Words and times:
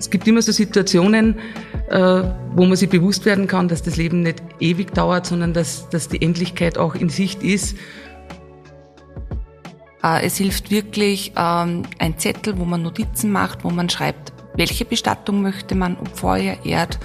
Es 0.00 0.08
gibt 0.08 0.26
immer 0.26 0.40
so 0.40 0.50
Situationen, 0.50 1.38
äh, 1.90 2.22
wo 2.54 2.64
man 2.64 2.74
sich 2.74 2.88
bewusst 2.88 3.26
werden 3.26 3.46
kann, 3.46 3.68
dass 3.68 3.82
das 3.82 3.96
Leben 3.98 4.22
nicht 4.22 4.42
ewig 4.58 4.94
dauert, 4.94 5.26
sondern 5.26 5.52
dass, 5.52 5.90
dass 5.90 6.08
die 6.08 6.22
Endlichkeit 6.22 6.78
auch 6.78 6.94
in 6.94 7.10
Sicht 7.10 7.42
ist. 7.42 7.76
Äh, 10.02 10.24
es 10.24 10.38
hilft 10.38 10.70
wirklich 10.70 11.32
ähm, 11.36 11.82
ein 11.98 12.18
Zettel, 12.18 12.58
wo 12.58 12.64
man 12.64 12.80
Notizen 12.82 13.30
macht, 13.30 13.62
wo 13.62 13.68
man 13.68 13.90
schreibt, 13.90 14.32
welche 14.54 14.86
Bestattung 14.86 15.42
möchte 15.42 15.74
man, 15.74 15.98
ob 16.00 16.16
Feuer, 16.16 16.56
Erd 16.64 16.98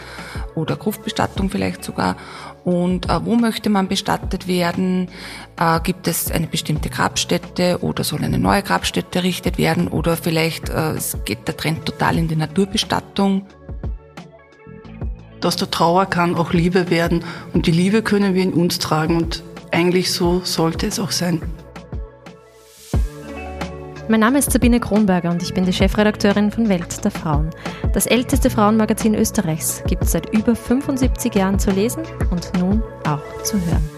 oder 0.56 0.76
Gruftbestattung 0.76 1.50
vielleicht 1.50 1.84
sogar. 1.84 2.16
Und 2.64 3.10
äh, 3.10 3.24
wo 3.24 3.36
möchte 3.36 3.70
man 3.70 3.88
bestattet 3.88 4.48
werden, 4.48 5.08
äh, 5.60 5.80
gibt 5.82 6.08
es 6.08 6.32
eine 6.32 6.48
bestimmte 6.48 6.90
Grabstätte 6.90 7.80
oder 7.82 8.04
soll 8.04 8.24
eine 8.24 8.40
neue 8.40 8.64
Grabstätte 8.64 9.20
errichtet 9.20 9.58
werden? 9.58 9.88
Oder 9.88 10.18
vielleicht 10.18 10.70
äh, 10.70 10.96
geht 11.26 11.48
der 11.48 11.56
Trend 11.56 11.86
total 11.86 12.18
in 12.18 12.28
die 12.28 12.36
Naturbestattung. 12.36 13.46
Aus 15.44 15.58
der 15.58 15.70
Trauer 15.70 16.08
kann 16.08 16.36
auch 16.36 16.54
Liebe 16.54 16.90
werden. 16.90 17.24
Und 17.54 17.68
die 17.68 17.72
Liebe 17.72 18.02
können 18.02 18.34
wir 18.34 18.42
in 18.42 18.54
uns 18.54 18.80
tragen. 18.80 19.18
Und 19.18 19.44
eigentlich 19.72 20.12
so 20.12 20.42
sollte 20.44 20.88
es 20.88 21.00
auch 21.00 21.12
sein. 21.12 21.40
Mein 24.08 24.20
Name 24.20 24.38
ist 24.38 24.52
Sabine 24.52 24.80
Kronberger 24.80 25.32
und 25.32 25.42
ich 25.42 25.56
bin 25.56 25.66
die 25.66 25.74
Chefredakteurin 25.74 26.52
von 26.52 26.70
Welt 26.70 27.04
der 27.04 27.10
Frauen. 27.10 27.50
Das 27.94 28.06
älteste 28.06 28.52
Frauenmagazin 28.52 29.16
Österreichs 29.16 29.84
gibt 29.88 30.04
es 30.04 30.12
seit 30.12 30.32
über 30.32 30.56
75 30.56 31.34
Jahren 31.34 31.58
zu 31.58 31.72
lesen 31.72 32.04
und 32.30 32.52
nun 32.60 32.84
auch 33.08 33.44
zu 33.44 33.60
hören. 33.66 33.90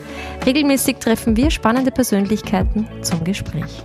Regelmäßig 0.45 0.97
treffen 0.97 1.35
wir 1.35 1.51
spannende 1.51 1.91
Persönlichkeiten 1.91 2.87
zum 3.01 3.25
Gespräch. 3.25 3.83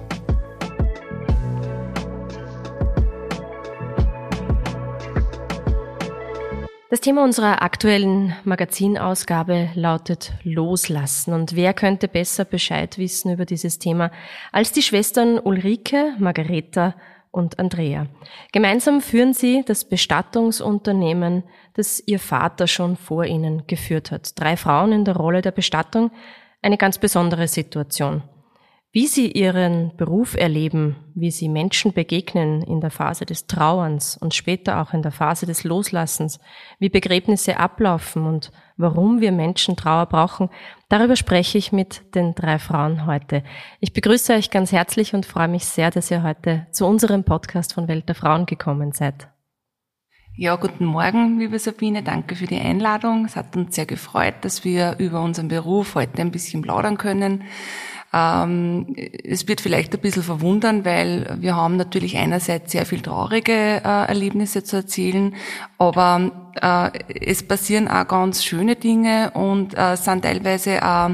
Das 6.93 7.01
Thema 7.01 7.25
unserer 7.25 7.63
aktuellen 7.63 8.37
Magazinausgabe 8.45 9.71
lautet 9.75 10.35
Loslassen. 10.43 11.33
Und 11.33 11.57
wer 11.57 11.73
könnte 11.73 12.07
besser 12.07 12.45
Bescheid 12.45 12.99
wissen 12.99 13.33
über 13.33 13.47
dieses 13.47 13.79
Thema 13.79 14.11
als 14.53 14.73
die 14.73 14.83
Schwestern 14.83 15.39
Ulrike, 15.39 16.15
Margareta 16.19 16.95
und 17.31 17.59
Andrea. 17.59 18.09
Gemeinsam 18.53 19.01
führen 19.01 19.33
sie 19.33 19.63
das 19.65 19.87
Bestattungsunternehmen, 19.87 21.45
das 21.73 22.03
ihr 22.05 22.19
Vater 22.19 22.67
schon 22.67 22.99
vor 22.99 23.25
ihnen 23.25 23.67
geführt 23.67 24.11
hat. 24.11 24.39
Drei 24.39 24.59
Frauen 24.59 24.93
in 24.93 25.07
der 25.07 25.17
Rolle 25.17 25.41
der 25.41 25.53
Bestattung, 25.53 26.11
eine 26.61 26.77
ganz 26.77 26.99
besondere 26.99 27.49
Situation. 27.49 28.23
Wie 28.95 29.07
sie 29.07 29.33
ihren 29.33 29.97
Beruf 29.97 30.37
erleben, 30.37 30.97
wie 31.15 31.31
sie 31.31 31.49
Menschen 31.49 31.95
begegnen 31.95 32.61
in 32.61 32.83
der 32.83 32.91
Phase 32.91 33.25
des 33.25 33.47
Trauerns 33.47 34.19
und 34.19 34.35
später 34.35 34.83
auch 34.83 34.93
in 34.93 35.01
der 35.01 35.13
Phase 35.13 35.47
des 35.47 35.65
Loslassens, 35.65 36.39
wie 36.79 36.91
Begräbnisse 36.91 37.57
ablaufen 37.57 38.27
und 38.27 38.53
warum 38.77 39.23
wir 39.23 39.33
Menschen 39.33 39.77
Trauer 39.77 40.05
brauchen, 40.05 40.51
darüber 40.91 41.17
spreche 41.17 41.57
ich 41.57 41.73
mit 41.73 42.15
den 42.15 42.35
drei 42.35 42.59
Frauen 42.59 43.07
heute. 43.07 43.43
Ich 43.81 43.95
begrüße 43.95 44.35
euch 44.35 44.51
ganz 44.51 44.73
herzlich 44.73 45.15
und 45.15 45.25
freue 45.25 45.49
mich 45.49 45.65
sehr, 45.65 45.91
dass 45.91 46.11
ihr 46.11 46.23
heute 46.23 46.67
zu 46.71 46.85
unserem 46.85 47.25
Podcast 47.25 47.73
von 47.73 47.89
Welt 47.89 48.11
der 48.11 48.15
Frauen 48.15 48.45
gekommen 48.45 48.93
seid. 48.93 49.27
Ja, 50.35 50.57
guten 50.57 50.85
Morgen, 50.85 51.39
liebe 51.39 51.59
Sabine. 51.59 52.03
Danke 52.03 52.37
für 52.37 52.47
die 52.47 52.59
Einladung. 52.59 53.25
Es 53.25 53.37
hat 53.37 53.55
uns 53.57 53.75
sehr 53.75 53.87
gefreut, 53.87 54.35
dass 54.43 54.65
wir 54.65 54.97
über 54.99 55.23
unseren 55.23 55.49
Beruf 55.49 55.95
heute 55.95 56.21
ein 56.21 56.31
bisschen 56.31 56.61
plaudern 56.63 56.99
können. 56.99 57.45
Ähm, 58.13 58.95
es 59.25 59.49
wird 59.49 59.63
vielleicht 59.63 59.95
ein 59.95 60.01
bisschen 60.01 60.23
verwundern, 60.23 60.85
weil 60.85 61.39
wir 61.41 61.57
haben 61.57 61.77
natürlich 61.77 62.19
einerseits 62.19 62.73
sehr 62.73 62.85
viel 62.85 63.01
traurige 63.01 63.53
äh, 63.53 64.09
Erlebnisse 64.09 64.63
zu 64.65 64.77
erzählen, 64.77 65.35
aber 65.79 66.31
äh, 66.61 66.91
es 67.25 67.43
passieren 67.43 67.89
auch 67.89 68.07
ganz 68.07 68.45
schöne 68.45 68.77
Dinge 68.77 69.31
und 69.33 69.77
äh, 69.79 69.97
sind 69.97 70.23
teilweise 70.23 70.85
auch 70.85 71.11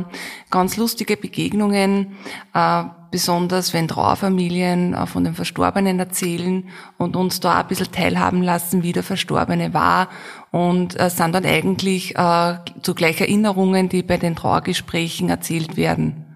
ganz 0.50 0.76
lustige 0.76 1.16
Begegnungen, 1.16 2.16
äh, 2.52 2.84
besonders 3.12 3.72
wenn 3.72 3.86
Trauerfamilien 3.86 4.94
äh, 4.94 5.06
von 5.06 5.22
den 5.22 5.34
Verstorbenen 5.34 6.00
erzählen 6.00 6.68
und 6.96 7.14
uns 7.14 7.38
da 7.38 7.60
ein 7.60 7.68
bisschen 7.68 7.92
teilhaben 7.92 8.42
lassen, 8.42 8.82
wie 8.82 8.92
der 8.92 9.04
Verstorbene 9.04 9.72
war 9.72 10.08
und 10.50 10.98
äh, 10.98 11.10
sind 11.10 11.32
dann 11.32 11.44
eigentlich 11.44 12.16
äh, 12.16 12.54
zugleich 12.82 13.20
Erinnerungen, 13.20 13.88
die 13.88 14.02
bei 14.02 14.16
den 14.16 14.34
Trauergesprächen 14.34 15.28
erzählt 15.28 15.76
werden. 15.76 16.27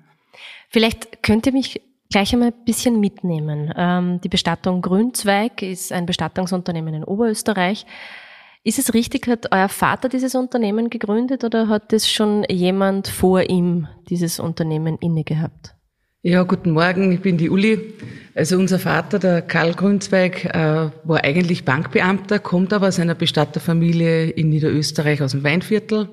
Vielleicht 0.72 1.22
könnt 1.22 1.46
ihr 1.46 1.52
mich 1.52 1.82
gleich 2.10 2.32
einmal 2.32 2.48
ein 2.48 2.64
bisschen 2.64 2.98
mitnehmen. 2.98 3.72
Ähm, 3.76 4.20
die 4.22 4.30
Bestattung 4.30 4.80
Grünzweig 4.80 5.60
ist 5.60 5.92
ein 5.92 6.06
Bestattungsunternehmen 6.06 6.94
in 6.94 7.04
Oberösterreich. 7.04 7.84
Ist 8.64 8.78
es 8.78 8.94
richtig, 8.94 9.26
hat 9.26 9.52
euer 9.52 9.68
Vater 9.68 10.08
dieses 10.08 10.34
Unternehmen 10.34 10.88
gegründet 10.88 11.44
oder 11.44 11.68
hat 11.68 11.92
es 11.92 12.10
schon 12.10 12.44
jemand 12.48 13.08
vor 13.08 13.42
ihm 13.50 13.86
dieses 14.08 14.40
Unternehmen 14.40 14.96
inne 15.00 15.24
gehabt? 15.24 15.74
Ja, 16.22 16.42
guten 16.44 16.70
Morgen, 16.70 17.12
ich 17.12 17.20
bin 17.20 17.36
die 17.36 17.50
Uli. 17.50 17.94
Also 18.34 18.56
unser 18.56 18.78
Vater, 18.78 19.18
der 19.18 19.42
Karl 19.42 19.74
Grünzweig, 19.74 20.44
äh, 20.44 20.90
war 21.04 21.24
eigentlich 21.24 21.64
Bankbeamter, 21.64 22.38
kommt 22.38 22.72
aber 22.72 22.88
aus 22.88 22.98
einer 22.98 23.16
Bestatterfamilie 23.16 24.30
in 24.30 24.48
Niederösterreich 24.48 25.20
aus 25.20 25.32
dem 25.32 25.42
Weinviertel 25.44 26.08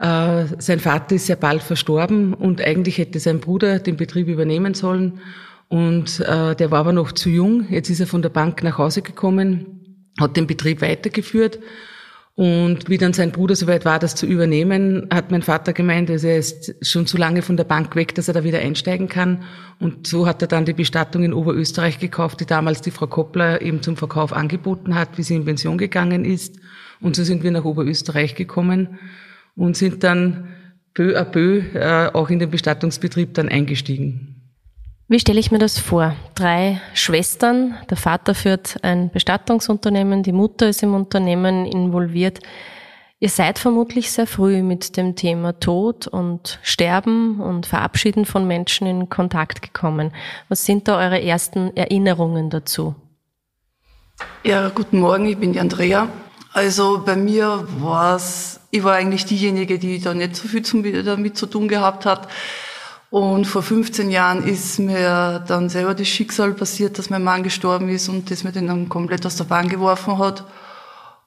äh, 0.00 0.46
sein 0.58 0.80
Vater 0.80 1.16
ist 1.16 1.26
sehr 1.26 1.36
bald 1.36 1.62
verstorben 1.62 2.32
und 2.32 2.62
eigentlich 2.62 2.96
hätte 2.96 3.20
sein 3.20 3.40
Bruder 3.40 3.80
den 3.80 3.96
Betrieb 3.96 4.28
übernehmen 4.28 4.72
sollen. 4.72 5.20
Und 5.68 6.20
äh, 6.20 6.56
der 6.56 6.70
war 6.70 6.80
aber 6.80 6.92
noch 6.92 7.12
zu 7.12 7.28
jung. 7.28 7.66
Jetzt 7.68 7.90
ist 7.90 8.00
er 8.00 8.06
von 8.06 8.22
der 8.22 8.30
Bank 8.30 8.62
nach 8.62 8.78
Hause 8.78 9.02
gekommen, 9.02 10.06
hat 10.18 10.36
den 10.36 10.46
Betrieb 10.46 10.80
weitergeführt. 10.80 11.60
Und 12.34 12.88
wie 12.88 12.96
dann 12.96 13.12
sein 13.12 13.32
Bruder 13.32 13.54
soweit 13.54 13.84
war, 13.84 13.98
das 13.98 14.14
zu 14.14 14.24
übernehmen, 14.24 15.06
hat 15.12 15.30
mein 15.30 15.42
Vater 15.42 15.74
gemeint, 15.74 16.08
also 16.10 16.28
er 16.28 16.38
ist 16.38 16.74
schon 16.80 17.06
zu 17.06 17.18
lange 17.18 17.42
von 17.42 17.58
der 17.58 17.64
Bank 17.64 17.94
weg, 17.94 18.14
dass 18.14 18.28
er 18.28 18.34
da 18.34 18.42
wieder 18.42 18.60
einsteigen 18.60 19.08
kann. 19.08 19.42
Und 19.80 20.06
so 20.06 20.26
hat 20.26 20.40
er 20.40 20.48
dann 20.48 20.64
die 20.64 20.72
Bestattung 20.72 21.24
in 21.24 21.34
Oberösterreich 21.34 21.98
gekauft, 21.98 22.40
die 22.40 22.46
damals 22.46 22.80
die 22.80 22.90
Frau 22.90 23.06
Koppler 23.06 23.60
eben 23.60 23.82
zum 23.82 23.98
Verkauf 23.98 24.32
angeboten 24.32 24.94
hat, 24.94 25.18
wie 25.18 25.22
sie 25.22 25.36
in 25.36 25.44
Pension 25.44 25.76
gegangen 25.76 26.24
ist. 26.24 26.56
Und 27.02 27.16
so 27.16 27.22
sind 27.22 27.42
wir 27.42 27.50
nach 27.50 27.64
Oberösterreich 27.64 28.34
gekommen 28.34 28.98
und 29.60 29.76
sind 29.76 30.02
dann 30.02 30.48
peu 30.94 31.16
à 31.16 31.24
peu 31.24 31.60
äh, 31.74 32.10
auch 32.14 32.30
in 32.30 32.38
den 32.38 32.50
Bestattungsbetrieb 32.50 33.34
dann 33.34 33.48
eingestiegen. 33.48 34.36
Wie 35.06 35.20
stelle 35.20 35.38
ich 35.38 35.50
mir 35.50 35.58
das 35.58 35.78
vor? 35.78 36.14
Drei 36.34 36.80
Schwestern, 36.94 37.74
der 37.90 37.96
Vater 37.96 38.34
führt 38.34 38.78
ein 38.82 39.10
Bestattungsunternehmen, 39.10 40.22
die 40.22 40.32
Mutter 40.32 40.68
ist 40.68 40.82
im 40.82 40.94
Unternehmen 40.94 41.66
involviert. 41.66 42.38
Ihr 43.18 43.28
seid 43.28 43.58
vermutlich 43.58 44.10
sehr 44.10 44.26
früh 44.26 44.62
mit 44.62 44.96
dem 44.96 45.14
Thema 45.14 45.60
Tod 45.60 46.06
und 46.06 46.58
Sterben 46.62 47.38
und 47.40 47.66
Verabschieden 47.66 48.24
von 48.24 48.46
Menschen 48.46 48.86
in 48.86 49.10
Kontakt 49.10 49.60
gekommen. 49.60 50.12
Was 50.48 50.64
sind 50.64 50.88
da 50.88 50.96
eure 50.98 51.22
ersten 51.22 51.76
Erinnerungen 51.76 52.48
dazu? 52.48 52.94
Ja, 54.42 54.70
guten 54.70 55.00
Morgen, 55.00 55.26
ich 55.26 55.36
bin 55.36 55.52
die 55.52 55.60
Andrea. 55.60 56.08
Also 56.52 57.02
bei 57.04 57.16
mir 57.16 57.66
war 57.78 58.16
es 58.16 58.60
ich 58.70 58.84
war 58.84 58.94
eigentlich 58.94 59.24
diejenige, 59.24 59.78
die 59.78 60.00
da 60.00 60.14
nicht 60.14 60.36
so 60.36 60.46
viel 60.46 60.62
damit 61.02 61.36
zu 61.36 61.46
tun 61.46 61.68
gehabt 61.68 62.06
hat. 62.06 62.28
Und 63.10 63.46
vor 63.46 63.62
15 63.62 64.10
Jahren 64.10 64.44
ist 64.46 64.78
mir 64.78 65.44
dann 65.48 65.68
selber 65.68 65.94
das 65.94 66.06
Schicksal 66.06 66.52
passiert, 66.52 66.96
dass 66.96 67.10
mein 67.10 67.24
Mann 67.24 67.42
gestorben 67.42 67.88
ist 67.88 68.08
und 68.08 68.30
das 68.30 68.44
mir 68.44 68.52
den 68.52 68.68
dann 68.68 68.88
komplett 68.88 69.26
aus 69.26 69.34
der 69.36 69.44
Bahn 69.44 69.68
geworfen 69.68 70.18
hat. 70.18 70.44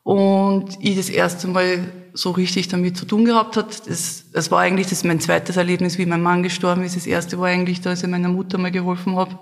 Und 0.04 0.78
ich 0.80 0.96
das 0.96 1.10
erste 1.10 1.48
Mal 1.48 1.92
so 2.14 2.32
richtig 2.32 2.70
damit 2.70 2.96
zu 2.96 3.06
tun 3.06 3.26
gehabt 3.26 3.58
hat. 3.58 3.88
Das, 3.90 4.26
das 4.32 4.52
war 4.52 4.62
eigentlich 4.62 4.88
das 4.88 5.04
mein 5.04 5.20
zweites 5.20 5.58
Erlebnis, 5.58 5.98
wie 5.98 6.06
mein 6.06 6.22
Mann 6.22 6.44
gestorben 6.44 6.84
ist. 6.84 6.96
Das 6.96 7.08
erste 7.08 7.38
war 7.40 7.48
eigentlich, 7.48 7.82
dass 7.82 8.04
ich 8.04 8.10
meiner 8.10 8.30
Mutter 8.30 8.58
mal 8.58 8.72
geholfen 8.72 9.18
habe, 9.18 9.38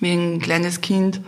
wie 0.00 0.12
ein 0.12 0.40
kleines 0.40 0.82
Kind 0.82 1.22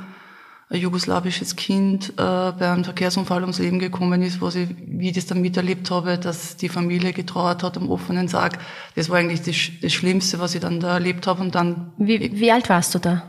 ein 0.72 0.80
jugoslawisches 0.80 1.54
Kind 1.54 2.10
äh, 2.10 2.12
bei 2.16 2.72
einem 2.72 2.84
Verkehrsunfall 2.84 3.42
ums 3.42 3.58
Leben 3.58 3.78
gekommen 3.78 4.22
ist, 4.22 4.40
wo 4.40 4.48
ich, 4.48 4.68
wie 4.86 5.08
ich 5.08 5.14
das 5.14 5.26
dann 5.26 5.42
miterlebt 5.42 5.90
habe, 5.90 6.16
dass 6.16 6.56
die 6.56 6.70
Familie 6.70 7.12
getrauert 7.12 7.62
hat 7.62 7.76
am 7.76 7.90
offenen 7.90 8.26
Sarg. 8.26 8.58
Das 8.94 9.10
war 9.10 9.18
eigentlich 9.18 9.42
das, 9.42 9.56
das 9.82 9.92
Schlimmste, 9.92 10.40
was 10.40 10.54
ich 10.54 10.62
dann 10.62 10.80
da 10.80 10.94
erlebt 10.94 11.26
habe. 11.26 11.42
Und 11.42 11.54
dann. 11.54 11.92
Wie, 11.98 12.40
wie 12.40 12.50
alt 12.50 12.70
warst 12.70 12.94
du 12.94 12.98
da? 12.98 13.22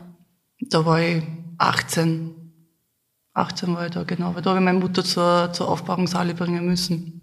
Da 0.62 0.86
war 0.86 1.02
ich 1.02 1.22
18. 1.58 2.34
18 3.34 3.76
war 3.76 3.88
ich 3.88 3.92
da, 3.92 4.04
genau. 4.04 4.34
Weil 4.34 4.42
da 4.42 4.52
habe 4.52 4.60
ich 4.60 4.66
meine 4.66 4.80
Mutter 4.80 5.04
zur, 5.04 5.52
zur 5.52 5.68
Aufbahrungshalle 5.68 6.36
bringen 6.36 6.66
müssen. 6.66 7.20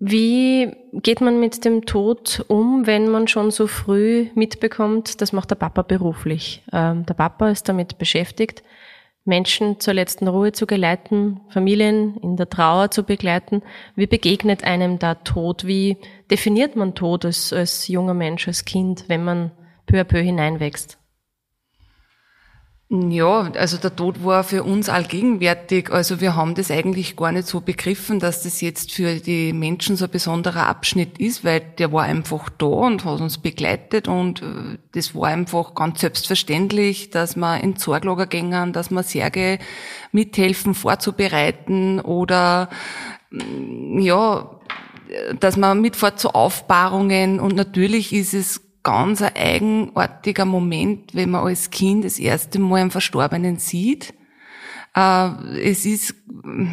Wie 0.00 0.72
geht 0.94 1.20
man 1.20 1.38
mit 1.38 1.64
dem 1.64 1.84
Tod 1.84 2.44
um, 2.48 2.86
wenn 2.86 3.08
man 3.08 3.28
schon 3.28 3.52
so 3.52 3.66
früh 3.68 4.30
mitbekommt, 4.34 5.20
das 5.20 5.32
macht 5.32 5.50
der 5.50 5.56
Papa 5.56 5.82
beruflich? 5.82 6.64
Ähm, 6.72 7.06
der 7.06 7.14
Papa 7.14 7.50
ist 7.50 7.68
damit 7.68 7.98
beschäftigt. 7.98 8.64
Menschen 9.30 9.80
zur 9.80 9.94
letzten 9.94 10.28
Ruhe 10.28 10.52
zu 10.52 10.66
geleiten, 10.66 11.40
Familien 11.48 12.18
in 12.18 12.36
der 12.36 12.50
Trauer 12.50 12.90
zu 12.90 13.04
begleiten. 13.04 13.62
Wie 13.96 14.06
begegnet 14.06 14.64
einem 14.64 14.98
da 14.98 15.14
Tod? 15.14 15.66
Wie 15.66 15.96
definiert 16.30 16.76
man 16.76 16.94
Tod 16.94 17.24
als, 17.24 17.52
als 17.52 17.88
junger 17.88 18.12
Mensch, 18.12 18.46
als 18.46 18.66
Kind, 18.66 19.04
wenn 19.08 19.24
man 19.24 19.52
peu 19.86 19.98
à 19.98 20.04
peu 20.04 20.20
hineinwächst? 20.20 20.99
Ja, 22.92 23.42
also 23.52 23.76
der 23.76 23.94
Tod 23.94 24.24
war 24.24 24.42
für 24.42 24.64
uns 24.64 24.88
allgegenwärtig. 24.88 25.92
Also 25.92 26.20
wir 26.20 26.34
haben 26.34 26.56
das 26.56 26.72
eigentlich 26.72 27.14
gar 27.14 27.30
nicht 27.30 27.46
so 27.46 27.60
begriffen, 27.60 28.18
dass 28.18 28.42
das 28.42 28.60
jetzt 28.60 28.90
für 28.90 29.14
die 29.14 29.52
Menschen 29.52 29.94
so 29.94 30.06
ein 30.06 30.10
besonderer 30.10 30.66
Abschnitt 30.66 31.16
ist, 31.18 31.44
weil 31.44 31.60
der 31.60 31.92
war 31.92 32.02
einfach 32.02 32.48
da 32.48 32.66
und 32.66 33.04
hat 33.04 33.20
uns 33.20 33.38
begleitet 33.38 34.08
und 34.08 34.42
äh, 34.42 34.78
das 34.90 35.14
war 35.14 35.28
einfach 35.28 35.76
ganz 35.76 36.00
selbstverständlich, 36.00 37.10
dass 37.10 37.36
man 37.36 37.60
in 37.60 37.76
Sorglager 37.76 38.26
gängen, 38.26 38.72
dass 38.72 38.90
man 38.90 39.04
Särge 39.04 39.60
mithelfen 40.10 40.74
vorzubereiten 40.74 42.00
oder 42.00 42.70
mm, 43.30 44.00
ja, 44.00 44.50
dass 45.38 45.56
man 45.56 45.80
mitfährt 45.80 46.18
zu 46.18 46.30
Aufbahrungen 46.34 47.38
und 47.38 47.54
natürlich 47.54 48.12
ist 48.12 48.34
es 48.34 48.60
ganz 48.82 49.22
ein 49.22 49.36
eigenartiger 49.36 50.44
Moment, 50.44 51.14
wenn 51.14 51.30
man 51.30 51.46
als 51.46 51.70
Kind 51.70 52.04
das 52.04 52.18
erste 52.18 52.58
Mal 52.58 52.82
einen 52.82 52.90
Verstorbenen 52.90 53.56
sieht. 53.56 54.14
Äh, 54.94 55.30
es 55.62 55.86
ist 55.86 56.14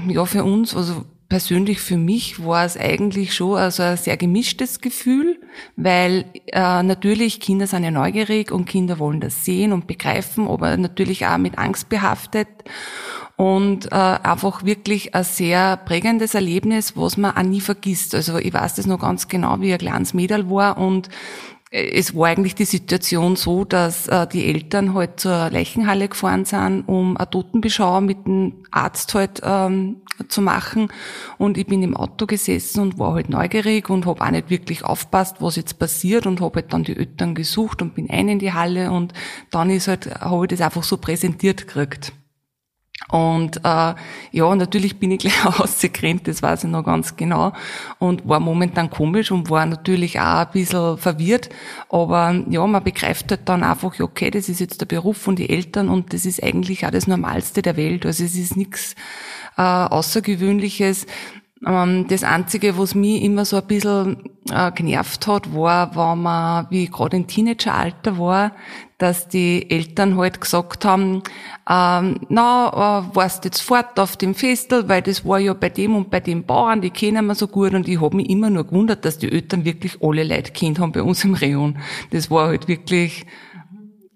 ja 0.08 0.26
für 0.26 0.44
uns, 0.44 0.76
also 0.76 1.06
persönlich 1.30 1.80
für 1.80 1.98
mich 1.98 2.44
war 2.44 2.66
es 2.66 2.78
eigentlich 2.78 3.34
schon 3.34 3.58
also 3.58 3.84
ein 3.84 3.98
sehr 3.98 4.18
gemischtes 4.18 4.80
Gefühl, 4.80 5.40
weil 5.76 6.26
äh, 6.48 6.84
natürlich 6.84 7.40
Kinder 7.40 7.68
sind 7.68 7.84
ja 7.84 7.92
neugierig 7.92 8.52
und 8.52 8.66
Kinder 8.66 8.98
wollen 9.00 9.20
das 9.20 9.44
sehen 9.44 9.74
und 9.74 9.88
begreifen, 9.88 10.48
aber 10.48 10.78
natürlich 10.78 11.26
auch 11.26 11.38
mit 11.38 11.58
Angst 11.58 11.90
behaftet 11.90 12.48
und 13.36 13.92
äh, 13.92 13.96
einfach 13.96 14.64
wirklich 14.64 15.14
ein 15.14 15.24
sehr 15.24 15.78
prägendes 15.78 16.34
Erlebnis, 16.34 16.96
was 16.96 17.18
man 17.18 17.36
auch 17.36 17.44
nie 17.44 17.62
vergisst. 17.62 18.16
Also 18.16 18.38
ich 18.38 18.54
weiß 18.54 18.76
das 18.76 18.88
noch 18.88 19.00
ganz 19.00 19.28
genau, 19.28 19.60
wie 19.60 19.74
ein 19.74 19.80
kleines 19.80 20.14
Mädel 20.14 20.50
war 20.50 20.78
und 20.78 21.10
es 21.70 22.16
war 22.16 22.28
eigentlich 22.28 22.56
die 22.56 22.66
Situation 22.66 23.36
so, 23.36 23.66
dass 23.66 24.08
äh, 24.08 24.26
die 24.28 24.46
Eltern 24.46 24.94
halt 24.94 25.20
zur 25.20 25.50
Leichenhalle 25.50 26.08
gefahren 26.08 26.46
sind, 26.46 26.84
um 26.88 27.18
eine 27.18 27.30
Totenbeschau 27.30 28.00
mit 28.00 28.26
dem 28.26 28.64
Arzt 28.72 29.14
halt 29.14 29.42
ähm, 29.44 30.02
zu 30.30 30.42
machen. 30.42 30.88
Und 31.38 31.58
ich 31.58 31.68
bin 31.68 31.84
im 31.84 31.96
Auto 31.96 32.26
gesessen 32.26 32.80
und 32.80 33.00
war 33.00 33.14
halt 33.14 33.30
neugierig 33.30 33.90
und 33.90 34.06
habe 34.06 34.22
auch 34.22 34.32
nicht 34.32 34.50
wirklich 34.50 34.86
aufpasst, 34.86 35.38
was 35.42 35.58
jetzt 35.58 35.78
passiert 35.78 36.26
und 36.26 36.40
habe 36.40 36.62
halt 36.62 36.72
dann 36.72 36.86
die 36.86 36.96
Eltern 36.96 37.36
gesucht 37.36 37.82
und 37.82 37.96
bin 37.96 38.10
ein 38.10 38.30
in 38.30 38.40
die 38.40 38.54
Halle 38.54 38.92
und 38.92 39.14
dann 39.52 39.70
ist 39.70 39.90
halt, 39.90 40.10
habe 40.22 40.46
ich 40.46 40.50
das 40.50 40.62
einfach 40.62 40.84
so 40.84 40.98
präsentiert 40.98 41.68
gekriegt. 41.68 42.14
Und 43.10 43.58
äh, 43.64 43.94
ja, 44.32 44.56
natürlich 44.56 45.00
bin 45.00 45.12
ich 45.12 45.20
gleich 45.22 45.46
ausgerannt, 45.46 46.28
das 46.28 46.42
weiß 46.42 46.66
ich 46.66 46.70
noch 46.70 46.84
ganz 46.84 47.16
genau. 47.16 47.54
Und 48.00 48.28
war 48.28 48.40
momentan 48.40 48.90
komisch 48.90 49.32
und 49.32 49.50
war 49.50 49.66
natürlich 49.66 50.20
auch 50.20 50.46
ein 50.46 50.52
bisschen 50.52 50.98
verwirrt. 50.98 51.50
Aber 51.90 52.44
ja, 52.50 52.66
man 52.68 52.84
begreift 52.84 53.32
halt 53.32 53.48
dann 53.48 53.64
einfach, 53.64 54.00
okay, 54.00 54.32
das 54.32 54.50
ist 54.50 54.60
jetzt 54.60 54.82
der 54.82 54.88
Beruf 54.88 55.18
von 55.18 55.36
den 55.36 55.50
Eltern 55.50 55.90
und 55.90 56.14
das 56.14 56.26
ist 56.26 56.44
eigentlich 56.44 56.86
auch 56.86 56.92
das 56.92 57.08
Normalste 57.08 57.62
der 57.62 57.78
Welt. 57.78 58.06
Also 58.06 58.24
es 58.24 58.36
ist 58.36 58.58
nichts 58.58 58.96
äh, 59.58 59.62
Außergewöhnliches. 59.62 61.06
Ähm, 61.66 62.06
das 62.08 62.24
Einzige, 62.24 62.78
was 62.78 62.94
mich 62.94 63.24
immer 63.24 63.46
so 63.46 63.58
ein 63.58 63.68
bisschen 63.68 64.30
äh, 64.52 64.72
genervt 64.72 65.26
hat, 65.28 65.54
war, 65.56 65.96
wenn 65.96 66.22
man, 66.22 66.68
wie 66.70 66.84
ich 66.84 66.92
gerade 66.92 67.18
im 67.18 67.28
Teenageralter 67.28 68.20
war, 68.20 68.52
dass 68.98 69.28
die 69.28 69.70
Eltern 69.70 70.18
halt 70.18 70.42
gesagt 70.42 70.86
haben, 70.86 71.24
ähm, 71.70 72.20
na, 72.30 72.70
äh, 73.10 73.16
warst 73.16 73.46
jetzt 73.46 73.62
fort 73.62 74.00
auf 74.00 74.18
dem 74.18 74.36
Festel, 74.36 74.88
weil 74.88 75.02
das 75.02 75.26
war 75.26 75.40
ja 75.40 75.54
bei 75.54 75.70
dem 75.70 75.96
und 75.96 76.10
bei 76.10 76.20
dem 76.20 76.44
Bauern, 76.44 76.82
die 76.82 76.90
kennen 76.90 77.26
wir 77.26 77.36
so 77.36 77.48
gut 77.48 77.74
und 77.74 77.88
ich 77.88 78.02
habe 78.02 78.16
mich 78.16 78.30
immer 78.30 78.50
nur 78.50 78.66
gewundert, 78.66 79.06
dass 79.06 79.18
die 79.18 79.32
Eltern 79.32 79.66
wirklich 79.66 79.98
alle 80.02 80.24
Leute 80.24 80.52
kennt 80.52 80.80
haben 80.80 80.92
bei 80.92 81.04
uns 81.04 81.24
im 81.24 81.34
Rayon. 81.34 81.78
Das 82.12 82.30
war 82.30 82.48
halt 82.48 82.68
wirklich 82.68 83.26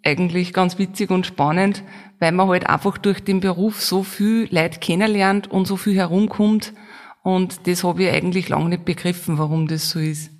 eigentlich 0.03 0.53
ganz 0.53 0.79
witzig 0.79 1.11
und 1.11 1.25
spannend, 1.25 1.83
weil 2.19 2.31
man 2.31 2.47
halt 2.47 2.67
einfach 2.67 2.97
durch 2.97 3.23
den 3.23 3.39
Beruf 3.39 3.81
so 3.81 4.03
viel 4.03 4.47
Leute 4.51 4.79
kennenlernt 4.79 5.49
und 5.49 5.67
so 5.67 5.75
viel 5.75 5.95
herumkommt, 5.95 6.73
und 7.23 7.67
das 7.67 7.83
habe 7.83 8.03
ich 8.03 8.09
eigentlich 8.11 8.49
lange 8.49 8.69
nicht 8.69 8.85
begriffen, 8.85 9.37
warum 9.37 9.67
das 9.67 9.89
so 9.89 9.99
ist. 9.99 10.31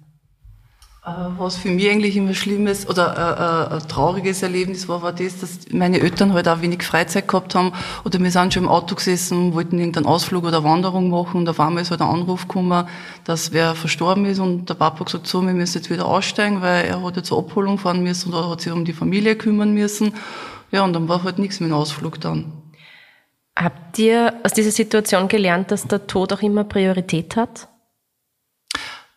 Äh, 1.04 1.10
was 1.40 1.56
für 1.56 1.70
mich 1.70 1.90
eigentlich 1.90 2.16
immer 2.16 2.36
schlimmes 2.36 2.88
oder 2.88 3.18
äh, 3.18 3.74
äh, 3.74 3.78
ein 3.80 3.88
trauriges 3.88 4.44
Erlebnis 4.44 4.88
war, 4.88 5.02
war 5.02 5.12
das, 5.12 5.40
dass 5.40 5.60
meine 5.72 6.00
Eltern 6.00 6.34
halt 6.34 6.48
auch 6.48 6.62
wenig 6.62 6.84
Freizeit 6.84 7.28
gehabt 7.28 7.56
haben 7.56 7.74
oder 8.06 8.20
wir 8.20 8.30
sind 8.30 8.54
schon 8.54 8.66
im 8.66 8.70
Auto 8.70 8.94
gesessen, 8.94 9.56
wollten 9.56 9.80
irgendeinen 9.80 10.06
Ausflug 10.06 10.44
oder 10.44 10.64
Wanderung 10.64 11.10
machen 11.10 11.38
und 11.38 11.50
auf 11.50 11.60
einmal 11.60 11.82
ist 11.82 11.90
halt 11.90 12.02
ein 12.02 12.08
Anruf 12.08 12.48
gekommen, 12.48 12.88
dass 13.24 13.52
wer 13.52 13.74
verstorben 13.74 14.26
ist 14.26 14.38
und 14.38 14.70
der 14.70 14.76
Papa 14.76 15.04
gesagt, 15.04 15.26
so, 15.26 15.42
wir 15.42 15.54
müssen 15.54 15.80
jetzt 15.80 15.90
wieder 15.90 16.06
aussteigen, 16.06 16.62
weil 16.62 16.86
er 16.86 17.02
hat 17.02 17.16
jetzt 17.16 17.30
zur 17.30 17.40
Abholung 17.40 17.80
fahren 17.80 18.04
müssen 18.04 18.32
oder 18.32 18.48
hat 18.52 18.62
sich 18.62 18.72
um 18.72 18.86
die 18.86 18.94
Familie 18.94 19.36
kümmern 19.36 19.74
müssen. 19.74 20.14
Ja, 20.72 20.84
und 20.84 20.94
dann 20.94 21.10
war 21.10 21.24
halt 21.24 21.40
nichts 21.40 21.60
mit 21.60 21.72
dem 21.72 21.74
Ausflug 21.74 22.22
dann. 22.22 22.61
Habt 23.64 24.00
ihr 24.00 24.34
aus 24.44 24.54
dieser 24.54 24.72
Situation 24.72 25.28
gelernt, 25.28 25.72
dass 25.72 25.88
der 25.88 26.08
Tod 26.08 26.34
auch 26.34 26.42
immer 26.42 26.64
Priorität 26.64 27.36
hat? 27.36 27.68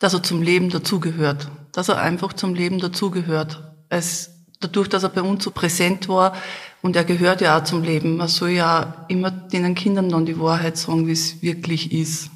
Dass 0.00 0.12
er 0.12 0.22
zum 0.22 0.42
Leben 0.42 0.70
dazugehört. 0.70 1.48
Dass 1.72 1.88
er 1.88 2.00
einfach 2.00 2.32
zum 2.32 2.54
Leben 2.54 2.78
dazugehört. 2.78 3.62
Es, 3.88 4.30
dadurch, 4.60 4.88
dass 4.88 5.02
er 5.02 5.08
bei 5.08 5.22
uns 5.22 5.44
so 5.44 5.50
präsent 5.50 6.08
war 6.08 6.36
und 6.82 6.96
er 6.96 7.04
gehört 7.04 7.40
ja 7.40 7.58
auch 7.58 7.64
zum 7.64 7.82
Leben. 7.82 8.16
Man 8.18 8.28
soll 8.28 8.50
ja 8.50 9.06
immer 9.08 9.30
den 9.30 9.74
Kindern 9.74 10.10
dann 10.10 10.26
die 10.26 10.38
Wahrheit 10.38 10.76
sagen, 10.76 11.06
wie 11.06 11.12
es 11.12 11.42
wirklich 11.42 11.92
ist. 11.92 12.30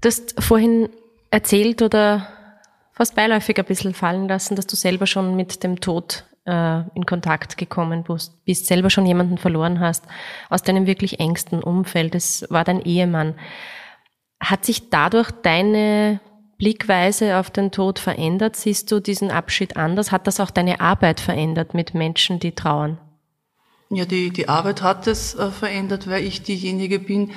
Du 0.00 0.08
hast 0.08 0.40
vorhin 0.42 0.88
erzählt 1.30 1.82
oder 1.82 2.28
fast 2.92 3.14
beiläufig 3.14 3.58
ein 3.58 3.64
bisschen 3.64 3.94
fallen 3.94 4.28
lassen, 4.28 4.56
dass 4.56 4.66
du 4.66 4.76
selber 4.76 5.06
schon 5.06 5.34
mit 5.34 5.62
dem 5.64 5.80
Tod 5.80 6.24
äh, 6.46 6.80
in 6.94 7.06
Kontakt 7.06 7.56
gekommen 7.56 8.04
bist, 8.04 8.44
bist, 8.44 8.66
selber 8.66 8.90
schon 8.90 9.06
jemanden 9.06 9.38
verloren 9.38 9.80
hast 9.80 10.04
aus 10.48 10.62
deinem 10.62 10.86
wirklich 10.86 11.20
engsten 11.20 11.62
Umfeld. 11.62 12.14
Es 12.14 12.46
war 12.50 12.64
dein 12.64 12.82
Ehemann. 12.82 13.34
Hat 14.42 14.64
sich 14.64 14.90
dadurch 14.90 15.30
deine 15.30 16.20
Blickweise 16.58 17.38
auf 17.38 17.50
den 17.50 17.70
Tod 17.70 17.98
verändert? 17.98 18.56
Siehst 18.56 18.90
du 18.90 19.00
diesen 19.00 19.30
Abschied 19.30 19.76
anders? 19.76 20.12
Hat 20.12 20.26
das 20.26 20.40
auch 20.40 20.50
deine 20.50 20.80
Arbeit 20.80 21.20
verändert 21.20 21.74
mit 21.74 21.94
Menschen, 21.94 22.38
die 22.38 22.52
trauern? 22.52 22.98
Ja, 23.90 24.04
die, 24.04 24.30
die 24.30 24.48
Arbeit 24.48 24.82
hat 24.82 25.06
es 25.06 25.34
äh, 25.34 25.50
verändert, 25.50 26.08
weil 26.08 26.24
ich 26.24 26.42
diejenige 26.42 27.00
bin, 27.00 27.32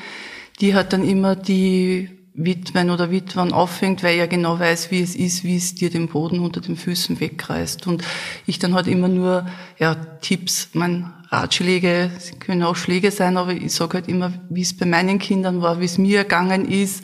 die 0.60 0.76
hat 0.76 0.94
dann 0.94 1.04
immer 1.04 1.36
die 1.36 2.23
Witwen 2.36 2.90
oder 2.90 3.12
Witwen 3.12 3.54
auffängt, 3.54 4.04
weil 4.04 4.18
er 4.18 4.28
genau 4.28 4.60
weiß, 4.60 4.90
wie 4.90 5.02
es 5.02 5.16
ist, 5.16 5.44
wie 5.44 5.58
es 5.58 5.76
dir 5.76 5.90
den 5.90 6.08
Boden 6.08 6.40
unter 6.40 6.62
den 6.62 6.76
Füßen 6.76 7.20
wegreißt. 7.20 7.86
Und 7.86 8.04
ich 8.48 8.58
dann 8.58 8.74
halt 8.74 8.88
immer 8.88 9.08
nur 9.08 9.46
ja, 9.78 9.94
Tipps, 9.96 10.70
mein 10.74 11.14
Ratschläge, 11.30 12.12
sie 12.18 12.36
können 12.36 12.64
auch 12.64 12.76
Schläge 12.76 13.12
sein, 13.12 13.38
aber 13.38 13.54
ich 13.54 13.74
sage 13.74 13.96
halt 13.96 14.08
immer, 14.08 14.34
wie 14.50 14.62
es 14.62 14.76
bei 14.76 14.86
meinen 14.86 15.20
Kindern 15.20 15.62
war, 15.62 15.80
wie 15.80 15.86
es 15.86 15.98
mir 15.98 16.20
ergangen 16.20 16.70
ist. 16.70 17.04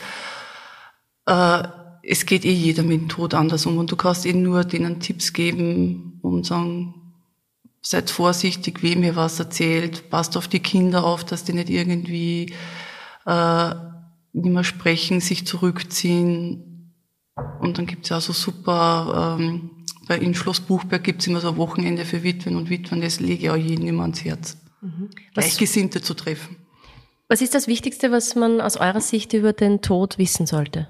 Äh, 1.27 1.63
es 2.01 2.25
geht 2.25 2.43
eh 2.43 2.51
jeder 2.51 2.81
mit 2.81 3.01
dem 3.01 3.09
Tod 3.09 3.35
anders 3.35 3.67
um 3.67 3.77
und 3.77 3.91
du 3.91 3.95
kannst 3.95 4.25
eh 4.25 4.33
nur 4.33 4.63
denen 4.63 4.99
Tipps 4.99 5.33
geben 5.33 6.19
und 6.23 6.45
sagen, 6.45 6.95
seid 7.81 8.09
vorsichtig, 8.09 8.81
wem 8.81 9.03
ihr 9.03 9.15
was 9.15 9.39
erzählt, 9.39 10.09
passt 10.09 10.37
auf 10.37 10.47
die 10.47 10.59
Kinder 10.59 11.03
auf, 11.03 11.23
dass 11.23 11.43
die 11.43 11.53
nicht 11.53 11.69
irgendwie 11.69 12.53
äh, 13.25 13.71
nicht 14.43 14.53
mehr 14.53 14.63
sprechen, 14.63 15.21
sich 15.21 15.45
zurückziehen. 15.45 16.93
Und 17.61 17.77
dann 17.77 17.85
gibt's 17.85 18.09
ja 18.09 18.17
auch 18.17 18.21
so 18.21 18.33
super, 18.33 19.37
ähm, 19.39 19.71
bei 20.07 20.17
in 20.17 20.33
Schloss 20.33 20.59
Buchberg 20.59 21.03
gibt's 21.03 21.27
immer 21.27 21.39
so 21.39 21.49
ein 21.49 21.57
Wochenende 21.57 22.03
für 22.03 22.23
Witwen 22.23 22.55
und 22.55 22.69
Witwen, 22.69 23.01
das 23.01 23.19
lege 23.19 23.43
ich 23.43 23.49
auch 23.49 23.55
jedem 23.55 23.87
immer 23.87 24.03
ans 24.03 24.23
Herz. 24.23 24.57
Mhm. 24.81 25.09
Gleichgesinnte 25.33 26.01
zu 26.01 26.13
treffen. 26.13 26.55
Was 27.27 27.41
ist 27.41 27.53
das 27.53 27.67
Wichtigste, 27.67 28.11
was 28.11 28.35
man 28.35 28.59
aus 28.59 28.77
eurer 28.77 29.01
Sicht 29.01 29.33
über 29.33 29.53
den 29.53 29.81
Tod 29.81 30.17
wissen 30.17 30.47
sollte? 30.47 30.87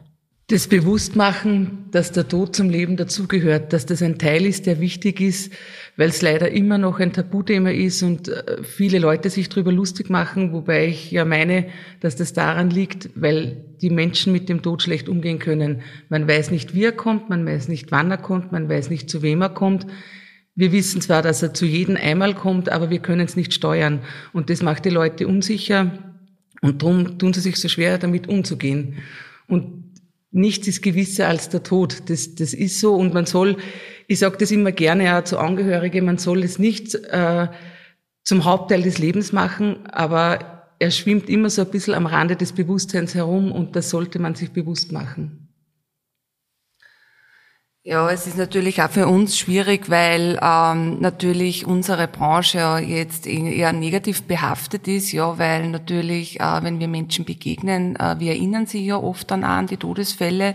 Das 0.50 0.68
Bewusstmachen, 0.68 1.86
dass 1.92 2.12
der 2.12 2.28
Tod 2.28 2.56
zum 2.56 2.72
Leben 2.72 2.98
dazugehört, 2.98 3.72
dass 3.72 3.86
das 3.86 4.02
ein 4.02 4.18
Teil 4.18 4.48
ist, 4.48 4.66
der 4.66 4.80
wichtig 4.80 5.22
ist, 5.22 5.54
weil 5.96 6.10
es 6.10 6.24
leider 6.24 6.50
immer 6.50 6.80
noch 6.80 7.00
ein 7.00 7.14
Tabuthema 7.14 7.70
ist 7.70 8.02
und 8.02 8.30
äh, 8.30 8.64
viele 8.64 8.98
Leute 8.98 9.30
sich 9.30 9.50
darüber 9.50 9.72
lustig 9.72 10.10
machen, 10.10 10.52
wobei 10.52 10.88
ich 10.88 11.12
ja 11.12 11.24
meine, 11.24 11.68
dass 12.00 12.16
das 12.16 12.34
daran 12.34 12.72
liegt, 12.72 13.12
weil 13.14 13.64
die 13.80 13.92
Menschen 13.92 14.34
mit 14.34 14.50
dem 14.50 14.64
Tod 14.64 14.82
schlecht 14.82 15.08
umgehen 15.08 15.38
können. 15.38 15.84
Man 16.10 16.28
weiß 16.28 16.50
nicht, 16.50 16.74
wie 16.74 16.86
er 16.86 16.94
kommt, 16.94 17.30
man 17.30 17.46
weiß 17.46 17.68
nicht, 17.68 17.92
wann 17.92 18.10
er 18.10 18.18
kommt, 18.18 18.52
man 18.52 18.68
weiß 18.68 18.90
nicht, 18.90 19.08
zu 19.08 19.22
wem 19.22 19.44
er 19.44 19.50
kommt. 19.50 19.86
Wir 20.56 20.72
wissen 20.72 21.00
zwar, 21.00 21.22
dass 21.22 21.44
er 21.44 21.54
zu 21.54 21.68
jedem 21.68 21.96
einmal 21.96 22.34
kommt, 22.34 22.70
aber 22.70 22.90
wir 22.90 23.00
können 23.00 23.22
es 23.22 23.36
nicht 23.36 23.54
steuern. 23.54 24.00
Und 24.34 24.50
das 24.50 24.64
macht 24.64 24.86
die 24.86 24.90
Leute 24.90 25.28
unsicher 25.28 25.92
und 26.62 26.82
darum 26.82 27.20
tun 27.20 27.34
sie 27.34 27.42
sich 27.42 27.58
so 27.58 27.68
schwer, 27.68 28.00
damit 28.00 28.28
umzugehen. 28.28 28.96
Und 29.48 29.89
nichts 30.32 30.68
ist 30.68 30.82
gewisser 30.82 31.28
als 31.28 31.50
der 31.50 31.64
Tod. 31.64 32.10
Das, 32.10 32.36
das 32.36 32.54
ist 32.54 32.80
so 32.80 32.96
und 32.96 33.14
man 33.14 33.26
soll, 33.26 33.58
ich 34.08 34.20
sage 34.20 34.38
das 34.38 34.52
immer 34.52 34.72
gerne 34.72 35.18
auch 35.18 35.24
zu 35.24 35.38
Angehörigen, 35.38 36.06
man 36.06 36.18
soll 36.18 36.44
es 36.44 36.60
nicht 36.60 36.96
äh, 36.96 37.48
zum 38.24 38.46
Hauptteil 38.46 38.84
des 38.84 39.00
Lebens 39.00 39.32
machen, 39.32 39.86
aber 39.88 40.74
er 40.80 40.92
schwimmt 40.92 41.30
immer 41.30 41.50
so 41.50 41.64
ein 41.64 41.72
bisschen 41.72 41.94
am 41.94 42.06
Rande 42.06 42.36
des 42.36 42.54
Bewusstseins 42.54 43.16
herum 43.16 43.52
und 43.52 43.76
das 43.76 43.90
sollte 43.90 44.20
man 44.20 44.36
sich 44.36 44.52
bewusst 44.52 44.92
machen. 44.92 45.49
Ja, 47.90 48.08
es 48.12 48.28
ist 48.28 48.38
natürlich 48.38 48.84
auch 48.84 48.92
für 48.92 49.08
uns 49.08 49.36
schwierig, 49.36 49.90
weil 49.90 50.38
ähm, 50.44 51.00
natürlich 51.00 51.66
unsere 51.66 52.08
Branche 52.08 52.84
jetzt 52.86 53.26
eher 53.26 53.74
negativ 53.74 54.26
behaftet 54.26 54.88
ist, 54.88 55.12
ja, 55.12 55.40
weil 55.40 55.70
natürlich, 55.70 56.40
äh, 56.40 56.62
wenn 56.62 56.80
wir 56.80 56.88
Menschen 56.88 57.26
begegnen, 57.26 57.96
äh, 57.96 58.20
wir 58.20 58.34
erinnern 58.34 58.68
sie 58.68 58.86
ja 58.86 58.96
oft 58.96 59.32
dann 59.32 59.44
an 59.44 59.66
die 59.66 59.78
Todesfälle. 59.78 60.54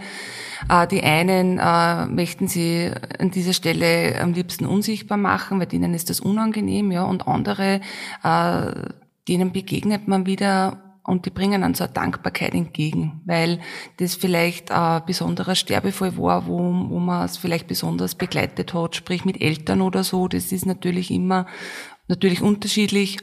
Äh, 0.68 0.86
die 0.86 1.02
einen 1.02 1.58
äh, 1.58 2.06
möchten 2.06 2.46
sie 2.46 2.92
an 3.18 3.32
dieser 3.32 3.52
Stelle 3.52 4.16
am 4.22 4.32
liebsten 4.32 4.64
unsichtbar 4.64 5.18
machen, 5.18 5.58
weil 5.58 5.66
denen 5.66 5.92
ist 5.92 6.10
das 6.10 6.20
unangenehm, 6.20 6.92
ja, 6.92 7.02
und 7.02 7.26
andere, 7.26 7.80
äh, 8.22 8.90
denen 9.26 9.50
begegnet 9.50 10.06
man 10.06 10.26
wieder 10.26 10.83
und 11.04 11.26
die 11.26 11.30
bringen 11.30 11.60
dann 11.60 11.74
so 11.74 11.84
eine 11.84 11.92
Dankbarkeit 11.92 12.54
entgegen, 12.54 13.20
weil 13.26 13.60
das 13.98 14.14
vielleicht 14.14 14.70
ein 14.70 15.04
besonderer 15.04 15.54
Sterbefall 15.54 16.16
war, 16.16 16.46
wo, 16.46 16.58
wo 16.58 16.98
man 16.98 17.26
es 17.26 17.36
vielleicht 17.36 17.68
besonders 17.68 18.14
begleitet 18.14 18.72
hat, 18.72 18.96
sprich 18.96 19.24
mit 19.24 19.40
Eltern 19.40 19.82
oder 19.82 20.02
so. 20.02 20.28
Das 20.28 20.50
ist 20.50 20.64
natürlich 20.64 21.10
immer 21.10 21.46
natürlich 22.08 22.40
unterschiedlich. 22.40 23.18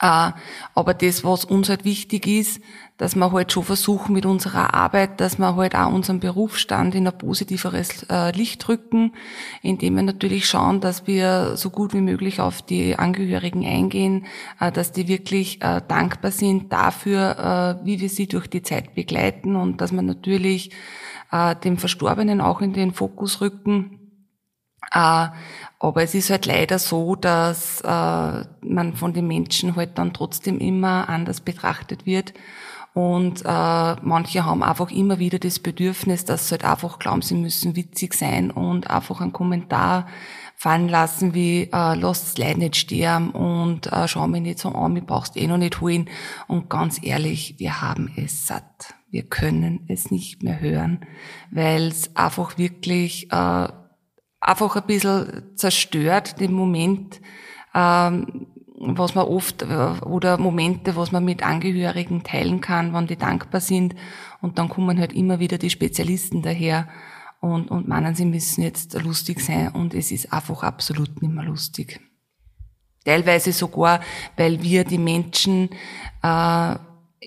Äh, 0.00 0.32
aber 0.74 0.92
das, 0.94 1.24
was 1.24 1.46
uns 1.46 1.70
halt 1.70 1.84
wichtig 1.84 2.26
ist, 2.26 2.60
dass 2.96 3.16
wir 3.16 3.32
halt 3.32 3.50
schon 3.50 3.64
versuchen 3.64 4.12
mit 4.12 4.24
unserer 4.24 4.72
Arbeit, 4.74 5.20
dass 5.20 5.38
wir 5.38 5.56
halt 5.56 5.74
auch 5.74 5.92
unseren 5.92 6.20
Berufsstand 6.20 6.94
in 6.94 7.06
ein 7.06 7.18
positiveres 7.18 8.04
äh, 8.04 8.30
Licht 8.30 8.68
rücken, 8.68 9.14
indem 9.62 9.96
wir 9.96 10.02
natürlich 10.02 10.46
schauen, 10.46 10.80
dass 10.80 11.06
wir 11.06 11.56
so 11.56 11.70
gut 11.70 11.92
wie 11.92 12.00
möglich 12.00 12.40
auf 12.40 12.62
die 12.62 12.96
Angehörigen 12.96 13.66
eingehen, 13.66 14.26
äh, 14.60 14.70
dass 14.70 14.92
die 14.92 15.08
wirklich 15.08 15.58
dankbar 15.58 16.30
sind 16.30 16.72
dafür, 16.72 17.80
wie 17.84 18.00
wir 18.00 18.08
sie 18.08 18.26
durch 18.26 18.48
die 18.48 18.62
Zeit 18.62 18.94
begleiten 18.94 19.56
und 19.56 19.80
dass 19.80 19.92
wir 19.92 20.02
natürlich 20.02 20.70
dem 21.64 21.78
Verstorbenen 21.78 22.40
auch 22.40 22.60
in 22.60 22.72
den 22.72 22.92
Fokus 22.92 23.40
rücken 23.40 24.04
äh, 24.92 25.28
aber 25.78 26.02
es 26.02 26.14
ist 26.14 26.30
halt 26.30 26.46
leider 26.46 26.78
so, 26.78 27.14
dass 27.16 27.80
äh, 27.80 27.86
man 27.86 28.94
von 28.94 29.12
den 29.12 29.26
Menschen 29.26 29.76
halt 29.76 29.98
dann 29.98 30.12
trotzdem 30.12 30.58
immer 30.58 31.08
anders 31.08 31.40
betrachtet 31.40 32.06
wird. 32.06 32.32
Und 32.94 33.42
äh, 33.44 33.96
manche 34.02 34.44
haben 34.44 34.62
einfach 34.62 34.90
immer 34.92 35.18
wieder 35.18 35.40
das 35.40 35.58
Bedürfnis, 35.58 36.24
dass 36.24 36.48
sie 36.48 36.52
halt 36.52 36.64
einfach 36.64 37.00
glauben, 37.00 37.22
sie 37.22 37.34
müssen 37.34 37.74
witzig 37.74 38.14
sein 38.14 38.52
und 38.52 38.88
einfach 38.88 39.20
einen 39.20 39.32
Kommentar 39.32 40.06
fallen 40.56 40.88
lassen 40.88 41.34
wie 41.34 41.64
äh, 41.64 41.94
lasst 41.94 42.38
Leid 42.38 42.58
nicht 42.58 42.76
sterben 42.76 43.30
und 43.30 43.92
äh, 43.92 44.06
schau 44.06 44.28
mich 44.28 44.42
nicht 44.42 44.60
so 44.60 44.68
an, 44.70 44.92
mir 44.92 45.02
brauchst 45.02 45.36
eh 45.36 45.48
noch 45.48 45.58
nicht 45.58 45.80
holen. 45.80 46.08
Und 46.46 46.70
ganz 46.70 47.00
ehrlich, 47.02 47.56
wir 47.58 47.82
haben 47.82 48.12
es 48.16 48.46
satt. 48.46 48.94
Wir 49.10 49.24
können 49.24 49.84
es 49.88 50.12
nicht 50.12 50.42
mehr 50.44 50.60
hören, 50.60 51.04
weil 51.50 51.88
es 51.88 52.14
einfach 52.14 52.58
wirklich 52.58 53.30
äh, 53.32 53.68
einfach 54.40 54.76
ein 54.76 54.86
bisschen 54.86 55.56
zerstört, 55.56 56.40
den 56.40 56.52
Moment, 56.52 57.20
ähm, 57.74 58.46
was 58.86 59.14
man 59.14 59.26
oft, 59.26 59.62
äh, 59.62 60.04
oder 60.04 60.38
Momente, 60.38 60.96
was 60.96 61.12
man 61.12 61.24
mit 61.24 61.42
Angehörigen 61.42 62.22
teilen 62.22 62.60
kann, 62.60 62.92
wann 62.92 63.06
die 63.06 63.16
dankbar 63.16 63.60
sind. 63.60 63.94
Und 64.40 64.58
dann 64.58 64.68
kommen 64.68 64.98
halt 64.98 65.12
immer 65.12 65.40
wieder 65.40 65.58
die 65.58 65.70
Spezialisten 65.70 66.42
daher 66.42 66.88
und, 67.40 67.70
und 67.70 67.88
meinen, 67.88 68.14
sie 68.14 68.24
müssen 68.24 68.62
jetzt 68.62 68.94
lustig 69.02 69.40
sein 69.40 69.68
und 69.68 69.94
es 69.94 70.10
ist 70.10 70.32
einfach 70.32 70.62
absolut 70.62 71.20
nicht 71.22 71.32
mehr 71.32 71.44
lustig. 71.44 72.00
Teilweise 73.04 73.52
sogar, 73.52 74.00
weil 74.36 74.62
wir 74.62 74.84
die 74.84 74.98
Menschen 74.98 75.68
äh, 76.22 76.76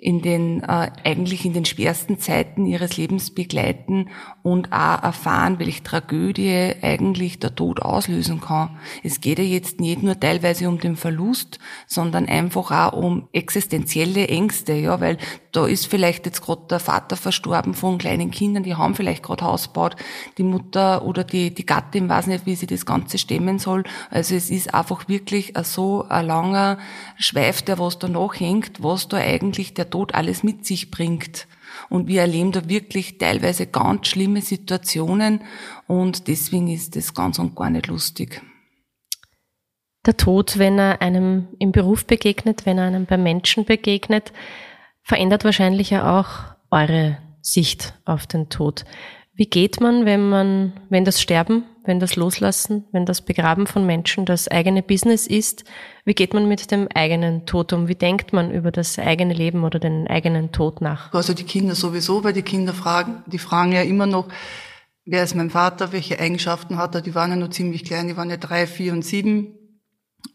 in 0.02 0.22
den 0.22 0.64
äh, 0.64 0.92
eigentlich 1.04 1.46
in 1.46 1.54
den 1.54 1.66
schwersten 1.66 2.20
Zeiten 2.20 2.66
ihres 2.66 2.98
Lebens 2.98 3.32
begleiten 3.32 4.10
und 4.44 4.72
auch 4.72 5.04
erfahren, 5.04 5.60
welche 5.60 5.84
Tragödie 5.84 6.74
eigentlich 6.82 7.40
der 7.40 7.56
Tod 7.56 7.82
auslösen 7.82 8.42
kann. 8.42 8.78
Es 9.04 9.22
geht 9.22 9.40
ja 9.40 9.46
jetzt 9.46 9.80
nicht 9.80 10.04
nur 10.04 10.20
teilweise 10.20 10.70
um 10.70 10.80
den 10.80 10.96
Verlust, 10.96 11.60
sondern 11.88 12.28
einfach 12.28 12.72
auch 12.72 12.94
um 12.94 13.28
existenzielle 13.34 14.28
Ängste, 14.28 14.74
ja, 14.74 15.00
weil 15.02 15.18
da 15.52 15.66
ist 15.66 15.88
vielleicht 15.88 16.26
jetzt 16.26 16.42
gerade 16.42 16.64
der 16.70 16.80
Vater 16.80 17.16
verstorben 17.16 17.74
von 17.74 17.98
kleinen 17.98 18.32
Kindern, 18.32 18.64
die 18.64 18.76
haben 18.76 18.96
vielleicht 18.96 19.24
gerade 19.24 19.46
Haus 19.46 19.68
gebaut, 19.68 19.96
die 20.38 20.44
Mutter 20.44 21.04
oder 21.04 21.24
die, 21.24 21.54
die 21.54 21.66
Gattin 21.66 22.10
weiß 22.10 22.28
nicht, 22.28 22.46
wie 22.46 22.56
sie 22.56 22.68
das 22.68 22.86
Ganze 22.86 23.18
stemmen 23.18 23.60
soll. 23.60 23.84
Also 24.10 24.36
es 24.36 24.50
ist 24.50 24.74
einfach 24.74 25.08
wirklich 25.08 25.54
so 25.64 26.06
ein 26.08 26.26
langer 26.26 26.78
Schweif, 27.18 27.62
der 27.62 27.80
was 27.80 28.00
da 28.00 28.08
nachhängt, 28.08 28.84
was 28.84 29.08
da 29.08 29.18
eigentlich 29.18 29.74
der 29.74 29.90
Tod 29.90 30.14
alles 30.14 30.44
mit 30.44 30.66
sich 30.66 30.92
bringt. 30.92 31.48
Und 31.90 32.08
wir 32.08 32.22
erleben 32.22 32.52
da 32.52 32.68
wirklich 32.70 33.18
teilweise 33.18 33.68
ganz 33.68 34.08
schlimme 34.08 34.42
Situationen 34.42 35.42
und 35.86 36.28
deswegen 36.28 36.68
ist 36.68 36.96
das 36.96 37.14
ganz 37.14 37.40
und 37.40 37.56
gar 37.56 37.70
nicht 37.70 37.88
lustig. 37.88 38.42
Der 40.06 40.16
Tod, 40.16 40.58
wenn 40.58 40.80
er 40.80 41.02
einem 41.02 41.50
im 41.60 41.74
Beruf 41.74 42.06
begegnet, 42.06 42.66
wenn 42.66 42.78
er 42.78 42.86
einem 42.86 43.06
bei 43.06 43.18
Menschen 43.18 43.66
begegnet, 43.66 44.32
verändert 45.08 45.46
wahrscheinlich 45.46 45.90
ja 45.90 46.20
auch 46.20 46.28
eure 46.70 47.18
Sicht 47.42 47.94
auf 48.04 48.28
den 48.28 48.50
Tod. 48.50 48.84
Wie 49.34 49.46
geht 49.46 49.80
man, 49.80 50.06
wenn 50.06 50.28
man, 50.28 50.74
wenn 50.90 51.06
das 51.06 51.22
Sterben, 51.22 51.64
wenn 51.86 52.02
das 52.02 52.18
Loslassen, 52.18 52.84
wenn 52.92 53.06
das 53.06 53.22
Begraben 53.22 53.68
von 53.68 53.86
Menschen 53.86 54.26
das 54.26 54.50
eigene 54.50 54.84
Business 54.84 55.26
ist? 55.26 55.64
Wie 56.04 56.14
geht 56.14 56.34
man 56.34 56.50
mit 56.50 56.72
dem 56.72 56.90
eigenen 56.94 57.46
Tod 57.46 57.72
um? 57.72 57.88
Wie 57.88 57.96
denkt 57.96 58.34
man 58.34 58.52
über 58.52 58.72
das 58.72 59.00
eigene 59.00 59.34
Leben 59.34 59.64
oder 59.64 59.80
den 59.80 60.08
eigenen 60.08 60.52
Tod 60.52 60.82
nach? 60.82 61.14
Also 61.14 61.34
die 61.34 61.46
Kinder 61.46 61.76
sowieso, 61.76 62.26
weil 62.26 62.34
die 62.34 62.42
Kinder 62.42 62.74
fragen, 62.74 63.24
die 63.28 63.40
fragen 63.40 63.72
ja 63.72 63.84
immer 63.84 64.08
noch, 64.08 64.28
wer 65.06 65.24
ist 65.24 65.36
mein 65.36 65.52
Vater, 65.52 65.94
welche 65.94 66.20
Eigenschaften 66.20 66.78
hat 66.78 66.96
er? 66.96 67.02
Die 67.02 67.16
waren 67.16 67.30
ja 67.30 67.38
noch 67.38 67.52
ziemlich 67.52 67.86
klein, 67.86 68.10
die 68.10 68.18
waren 68.18 68.30
ja 68.30 68.38
drei, 68.38 68.68
vier 68.68 68.92
und 68.92 69.06
sieben. 69.06 69.54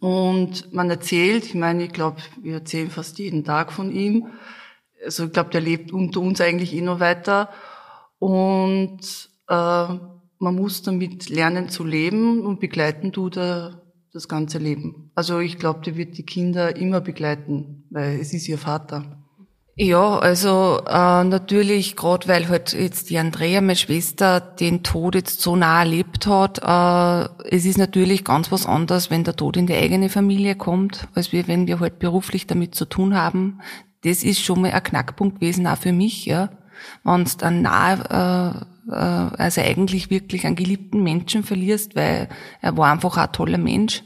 Und 0.00 0.72
man 0.72 0.88
erzählt, 0.88 1.44
ich 1.44 1.54
meine, 1.54 1.84
ich 1.84 1.92
glaube, 1.92 2.22
wir 2.40 2.54
erzählen 2.54 2.88
fast 2.88 3.18
jeden 3.18 3.44
Tag 3.44 3.70
von 3.70 3.92
ihm 3.92 4.28
also 5.04 5.26
ich 5.26 5.32
glaube, 5.32 5.50
der 5.50 5.60
lebt 5.60 5.92
unter 5.92 6.20
uns 6.20 6.40
eigentlich 6.40 6.74
eh 6.74 6.80
noch 6.80 7.00
weiter. 7.00 7.48
Und 8.18 9.00
äh, 9.48 9.54
man 10.38 10.54
muss 10.54 10.82
damit 10.82 11.28
lernen 11.28 11.68
zu 11.68 11.84
leben 11.84 12.44
und 12.44 12.60
begleiten 12.60 13.12
tut 13.12 13.36
er 13.36 13.82
das 14.12 14.28
ganze 14.28 14.58
Leben. 14.58 15.10
Also 15.14 15.38
ich 15.38 15.58
glaube, 15.58 15.80
der 15.84 15.96
wird 15.96 16.18
die 16.18 16.26
Kinder 16.26 16.76
immer 16.76 17.00
begleiten, 17.00 17.84
weil 17.90 18.20
es 18.20 18.34
ist 18.34 18.48
ihr 18.48 18.58
Vater. 18.58 19.18
Ja, 19.74 20.18
also 20.18 20.82
äh, 20.86 21.24
natürlich, 21.24 21.96
gerade 21.96 22.28
weil 22.28 22.48
halt 22.50 22.74
jetzt 22.74 23.08
die 23.08 23.16
Andrea, 23.16 23.62
meine 23.62 23.74
Schwester, 23.74 24.38
den 24.38 24.82
Tod 24.82 25.14
jetzt 25.14 25.40
so 25.40 25.56
nah 25.56 25.78
erlebt 25.78 26.26
hat, 26.26 26.58
äh, 26.58 27.46
es 27.48 27.64
ist 27.64 27.78
natürlich 27.78 28.22
ganz 28.22 28.52
was 28.52 28.66
anderes, 28.66 29.10
wenn 29.10 29.24
der 29.24 29.34
Tod 29.34 29.56
in 29.56 29.66
die 29.66 29.74
eigene 29.74 30.10
Familie 30.10 30.56
kommt, 30.56 31.08
als 31.14 31.32
wir, 31.32 31.48
wenn 31.48 31.66
wir 31.66 31.80
halt 31.80 31.98
beruflich 32.00 32.46
damit 32.46 32.74
zu 32.74 32.84
tun 32.84 33.16
haben 33.16 33.60
das 34.04 34.24
ist 34.24 34.40
schon 34.40 34.60
mal 34.60 34.72
ein 34.72 34.82
Knackpunkt 34.82 35.40
gewesen, 35.40 35.66
auch 35.66 35.78
für 35.78 35.92
mich, 35.92 36.26
ja. 36.26 36.50
Wenn 37.04 37.24
du 37.24 37.30
dann 37.38 37.62
nahe, 37.62 38.66
äh, 38.88 38.90
äh, 38.90 39.36
also 39.38 39.60
eigentlich 39.60 40.10
wirklich 40.10 40.46
einen 40.46 40.56
geliebten 40.56 41.02
Menschen 41.02 41.44
verlierst, 41.44 41.94
weil 41.94 42.28
er 42.60 42.76
war 42.76 42.92
einfach 42.92 43.16
ein 43.16 43.32
toller 43.32 43.58
Mensch. 43.58 44.02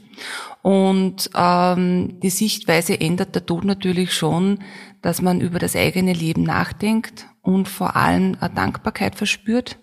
Und 0.61 1.29
ähm, 1.35 2.19
die 2.21 2.29
Sichtweise 2.29 2.99
ändert 2.99 3.35
der 3.35 3.45
Tod 3.45 3.63
natürlich 3.63 4.13
schon, 4.13 4.59
dass 5.01 5.21
man 5.21 5.41
über 5.41 5.59
das 5.59 5.75
eigene 5.75 6.13
Leben 6.13 6.43
nachdenkt 6.43 7.27
und 7.41 7.67
vor 7.67 7.95
allem 7.95 8.35
eine 8.39 8.53
Dankbarkeit 8.53 9.15
verspürt. 9.15 9.77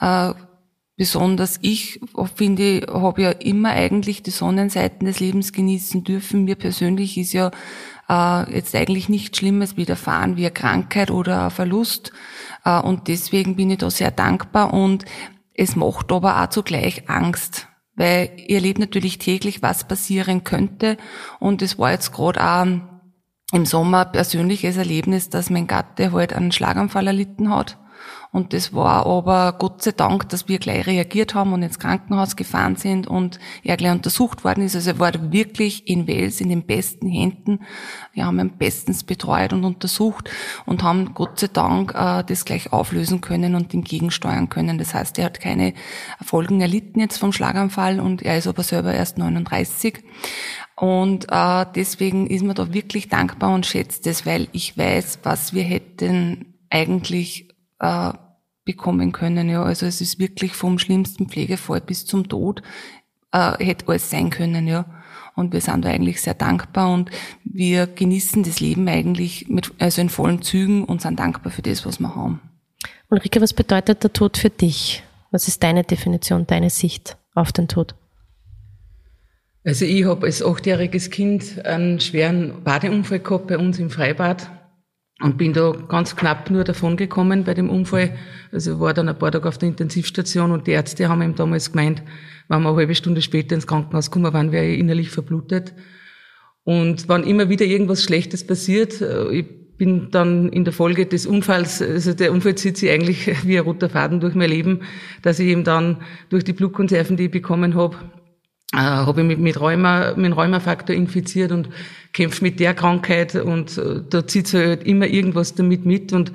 Äh, 0.00 0.32
besonders 0.96 1.58
ich 1.62 2.00
finde, 2.34 2.86
habe 2.90 3.22
ja 3.22 3.30
immer 3.30 3.70
eigentlich 3.70 4.22
die 4.22 4.30
Sonnenseiten 4.30 5.06
des 5.06 5.20
Lebens 5.20 5.52
genießen 5.52 6.04
dürfen. 6.04 6.44
Mir 6.44 6.56
persönlich 6.56 7.18
ist 7.18 7.32
ja 7.32 7.50
äh, 8.08 8.54
jetzt 8.54 8.74
eigentlich 8.74 9.08
nichts 9.08 9.38
Schlimmes 9.38 9.76
widerfahren 9.76 10.36
wie 10.36 10.46
eine 10.46 10.52
Krankheit 10.52 11.10
oder 11.10 11.44
ein 11.44 11.50
Verlust. 11.50 12.12
Äh, 12.64 12.80
und 12.80 13.08
deswegen 13.08 13.56
bin 13.56 13.70
ich 13.70 13.78
da 13.78 13.90
sehr 13.90 14.10
dankbar 14.10 14.72
und 14.72 15.04
es 15.54 15.76
macht 15.76 16.12
aber 16.12 16.42
auch 16.42 16.50
zugleich 16.50 17.08
Angst, 17.08 17.68
weil 17.94 18.30
ihr 18.46 18.56
erlebt 18.56 18.78
natürlich 18.78 19.18
täglich, 19.18 19.62
was 19.62 19.88
passieren 19.88 20.44
könnte. 20.44 20.98
Und 21.40 21.62
es 21.62 21.78
war 21.78 21.92
jetzt 21.92 22.12
gerade 22.12 22.42
auch 22.42 22.66
im 23.52 23.64
Sommer 23.64 24.04
persönliches 24.04 24.76
Erlebnis, 24.76 25.30
dass 25.30 25.50
mein 25.50 25.66
Gatte 25.66 26.12
halt 26.12 26.32
einen 26.32 26.52
Schlaganfall 26.52 27.06
erlitten 27.06 27.50
hat. 27.50 27.78
Und 28.32 28.52
das 28.52 28.72
war 28.72 29.06
aber 29.06 29.54
Gott 29.58 29.82
sei 29.82 29.92
Dank, 29.92 30.28
dass 30.28 30.48
wir 30.48 30.58
gleich 30.58 30.86
reagiert 30.86 31.34
haben 31.34 31.52
und 31.52 31.62
ins 31.62 31.78
Krankenhaus 31.78 32.36
gefahren 32.36 32.76
sind 32.76 33.06
und 33.06 33.38
er 33.62 33.76
gleich 33.76 33.92
untersucht 33.92 34.44
worden 34.44 34.64
ist. 34.64 34.74
Also 34.74 34.90
er 34.90 34.98
war 34.98 35.32
wirklich 35.32 35.88
in 35.88 36.06
Wels 36.06 36.40
in 36.40 36.48
den 36.48 36.66
besten 36.66 37.08
Händen. 37.08 37.60
Wir 38.12 38.26
haben 38.26 38.38
ihn 38.38 38.56
bestens 38.58 39.04
betreut 39.04 39.52
und 39.52 39.64
untersucht 39.64 40.30
und 40.66 40.82
haben 40.82 41.14
Gott 41.14 41.40
sei 41.40 41.48
Dank 41.52 41.94
äh, 41.94 42.24
das 42.24 42.44
gleich 42.44 42.72
auflösen 42.72 43.20
können 43.20 43.54
und 43.54 43.72
ihm 43.74 43.84
gegensteuern 43.84 44.48
können. 44.48 44.78
Das 44.78 44.94
heißt, 44.94 45.18
er 45.18 45.26
hat 45.26 45.40
keine 45.40 45.74
Folgen 46.24 46.60
erlitten 46.60 47.00
jetzt 47.00 47.18
vom 47.18 47.32
Schlaganfall 47.32 48.00
und 48.00 48.22
er 48.22 48.38
ist 48.38 48.46
aber 48.46 48.62
selber 48.62 48.92
erst 48.92 49.18
39. 49.18 50.02
Und 50.76 51.26
äh, 51.30 51.64
deswegen 51.74 52.26
ist 52.26 52.44
man 52.44 52.54
da 52.54 52.74
wirklich 52.74 53.08
dankbar 53.08 53.54
und 53.54 53.64
schätzt 53.64 54.06
es, 54.06 54.26
weil 54.26 54.48
ich 54.52 54.76
weiß, 54.76 55.20
was 55.22 55.54
wir 55.54 55.62
hätten 55.62 56.54
eigentlich 56.68 57.45
äh, 57.80 58.12
bekommen 58.64 59.12
können. 59.12 59.48
Ja, 59.48 59.62
also 59.62 59.86
es 59.86 60.00
ist 60.00 60.18
wirklich 60.18 60.52
vom 60.54 60.78
schlimmsten 60.78 61.28
Pflegefall 61.28 61.80
bis 61.80 62.04
zum 62.04 62.28
Tod 62.28 62.62
äh, 63.32 63.64
hätte 63.64 63.88
alles 63.88 64.10
sein 64.10 64.30
können. 64.30 64.66
Ja, 64.66 64.86
und 65.34 65.52
wir 65.52 65.60
sind 65.60 65.84
da 65.84 65.90
eigentlich 65.90 66.20
sehr 66.20 66.34
dankbar 66.34 66.92
und 66.92 67.10
wir 67.44 67.86
genießen 67.86 68.42
das 68.42 68.60
Leben 68.60 68.88
eigentlich 68.88 69.48
mit 69.48 69.72
also 69.78 70.00
in 70.00 70.08
vollen 70.08 70.42
Zügen 70.42 70.84
und 70.84 71.02
sind 71.02 71.18
dankbar 71.18 71.52
für 71.52 71.62
das, 71.62 71.86
was 71.86 72.00
wir 72.00 72.14
haben. 72.14 72.40
Ulrike, 73.10 73.40
was 73.40 73.52
bedeutet 73.52 74.02
der 74.02 74.12
Tod 74.12 74.36
für 74.36 74.50
dich? 74.50 75.02
Was 75.30 75.48
ist 75.48 75.62
deine 75.62 75.84
Definition, 75.84 76.46
deine 76.46 76.70
Sicht 76.70 77.16
auf 77.34 77.52
den 77.52 77.68
Tod? 77.68 77.94
Also 79.64 79.84
ich 79.84 80.04
habe 80.04 80.26
als 80.26 80.44
achtjähriges 80.44 81.10
Kind 81.10 81.64
einen 81.64 82.00
schweren 82.00 82.62
Badeunfall 82.62 83.18
gehabt 83.18 83.48
bei 83.48 83.58
uns 83.58 83.78
im 83.78 83.90
Freibad 83.90 84.48
und 85.22 85.38
bin 85.38 85.52
da 85.54 85.72
ganz 85.88 86.14
knapp 86.14 86.50
nur 86.50 86.64
davon 86.64 86.96
gekommen 86.96 87.44
bei 87.44 87.54
dem 87.54 87.70
Unfall. 87.70 88.16
Also 88.52 88.80
war 88.80 88.92
dann 88.92 89.08
ein 89.08 89.18
paar 89.18 89.32
Tage 89.32 89.48
auf 89.48 89.56
der 89.56 89.70
Intensivstation 89.70 90.50
und 90.52 90.66
die 90.66 90.72
Ärzte 90.72 91.08
haben 91.08 91.22
ihm 91.22 91.34
damals 91.34 91.72
gemeint, 91.72 92.02
wenn 92.48 92.62
wir 92.62 92.68
eine 92.68 92.76
halbe 92.76 92.94
Stunde 92.94 93.22
später 93.22 93.54
ins 93.54 93.66
Krankenhaus 93.66 94.10
kommen, 94.10 94.32
waren 94.32 94.52
wir 94.52 94.62
innerlich 94.62 95.10
verblutet. 95.10 95.72
Und 96.64 97.08
wann 97.08 97.24
immer 97.24 97.48
wieder 97.48 97.64
irgendwas 97.64 98.02
Schlechtes 98.02 98.46
passiert, 98.46 99.00
äh, 99.00 99.30
ich 99.30 99.46
bin 99.78 100.10
dann 100.10 100.48
in 100.48 100.64
der 100.64 100.72
Folge 100.72 101.06
des 101.06 101.26
Unfalls, 101.26 101.82
also 101.82 102.14
der 102.14 102.32
Unfall 102.32 102.54
zieht 102.54 102.76
sich 102.76 102.90
eigentlich 102.90 103.30
wie 103.46 103.58
ein 103.58 103.64
roter 103.64 103.88
Faden 103.88 104.20
durch 104.20 104.34
mein 104.34 104.50
Leben, 104.50 104.80
dass 105.22 105.38
ich 105.38 105.48
eben 105.48 105.64
dann 105.64 105.98
durch 106.28 106.44
die 106.44 106.52
Blutkonserven, 106.52 107.16
die 107.16 107.24
ich 107.24 107.30
bekommen 107.30 107.74
habe, 107.74 107.96
äh, 108.72 108.78
habe 108.78 109.20
ich 109.20 109.26
mich 109.26 109.38
mit 109.38 109.60
Rheuma, 109.60 110.14
mit 110.16 110.36
Rheumafaktor 110.36 110.94
infiziert 110.94 111.52
und 111.52 111.68
kämpfe 112.12 112.42
mit 112.42 112.60
der 112.60 112.74
Krankheit 112.74 113.34
und 113.34 113.78
äh, 113.78 114.00
da 114.08 114.26
zieht 114.26 114.52
halt 114.52 114.84
immer 114.84 115.06
irgendwas 115.06 115.54
damit 115.54 115.84
mit 115.84 116.12
und 116.12 116.32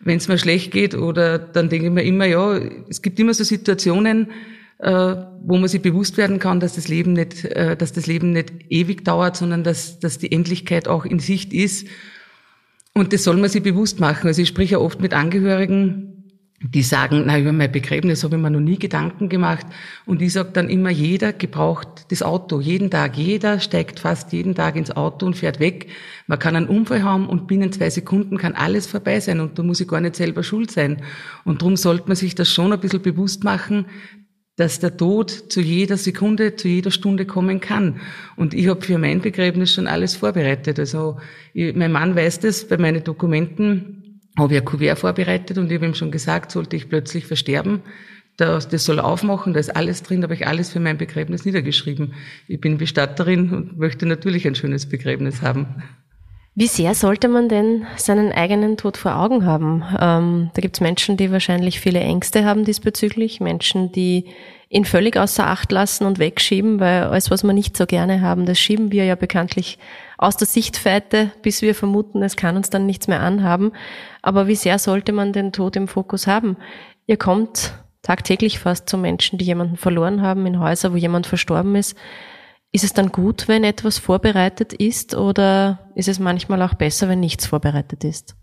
wenn 0.00 0.18
es 0.18 0.28
mir 0.28 0.38
schlecht 0.38 0.70
geht 0.70 0.94
oder 0.94 1.38
dann 1.38 1.68
denke 1.68 1.86
ich 1.86 1.92
mir 1.92 2.04
immer, 2.04 2.26
ja, 2.26 2.58
es 2.88 3.02
gibt 3.02 3.18
immer 3.18 3.32
so 3.34 3.42
Situationen, 3.42 4.30
äh, 4.78 5.16
wo 5.42 5.56
man 5.56 5.68
sich 5.68 5.82
bewusst 5.82 6.16
werden 6.16 6.38
kann, 6.38 6.60
dass 6.60 6.74
das 6.74 6.88
Leben 6.88 7.14
nicht, 7.14 7.44
äh, 7.44 7.76
dass 7.76 7.92
das 7.92 8.06
Leben 8.06 8.32
nicht 8.32 8.52
ewig 8.68 9.04
dauert, 9.04 9.36
sondern 9.36 9.64
dass, 9.64 9.98
dass 9.98 10.18
die 10.18 10.30
Endlichkeit 10.30 10.88
auch 10.88 11.04
in 11.04 11.18
Sicht 11.18 11.52
ist. 11.52 11.86
Und 12.92 13.12
das 13.12 13.24
soll 13.24 13.36
man 13.36 13.50
sich 13.50 13.62
bewusst 13.62 13.98
machen. 13.98 14.26
Also 14.26 14.42
ich 14.42 14.48
spreche 14.48 14.72
ja 14.72 14.78
oft 14.78 15.00
mit 15.00 15.14
Angehörigen, 15.14 16.13
die 16.72 16.82
sagen, 16.82 17.24
na, 17.26 17.38
über 17.38 17.52
mein 17.52 17.70
Begräbnis 17.70 18.24
habe 18.24 18.36
ich 18.36 18.42
mir 18.42 18.50
noch 18.50 18.60
nie 18.60 18.78
Gedanken 18.78 19.28
gemacht. 19.28 19.66
Und 20.06 20.22
ich 20.22 20.32
sage 20.32 20.50
dann 20.52 20.70
immer, 20.70 20.88
jeder 20.88 21.32
gebraucht 21.32 22.06
das 22.08 22.22
Auto, 22.22 22.60
jeden 22.60 22.90
Tag. 22.90 23.16
Jeder 23.18 23.60
steigt 23.60 24.00
fast 24.00 24.32
jeden 24.32 24.54
Tag 24.54 24.76
ins 24.76 24.90
Auto 24.90 25.26
und 25.26 25.36
fährt 25.36 25.60
weg. 25.60 25.88
Man 26.26 26.38
kann 26.38 26.56
einen 26.56 26.68
Unfall 26.68 27.02
haben 27.02 27.28
und 27.28 27.46
binnen 27.46 27.70
zwei 27.70 27.90
Sekunden 27.90 28.38
kann 28.38 28.54
alles 28.54 28.86
vorbei 28.86 29.20
sein 29.20 29.40
und 29.40 29.58
da 29.58 29.62
muss 29.62 29.80
ich 29.80 29.88
gar 29.88 30.00
nicht 30.00 30.16
selber 30.16 30.42
schuld 30.42 30.70
sein. 30.70 31.02
Und 31.44 31.60
darum 31.60 31.76
sollte 31.76 32.08
man 32.08 32.16
sich 32.16 32.34
das 32.34 32.50
schon 32.50 32.72
ein 32.72 32.80
bisschen 32.80 33.02
bewusst 33.02 33.44
machen, 33.44 33.86
dass 34.56 34.78
der 34.78 34.96
Tod 34.96 35.30
zu 35.30 35.60
jeder 35.60 35.96
Sekunde, 35.96 36.56
zu 36.56 36.68
jeder 36.68 36.92
Stunde 36.92 37.26
kommen 37.26 37.60
kann. 37.60 38.00
Und 38.36 38.54
ich 38.54 38.68
habe 38.68 38.80
für 38.82 38.98
mein 38.98 39.20
Begräbnis 39.20 39.74
schon 39.74 39.88
alles 39.88 40.16
vorbereitet. 40.16 40.78
Also 40.78 41.18
ich, 41.52 41.74
mein 41.74 41.92
Mann 41.92 42.14
weiß 42.14 42.40
das 42.40 42.66
bei 42.66 42.78
meinen 42.78 43.02
Dokumenten 43.02 44.03
habe 44.38 44.54
ich 44.54 44.60
ein 44.60 44.64
Kuvert 44.64 44.98
vorbereitet 44.98 45.58
und 45.58 45.70
ich 45.70 45.76
habe 45.76 45.86
ihm 45.86 45.94
schon 45.94 46.10
gesagt, 46.10 46.50
sollte 46.50 46.76
ich 46.76 46.88
plötzlich 46.88 47.26
versterben, 47.26 47.82
das, 48.36 48.68
das 48.68 48.84
soll 48.84 48.98
aufmachen, 48.98 49.52
da 49.52 49.60
ist 49.60 49.74
alles 49.74 50.02
drin, 50.02 50.20
da 50.20 50.24
habe 50.26 50.34
ich 50.34 50.46
alles 50.46 50.70
für 50.70 50.80
mein 50.80 50.98
Begräbnis 50.98 51.44
niedergeschrieben. 51.44 52.14
Ich 52.48 52.60
bin 52.60 52.78
Bestatterin 52.78 53.52
und 53.52 53.78
möchte 53.78 54.06
natürlich 54.06 54.46
ein 54.46 54.56
schönes 54.56 54.88
Begräbnis 54.88 55.42
haben. 55.42 55.82
Wie 56.56 56.68
sehr 56.68 56.94
sollte 56.94 57.26
man 57.26 57.48
denn 57.48 57.84
seinen 57.96 58.30
eigenen 58.30 58.76
Tod 58.76 58.96
vor 58.96 59.16
Augen 59.16 59.44
haben? 59.44 59.82
Ähm, 60.00 60.50
da 60.54 60.60
gibt 60.60 60.76
es 60.76 60.80
Menschen, 60.80 61.16
die 61.16 61.32
wahrscheinlich 61.32 61.80
viele 61.80 61.98
Ängste 61.98 62.44
haben 62.44 62.64
diesbezüglich, 62.64 63.40
Menschen, 63.40 63.90
die 63.90 64.26
ihn 64.68 64.84
völlig 64.84 65.16
außer 65.16 65.48
Acht 65.48 65.72
lassen 65.72 66.04
und 66.04 66.20
wegschieben, 66.20 66.78
weil 66.78 67.04
alles, 67.04 67.32
was 67.32 67.42
wir 67.42 67.52
nicht 67.52 67.76
so 67.76 67.86
gerne 67.86 68.20
haben, 68.20 68.46
das 68.46 68.60
schieben 68.60 68.92
wir 68.92 69.04
ja 69.04 69.16
bekanntlich 69.16 69.78
aus 70.16 70.36
der 70.36 70.46
Sichtweite, 70.46 71.32
bis 71.42 71.60
wir 71.60 71.74
vermuten, 71.74 72.22
es 72.22 72.36
kann 72.36 72.56
uns 72.56 72.70
dann 72.70 72.86
nichts 72.86 73.08
mehr 73.08 73.20
anhaben. 73.20 73.72
Aber 74.22 74.46
wie 74.46 74.54
sehr 74.54 74.78
sollte 74.78 75.10
man 75.10 75.32
den 75.32 75.50
Tod 75.50 75.74
im 75.74 75.88
Fokus 75.88 76.28
haben? 76.28 76.56
Ihr 77.08 77.16
kommt 77.16 77.74
tagtäglich 78.02 78.60
fast 78.60 78.88
zu 78.88 78.96
Menschen, 78.96 79.38
die 79.38 79.44
jemanden 79.44 79.76
verloren 79.76 80.22
haben, 80.22 80.46
in 80.46 80.60
Häuser, 80.60 80.92
wo 80.92 80.96
jemand 80.96 81.26
verstorben 81.26 81.74
ist. 81.74 81.96
Ist 82.74 82.82
es 82.82 82.92
dann 82.92 83.12
gut, 83.12 83.46
wenn 83.46 83.62
etwas 83.62 83.98
vorbereitet 83.98 84.72
ist 84.72 85.14
oder 85.14 85.92
ist 85.94 86.08
es 86.08 86.18
manchmal 86.18 86.60
auch 86.60 86.74
besser, 86.74 87.08
wenn 87.08 87.20
nichts 87.20 87.46
vorbereitet 87.46 88.02
ist? 88.02 88.34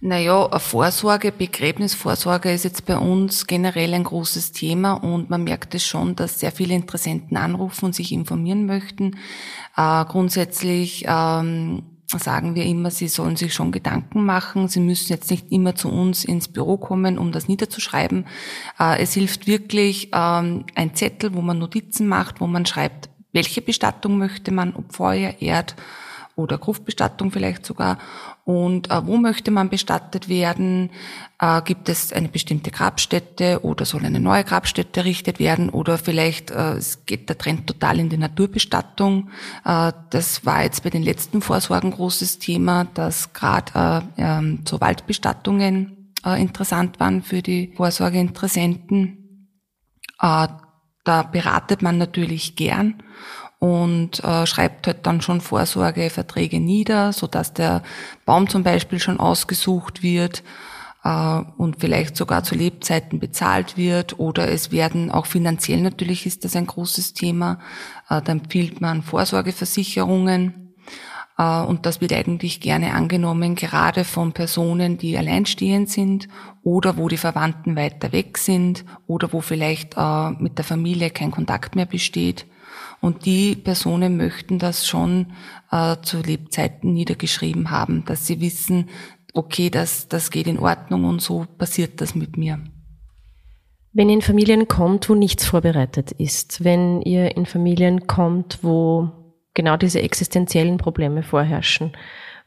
Naja, 0.00 0.58
Vorsorge, 0.58 1.30
Begräbnisvorsorge 1.30 2.50
ist 2.50 2.64
jetzt 2.64 2.84
bei 2.84 2.98
uns 2.98 3.46
generell 3.46 3.94
ein 3.94 4.02
großes 4.02 4.50
Thema 4.50 4.94
und 4.94 5.30
man 5.30 5.44
merkt 5.44 5.76
es 5.76 5.86
schon, 5.86 6.16
dass 6.16 6.40
sehr 6.40 6.50
viele 6.50 6.74
Interessenten 6.74 7.36
anrufen 7.36 7.84
und 7.84 7.94
sich 7.94 8.10
informieren 8.10 8.66
möchten. 8.66 9.16
Äh, 9.76 10.04
grundsätzlich 10.06 11.04
ähm, 11.06 11.84
sagen 12.06 12.54
wir 12.54 12.64
immer, 12.64 12.90
sie 12.90 13.08
sollen 13.08 13.36
sich 13.36 13.52
schon 13.52 13.72
Gedanken 13.72 14.24
machen. 14.24 14.68
Sie 14.68 14.80
müssen 14.80 15.12
jetzt 15.12 15.30
nicht 15.30 15.50
immer 15.50 15.74
zu 15.74 15.90
uns 15.90 16.24
ins 16.24 16.48
Büro 16.48 16.76
kommen, 16.76 17.18
um 17.18 17.32
das 17.32 17.48
niederzuschreiben. 17.48 18.26
Äh, 18.78 19.02
es 19.02 19.14
hilft 19.14 19.46
wirklich 19.46 20.10
ähm, 20.12 20.64
ein 20.74 20.94
Zettel, 20.94 21.34
wo 21.34 21.42
man 21.42 21.58
Notizen 21.58 22.06
macht, 22.06 22.40
wo 22.40 22.46
man 22.46 22.66
schreibt, 22.66 23.10
welche 23.32 23.60
Bestattung 23.60 24.18
möchte 24.18 24.52
man, 24.52 24.74
ob 24.74 24.94
Feuer, 24.94 25.34
Erd 25.40 25.76
oder 26.36 26.58
Gruftbestattung 26.58 27.30
vielleicht 27.30 27.66
sogar. 27.66 27.98
Und 28.46 28.92
äh, 28.92 29.04
wo 29.04 29.16
möchte 29.16 29.50
man 29.50 29.70
bestattet 29.70 30.28
werden? 30.28 30.90
Äh, 31.40 31.62
gibt 31.62 31.88
es 31.88 32.12
eine 32.12 32.28
bestimmte 32.28 32.70
Grabstätte 32.70 33.64
oder 33.64 33.84
soll 33.84 34.04
eine 34.04 34.20
neue 34.20 34.44
Grabstätte 34.44 35.00
errichtet 35.00 35.40
werden? 35.40 35.68
Oder 35.68 35.98
vielleicht 35.98 36.52
äh, 36.52 36.74
es 36.74 37.04
geht 37.06 37.28
der 37.28 37.38
Trend 37.38 37.66
total 37.66 37.98
in 37.98 38.08
die 38.08 38.16
Naturbestattung. 38.16 39.30
Äh, 39.64 39.90
das 40.10 40.46
war 40.46 40.62
jetzt 40.62 40.84
bei 40.84 40.90
den 40.90 41.02
letzten 41.02 41.42
Vorsorgen 41.42 41.90
großes 41.90 42.38
Thema, 42.38 42.84
dass 42.94 43.32
gerade 43.32 44.12
äh, 44.16 44.22
ähm, 44.22 44.60
so 44.64 44.80
Waldbestattungen 44.80 46.14
äh, 46.24 46.40
interessant 46.40 47.00
waren 47.00 47.22
für 47.22 47.42
die 47.42 47.72
Vorsorgeinteressenten. 47.76 49.50
Da 50.18 51.22
beratet 51.22 51.82
man 51.82 51.98
natürlich 51.98 52.56
gern 52.56 53.02
und 53.66 54.22
äh, 54.22 54.46
schreibt 54.46 54.86
halt 54.86 55.04
dann 55.06 55.20
schon 55.20 55.40
Vorsorgeverträge 55.40 56.60
nieder, 56.60 57.12
so 57.12 57.26
dass 57.26 57.52
der 57.52 57.82
Baum 58.24 58.48
zum 58.48 58.62
Beispiel 58.62 59.00
schon 59.00 59.18
ausgesucht 59.18 60.04
wird 60.04 60.44
äh, 61.02 61.40
und 61.56 61.80
vielleicht 61.80 62.16
sogar 62.16 62.44
zu 62.44 62.54
Lebzeiten 62.54 63.18
bezahlt 63.18 63.76
wird 63.76 64.20
oder 64.20 64.48
es 64.48 64.70
werden 64.70 65.10
auch 65.10 65.26
finanziell 65.26 65.80
natürlich 65.80 66.26
ist 66.26 66.44
das 66.44 66.54
ein 66.54 66.68
großes 66.68 67.14
Thema. 67.14 67.58
Äh, 68.08 68.22
da 68.22 68.30
empfiehlt 68.30 68.80
man 68.80 69.02
Vorsorgeversicherungen 69.02 70.76
äh, 71.36 71.62
und 71.62 71.86
das 71.86 72.00
wird 72.00 72.12
eigentlich 72.12 72.60
gerne 72.60 72.94
angenommen, 72.94 73.56
gerade 73.56 74.04
von 74.04 74.30
Personen, 74.30 74.96
die 74.96 75.18
alleinstehend 75.18 75.90
sind 75.90 76.28
oder 76.62 76.96
wo 76.98 77.08
die 77.08 77.16
Verwandten 77.16 77.74
weiter 77.74 78.12
weg 78.12 78.38
sind 78.38 78.84
oder 79.08 79.32
wo 79.32 79.40
vielleicht 79.40 79.96
äh, 79.96 80.30
mit 80.38 80.56
der 80.56 80.64
Familie 80.64 81.10
kein 81.10 81.32
Kontakt 81.32 81.74
mehr 81.74 81.86
besteht 81.86 82.46
und 83.00 83.26
die 83.26 83.56
Personen 83.56 84.16
möchten 84.16 84.58
das 84.58 84.86
schon 84.86 85.32
äh, 85.70 85.96
zu 86.02 86.20
Lebzeiten 86.20 86.92
niedergeschrieben 86.92 87.70
haben, 87.70 88.04
dass 88.04 88.26
sie 88.26 88.40
wissen, 88.40 88.88
okay, 89.34 89.70
das, 89.70 90.08
das 90.08 90.30
geht 90.30 90.46
in 90.46 90.58
Ordnung 90.58 91.04
und 91.04 91.20
so 91.20 91.46
passiert 91.58 92.00
das 92.00 92.14
mit 92.14 92.36
mir. 92.36 92.58
Wenn 93.92 94.08
ihr 94.08 94.16
in 94.16 94.22
Familien 94.22 94.68
kommt, 94.68 95.08
wo 95.08 95.14
nichts 95.14 95.46
vorbereitet 95.46 96.12
ist, 96.12 96.64
wenn 96.64 97.00
ihr 97.02 97.36
in 97.36 97.46
Familien 97.46 98.06
kommt, 98.06 98.58
wo 98.62 99.10
genau 99.54 99.76
diese 99.76 100.02
existenziellen 100.02 100.76
Probleme 100.76 101.22
vorherrschen, 101.22 101.96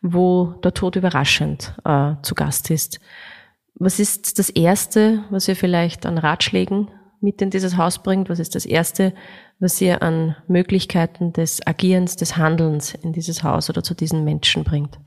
wo 0.01 0.53
der 0.63 0.73
Tod 0.73 0.95
überraschend 0.95 1.75
äh, 1.85 2.13
zu 2.21 2.35
Gast 2.35 2.69
ist, 2.69 2.99
was 3.75 3.99
ist 3.99 4.39
das 4.39 4.49
Erste, 4.49 5.23
was 5.29 5.47
ihr 5.47 5.55
vielleicht 5.55 6.05
an 6.05 6.17
Ratschlägen 6.17 6.89
mit 7.21 7.41
in 7.41 7.49
dieses 7.49 7.77
Haus 7.77 8.03
bringt? 8.03 8.29
Was 8.29 8.39
ist 8.39 8.55
das 8.55 8.65
Erste, 8.65 9.13
was 9.59 9.79
ihr 9.81 10.01
an 10.01 10.35
Möglichkeiten 10.47 11.33
des 11.33 11.65
Agierens, 11.65 12.15
des 12.15 12.37
Handelns 12.37 12.93
in 12.93 13.13
dieses 13.13 13.43
Haus 13.43 13.69
oder 13.69 13.83
zu 13.83 13.93
diesen 13.93 14.23
Menschen 14.23 14.63
bringt? 14.63 14.99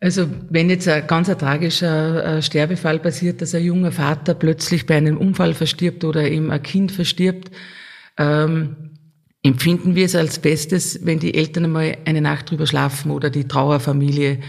Also 0.00 0.28
wenn 0.48 0.70
jetzt 0.70 0.86
ein 0.86 1.06
ganz 1.06 1.28
ein 1.28 1.38
tragischer 1.38 2.40
Sterbefall 2.40 3.00
passiert, 3.00 3.42
dass 3.42 3.54
ein 3.54 3.64
junger 3.64 3.90
Vater 3.90 4.34
plötzlich 4.34 4.86
bei 4.86 4.96
einem 4.96 5.16
Unfall 5.16 5.54
verstirbt 5.54 6.04
oder 6.04 6.28
eben 6.28 6.52
ein 6.52 6.62
Kind 6.62 6.92
verstirbt, 6.92 7.50
ähm, 8.16 8.90
empfinden 9.42 9.94
wir 9.94 10.04
es 10.04 10.14
als 10.14 10.38
Bestes, 10.38 11.04
wenn 11.04 11.18
die 11.18 11.34
Eltern 11.34 11.64
einmal 11.64 11.96
eine 12.04 12.20
Nacht 12.20 12.50
drüber 12.50 12.66
schlafen 12.66 13.10
oder 13.10 13.30
die 13.30 13.48
Trauerfamilie. 13.48 14.40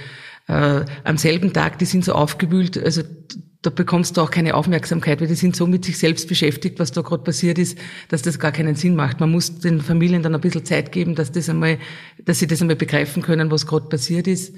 Äh, 0.47 0.85
am 1.03 1.17
selben 1.17 1.53
Tag, 1.53 1.79
die 1.79 1.85
sind 1.85 2.03
so 2.03 2.13
aufgewühlt, 2.13 2.77
also 2.83 3.03
da 3.61 3.69
bekommst 3.69 4.15
du 4.15 4.21
auch 4.21 4.31
keine 4.31 4.53
Aufmerksamkeit, 4.53 5.19
weil 5.19 5.27
die 5.27 5.35
sind 5.35 5.55
so 5.55 5.67
mit 5.67 5.83
sich 5.83 5.97
selbst 5.97 6.29
beschäftigt, 6.29 6.79
was 6.79 6.93
da 6.93 7.01
gerade 7.01 7.23
passiert 7.23 7.59
ist, 7.59 7.77
dass 8.07 8.21
das 8.21 8.39
gar 8.39 8.53
keinen 8.53 8.75
Sinn 8.75 8.95
macht. 8.95 9.19
Man 9.19 9.31
muss 9.31 9.59
den 9.59 9.81
Familien 9.81 10.23
dann 10.23 10.33
ein 10.33 10.41
bisschen 10.41 10.63
Zeit 10.63 10.93
geben, 10.93 11.15
dass 11.15 11.31
das 11.31 11.49
einmal, 11.49 11.77
dass 12.23 12.39
sie 12.39 12.47
das 12.47 12.61
einmal 12.61 12.77
begreifen 12.77 13.21
können, 13.21 13.51
was 13.51 13.67
gerade 13.67 13.87
passiert 13.87 14.27
ist. 14.27 14.55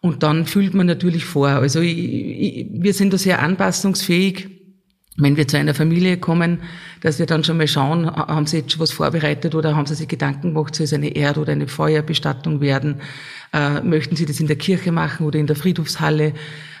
Und 0.00 0.22
dann 0.22 0.46
fühlt 0.46 0.74
man 0.74 0.86
natürlich 0.86 1.24
vor. 1.24 1.48
Also 1.48 1.80
ich, 1.80 1.98
ich, 1.98 2.66
wir 2.70 2.94
sind 2.94 3.12
da 3.12 3.18
sehr 3.18 3.42
anpassungsfähig 3.42 4.58
wenn 5.20 5.36
wir 5.36 5.48
zu 5.48 5.58
einer 5.58 5.74
Familie 5.74 6.16
kommen, 6.16 6.60
dass 7.00 7.18
wir 7.18 7.26
dann 7.26 7.42
schon 7.42 7.56
mal 7.56 7.66
schauen, 7.66 8.06
haben 8.06 8.46
sie 8.46 8.58
jetzt 8.58 8.72
schon 8.72 8.80
was 8.80 8.92
vorbereitet 8.92 9.54
oder 9.56 9.74
haben 9.74 9.86
sie 9.86 9.96
sich 9.96 10.06
Gedanken 10.06 10.54
gemacht, 10.54 10.76
soll 10.76 10.84
es 10.84 10.92
eine 10.92 11.08
Erd- 11.08 11.38
oder 11.38 11.52
eine 11.52 11.66
Feuerbestattung 11.66 12.60
werden? 12.60 13.00
Äh, 13.52 13.80
möchten 13.80 14.14
sie 14.14 14.26
das 14.26 14.38
in 14.38 14.46
der 14.46 14.56
Kirche 14.56 14.92
machen 14.92 15.26
oder 15.26 15.38
in 15.38 15.48
der 15.48 15.56
Friedhofshalle? 15.56 16.34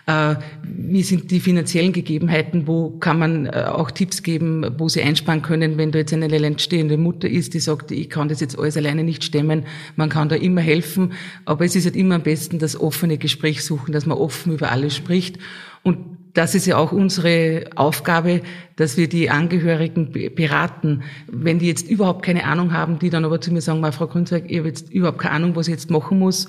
Äh, 0.08 0.36
wie 0.62 1.02
sind 1.02 1.30
die 1.30 1.38
finanziellen 1.38 1.92
Gegebenheiten? 1.92 2.66
Wo 2.66 2.88
kann 2.98 3.18
man 3.18 3.44
äh, 3.44 3.66
auch 3.68 3.90
Tipps 3.90 4.22
geben, 4.22 4.66
wo 4.78 4.88
sie 4.88 5.02
einsparen 5.02 5.42
können, 5.42 5.76
wenn 5.76 5.92
da 5.92 5.98
jetzt 5.98 6.14
eine 6.14 6.24
alleinstehende 6.24 6.96
Mutter 6.96 7.28
ist, 7.28 7.52
die 7.52 7.60
sagt, 7.60 7.90
ich 7.90 8.08
kann 8.08 8.28
das 8.28 8.40
jetzt 8.40 8.58
alles 8.58 8.78
alleine 8.78 9.04
nicht 9.04 9.22
stemmen. 9.22 9.66
Man 9.96 10.08
kann 10.08 10.30
da 10.30 10.36
immer 10.36 10.62
helfen, 10.62 11.12
aber 11.44 11.66
es 11.66 11.76
ist 11.76 11.84
halt 11.84 11.94
immer 11.94 12.14
am 12.14 12.22
besten 12.22 12.58
das 12.58 12.80
offene 12.80 13.18
Gespräch 13.18 13.62
suchen, 13.62 13.92
dass 13.92 14.06
man 14.06 14.16
offen 14.16 14.54
über 14.54 14.72
alles 14.72 14.96
spricht. 14.96 15.38
Und 15.82 15.98
das 16.32 16.54
ist 16.54 16.66
ja 16.66 16.78
auch 16.78 16.92
unsere 16.92 17.66
Aufgabe, 17.74 18.40
dass 18.76 18.96
wir 18.96 19.10
die 19.10 19.28
Angehörigen 19.28 20.12
beraten. 20.34 21.02
Wenn 21.26 21.58
die 21.58 21.66
jetzt 21.66 21.86
überhaupt 21.86 22.24
keine 22.24 22.44
Ahnung 22.44 22.72
haben, 22.72 22.98
die 22.98 23.10
dann 23.10 23.26
aber 23.26 23.42
zu 23.42 23.52
mir 23.52 23.60
sagen, 23.60 23.84
Frau 23.92 24.06
Grünzweig, 24.06 24.44
ich 24.46 24.56
habe 24.56 24.68
jetzt 24.68 24.90
überhaupt 24.90 25.18
keine 25.18 25.34
Ahnung, 25.34 25.54
was 25.54 25.68
ich 25.68 25.72
jetzt 25.72 25.90
machen 25.90 26.18
muss. 26.18 26.48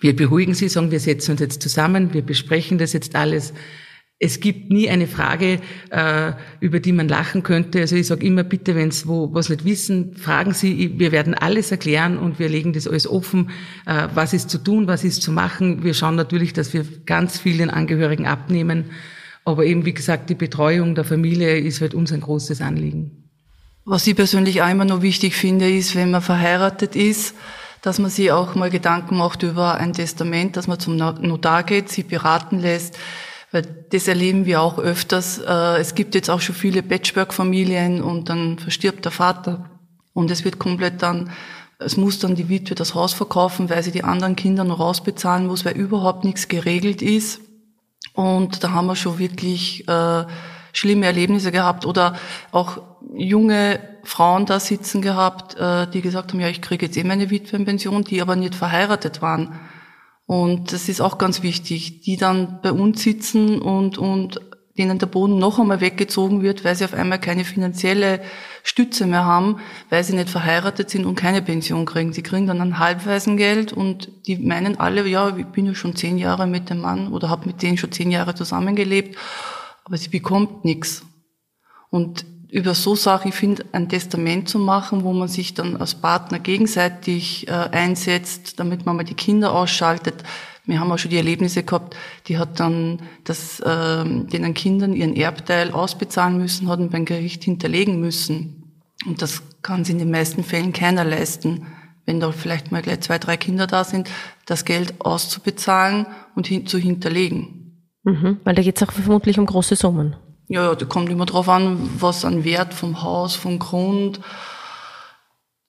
Wir 0.00 0.16
beruhigen 0.16 0.54
sie, 0.54 0.68
sagen, 0.68 0.90
wir 0.90 1.00
setzen 1.00 1.32
uns 1.32 1.40
jetzt 1.40 1.62
zusammen, 1.62 2.14
wir 2.14 2.22
besprechen 2.22 2.78
das 2.78 2.94
jetzt 2.94 3.14
alles. 3.14 3.52
Es 4.22 4.40
gibt 4.40 4.70
nie 4.70 4.90
eine 4.90 5.06
Frage, 5.06 5.60
äh, 5.90 6.32
über 6.60 6.80
die 6.80 6.92
man 6.92 7.08
lachen 7.08 7.42
könnte. 7.42 7.80
Also 7.80 7.96
ich 7.96 8.06
sage 8.06 8.26
immer, 8.26 8.44
bitte, 8.44 8.74
wenn 8.74 8.90
Sie 8.90 9.08
was 9.08 9.48
nicht 9.48 9.64
wissen, 9.64 10.14
fragen 10.14 10.52
Sie. 10.52 10.98
Wir 10.98 11.10
werden 11.10 11.32
alles 11.32 11.70
erklären 11.70 12.18
und 12.18 12.38
wir 12.38 12.50
legen 12.50 12.74
das 12.74 12.86
alles 12.86 13.06
offen. 13.06 13.50
Äh, 13.86 14.08
was 14.14 14.34
ist 14.34 14.50
zu 14.50 14.58
tun, 14.58 14.86
was 14.86 15.04
ist 15.04 15.22
zu 15.22 15.32
machen? 15.32 15.84
Wir 15.84 15.94
schauen 15.94 16.16
natürlich, 16.16 16.52
dass 16.52 16.74
wir 16.74 16.84
ganz 17.06 17.38
vielen 17.38 17.70
Angehörigen 17.70 18.26
abnehmen. 18.26 18.90
Aber 19.46 19.64
eben, 19.64 19.86
wie 19.86 19.94
gesagt, 19.94 20.28
die 20.28 20.34
Betreuung 20.34 20.94
der 20.94 21.04
Familie 21.04 21.58
ist 21.58 21.80
halt 21.80 21.94
uns 21.94 22.12
ein 22.12 22.20
großes 22.20 22.60
Anliegen. 22.60 23.30
Was 23.86 24.06
ich 24.06 24.14
persönlich 24.14 24.60
auch 24.60 24.70
immer 24.70 24.84
noch 24.84 25.00
wichtig 25.00 25.34
finde, 25.34 25.70
ist, 25.70 25.96
wenn 25.96 26.10
man 26.10 26.20
verheiratet 26.20 26.94
ist, 26.94 27.34
dass 27.82 27.98
man 27.98 28.10
sich 28.10 28.32
auch 28.32 28.54
mal 28.54 28.70
Gedanken 28.70 29.16
macht 29.16 29.42
über 29.42 29.74
ein 29.76 29.92
Testament, 29.92 30.56
dass 30.56 30.66
man 30.66 30.78
zum 30.78 30.96
Notar 30.96 31.62
geht, 31.62 31.88
sich 31.88 32.06
beraten 32.06 32.58
lässt 32.58 32.96
weil 33.52 33.62
das 33.90 34.06
erleben 34.08 34.46
wir 34.46 34.62
auch 34.62 34.78
öfters. 34.78 35.38
Äh, 35.38 35.78
es 35.78 35.94
gibt 35.94 36.14
jetzt 36.14 36.30
auch 36.30 36.40
schon 36.40 36.54
viele 36.54 36.82
Patchwork-Familien 36.82 38.02
und 38.02 38.28
dann 38.28 38.58
verstirbt 38.58 39.04
der 39.04 39.12
Vater 39.12 39.70
und 40.12 40.30
es 40.30 40.44
wird 40.44 40.58
komplett 40.58 41.02
dann, 41.02 41.30
es 41.78 41.96
muss 41.96 42.18
dann 42.18 42.34
die 42.34 42.48
Witwe 42.48 42.74
das 42.74 42.94
Haus 42.94 43.12
verkaufen, 43.12 43.70
weil 43.70 43.82
sie 43.82 43.90
die 43.90 44.04
anderen 44.04 44.36
Kinder 44.36 44.64
noch 44.64 44.80
rausbezahlen 44.80 45.46
muss, 45.46 45.64
weil 45.64 45.76
überhaupt 45.76 46.24
nichts 46.24 46.48
geregelt 46.48 47.02
ist. 47.02 47.40
Und 48.12 48.62
da 48.62 48.72
haben 48.72 48.86
wir 48.86 48.96
schon 48.96 49.18
wirklich 49.18 49.88
äh, 49.88 50.24
schlimme 50.72 51.06
Erlebnisse 51.06 51.52
gehabt 51.52 51.86
oder 51.86 52.16
auch 52.52 52.82
junge 53.14 53.80
Frauen 54.04 54.46
da 54.46 54.60
sitzen 54.60 55.02
gehabt, 55.02 55.56
äh, 55.56 55.86
die 55.90 56.00
gesagt 56.00 56.32
haben, 56.32 56.40
ja, 56.40 56.48
ich 56.48 56.60
kriege 56.60 56.86
jetzt 56.86 56.96
eh 56.96 57.04
meine 57.04 57.30
Witwenpension, 57.30 58.04
die 58.04 58.22
aber 58.22 58.36
nicht 58.36 58.54
verheiratet 58.54 59.22
waren. 59.22 59.58
Und 60.26 60.72
das 60.72 60.88
ist 60.88 61.00
auch 61.00 61.18
ganz 61.18 61.42
wichtig, 61.42 62.02
die 62.02 62.16
dann 62.16 62.60
bei 62.62 62.72
uns 62.72 63.02
sitzen 63.02 63.60
und, 63.60 63.98
und 63.98 64.40
denen 64.78 64.98
der 64.98 65.06
Boden 65.06 65.38
noch 65.38 65.58
einmal 65.58 65.80
weggezogen 65.80 66.42
wird, 66.42 66.64
weil 66.64 66.74
sie 66.74 66.84
auf 66.84 66.94
einmal 66.94 67.18
keine 67.18 67.44
finanzielle 67.44 68.20
Stütze 68.62 69.06
mehr 69.06 69.24
haben, 69.24 69.58
weil 69.90 70.04
sie 70.04 70.14
nicht 70.14 70.30
verheiratet 70.30 70.88
sind 70.88 71.04
und 71.04 71.16
keine 71.16 71.42
Pension 71.42 71.84
kriegen. 71.84 72.12
Sie 72.12 72.22
kriegen 72.22 72.46
dann 72.46 72.60
ein 72.60 72.78
Halbwaisengeld 72.78 73.72
und 73.72 74.10
die 74.26 74.36
meinen 74.36 74.78
alle, 74.78 75.06
ja, 75.06 75.36
ich 75.36 75.46
bin 75.46 75.66
ja 75.66 75.74
schon 75.74 75.96
zehn 75.96 76.16
Jahre 76.16 76.46
mit 76.46 76.70
dem 76.70 76.80
Mann 76.80 77.12
oder 77.12 77.28
habe 77.28 77.46
mit 77.46 77.60
denen 77.62 77.76
schon 77.76 77.92
zehn 77.92 78.10
Jahre 78.10 78.34
zusammengelebt, 78.34 79.16
aber 79.90 79.98
sie 79.98 80.08
bekommt 80.08 80.64
nichts. 80.64 81.02
Und 81.90 82.24
über 82.48 82.74
so 82.74 82.94
Sachen, 82.94 83.30
ich 83.30 83.34
finde, 83.34 83.64
ein 83.72 83.88
Testament 83.88 84.48
zu 84.48 84.60
machen, 84.60 85.02
wo 85.02 85.12
man 85.12 85.26
sich 85.26 85.52
dann 85.52 85.76
als 85.76 85.96
Partner 85.96 86.38
gegenseitig 86.38 87.48
äh, 87.48 87.50
einsetzt, 87.50 88.60
damit 88.60 88.86
man 88.86 88.94
mal 88.94 89.02
die 89.02 89.14
Kinder 89.14 89.52
ausschaltet. 89.52 90.22
Wir 90.64 90.78
haben 90.78 90.92
auch 90.92 90.98
schon 90.98 91.10
die 91.10 91.16
Erlebnisse 91.16 91.64
gehabt, 91.64 91.96
die 92.28 92.38
hat 92.38 92.60
dann 92.60 93.02
das, 93.24 93.58
äh, 93.58 94.04
den 94.04 94.54
Kindern 94.54 94.92
ihren 94.92 95.16
Erbteil 95.16 95.72
ausbezahlen 95.72 96.36
müssen, 96.38 96.68
hat 96.68 96.78
ihn 96.78 96.90
beim 96.90 97.04
Gericht 97.04 97.42
hinterlegen 97.42 97.98
müssen. 97.98 98.82
Und 99.06 99.22
das 99.22 99.42
kann 99.62 99.84
sich 99.84 99.94
in 99.94 99.98
den 99.98 100.12
meisten 100.12 100.44
Fällen 100.44 100.72
keiner 100.72 101.02
leisten, 101.02 101.66
wenn 102.06 102.20
da 102.20 102.30
vielleicht 102.30 102.70
mal 102.70 102.82
gleich 102.82 103.00
zwei, 103.00 103.18
drei 103.18 103.36
Kinder 103.36 103.66
da 103.66 103.82
sind, 103.82 104.08
das 104.46 104.64
Geld 104.64 105.00
auszubezahlen 105.00 106.06
und 106.36 106.46
hin 106.46 106.68
zu 106.68 106.78
hinterlegen. 106.78 107.59
Mhm, 108.02 108.40
weil 108.44 108.54
da 108.54 108.62
geht 108.62 108.76
es 108.76 108.88
auch 108.88 108.92
vermutlich 108.92 109.38
um 109.38 109.46
große 109.46 109.76
Summen. 109.76 110.16
Ja, 110.48 110.64
ja, 110.64 110.74
da 110.74 110.84
kommt 110.84 111.10
immer 111.10 111.26
drauf 111.26 111.48
an, 111.48 111.90
was 111.98 112.24
an 112.24 112.44
Wert 112.44 112.74
vom 112.74 113.02
Haus, 113.02 113.36
vom 113.36 113.58
Grund 113.58 114.20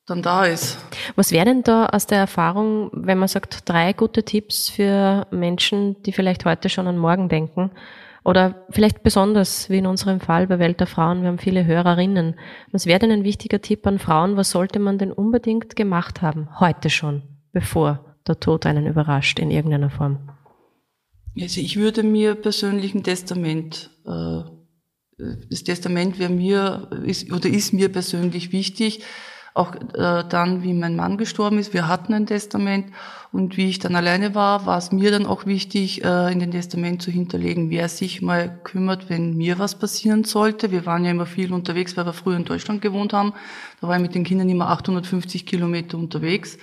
dann 0.07 0.21
da 0.21 0.45
ist. 0.45 0.77
Was 1.15 1.31
wäre 1.31 1.45
denn 1.45 1.63
da 1.63 1.85
aus 1.87 2.07
der 2.07 2.17
Erfahrung, 2.17 2.89
wenn 2.93 3.17
man 3.17 3.27
sagt, 3.27 3.69
drei 3.69 3.93
gute 3.93 4.23
Tipps 4.23 4.69
für 4.69 5.27
Menschen, 5.31 6.01
die 6.03 6.11
vielleicht 6.11 6.45
heute 6.45 6.69
schon 6.69 6.87
an 6.87 6.97
morgen 6.97 7.29
denken? 7.29 7.71
Oder 8.23 8.65
vielleicht 8.69 9.03
besonders, 9.03 9.69
wie 9.69 9.79
in 9.79 9.87
unserem 9.87 10.19
Fall 10.19 10.47
bei 10.47 10.59
Welt 10.59 10.79
der 10.79 10.87
Frauen, 10.87 11.21
wir 11.21 11.29
haben 11.29 11.39
viele 11.39 11.65
Hörerinnen. 11.65 12.35
Was 12.71 12.85
wäre 12.85 12.99
denn 12.99 13.11
ein 13.11 13.23
wichtiger 13.23 13.61
Tipp 13.61 13.85
an 13.87 13.99
Frauen? 13.99 14.37
Was 14.37 14.51
sollte 14.51 14.79
man 14.79 14.99
denn 14.99 15.11
unbedingt 15.11 15.75
gemacht 15.75 16.21
haben, 16.21 16.47
heute 16.59 16.89
schon, 16.89 17.23
bevor 17.51 18.15
der 18.27 18.39
Tod 18.39 18.65
einen 18.67 18.85
überrascht 18.85 19.39
in 19.39 19.49
irgendeiner 19.49 19.89
Form? 19.89 20.30
Also 21.39 21.61
ich 21.61 21.77
würde 21.77 22.03
mir 22.03 22.35
persönlich 22.35 22.93
ein 22.93 23.03
Testament 23.03 23.89
äh, 24.05 24.41
das 25.49 25.63
Testament 25.63 26.19
wäre 26.19 26.31
mir 26.31 26.87
ist, 27.05 27.31
oder 27.31 27.49
ist 27.49 27.73
mir 27.73 27.89
persönlich 27.89 28.51
wichtig. 28.51 29.01
Auch 29.53 29.75
äh, 29.75 30.23
dann, 30.29 30.63
wie 30.63 30.73
mein 30.73 30.95
Mann 30.95 31.17
gestorben 31.17 31.59
ist, 31.59 31.73
wir 31.73 31.89
hatten 31.89 32.13
ein 32.13 32.25
Testament 32.25 32.87
und 33.33 33.57
wie 33.57 33.67
ich 33.67 33.79
dann 33.79 33.97
alleine 33.97 34.33
war, 34.33 34.65
war 34.65 34.77
es 34.77 34.93
mir 34.93 35.11
dann 35.11 35.25
auch 35.25 35.45
wichtig, 35.45 36.05
äh, 36.05 36.31
in 36.31 36.39
den 36.39 36.51
Testament 36.51 37.01
zu 37.01 37.11
hinterlegen, 37.11 37.69
wer 37.69 37.89
sich 37.89 38.21
mal 38.21 38.61
kümmert, 38.63 39.09
wenn 39.09 39.35
mir 39.35 39.59
was 39.59 39.77
passieren 39.77 40.23
sollte. 40.23 40.71
Wir 40.71 40.85
waren 40.85 41.03
ja 41.03 41.11
immer 41.11 41.25
viel 41.25 41.51
unterwegs, 41.51 41.97
weil 41.97 42.05
wir 42.05 42.13
früher 42.13 42.37
in 42.37 42.45
Deutschland 42.45 42.81
gewohnt 42.81 43.11
haben. 43.11 43.33
Da 43.81 43.89
war 43.89 43.97
ich 43.97 44.01
mit 44.01 44.15
den 44.15 44.23
Kindern 44.23 44.49
immer 44.49 44.69
850 44.69 45.45
Kilometer 45.45 45.97
unterwegs. 45.97 46.57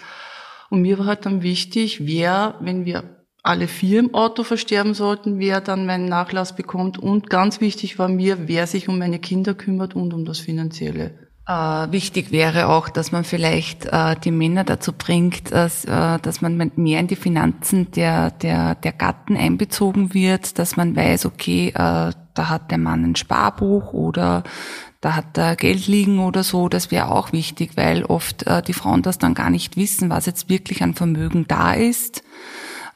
Und 0.70 0.81
mir 0.81 0.98
war 0.98 1.07
halt 1.07 1.26
dann 1.26 1.42
wichtig, 1.42 2.07
wer, 2.07 2.54
wenn 2.61 2.87
wir 2.87 3.17
alle 3.48 3.66
vier 3.66 4.00
im 4.00 4.14
Auto 4.14 4.44
versterben 4.44 4.94
sollten, 4.94 5.38
wer 5.38 5.61
dann 5.61 5.87
meinen 5.87 6.06
Nachlass 6.08 6.54
bekommt. 6.54 6.98
Und 6.98 7.30
ganz 7.30 7.61
wichtig 7.61 7.98
war 7.98 8.08
mir, 8.08 8.46
wer 8.46 8.66
sich 8.66 8.88
um 8.88 8.98
meine 8.98 9.18
Kinder 9.18 9.54
kümmert 9.54 9.96
und 9.96 10.12
um 10.12 10.24
das 10.24 10.38
Finanzielle. 10.38 11.28
Äh, 11.48 11.90
wichtig 11.90 12.30
wäre 12.30 12.68
auch, 12.68 12.90
dass 12.90 13.11
man 13.11 13.24
vielleicht 13.24 13.87
äh, 13.87 14.16
die 14.22 14.30
Männer 14.30 14.64
dazu 14.64 14.92
bringt, 14.92 15.50
dass, 15.50 15.87
äh, 15.87 16.18
dass 16.18 16.42
man 16.42 16.72
mehr 16.76 17.00
in 17.00 17.06
die 17.06 17.16
Finanzen 17.16 17.90
der, 17.92 18.32
der, 18.32 18.74
der 18.74 18.92
Gatten 18.92 19.34
einbezogen 19.34 20.12
wird, 20.12 20.58
dass 20.58 20.76
man 20.76 20.94
weiß, 20.94 21.24
okay, 21.24 21.68
äh, 21.68 21.72
da 22.34 22.48
hat 22.50 22.70
der 22.70 22.76
Mann 22.76 23.02
ein 23.02 23.16
Sparbuch 23.16 23.94
oder 23.94 24.44
da 25.00 25.16
hat 25.16 25.38
er 25.38 25.56
Geld 25.56 25.87
liegen 25.87 26.18
oder 26.18 26.42
so. 26.42 26.68
Das 26.68 26.90
wäre 26.90 27.11
auch 27.11 27.32
wichtig, 27.32 27.76
weil 27.76 28.04
oft 28.04 28.46
äh, 28.46 28.61
die 28.61 28.74
Frauen 28.74 29.00
das 29.00 29.16
dann 29.16 29.32
gar 29.32 29.48
nicht 29.48 29.78
wissen, 29.78 30.11
was 30.11 30.26
jetzt 30.26 30.50
wirklich 30.50 30.82
an 30.82 30.92
Vermögen 30.92 31.46
da 31.48 31.72
ist. 31.72 32.22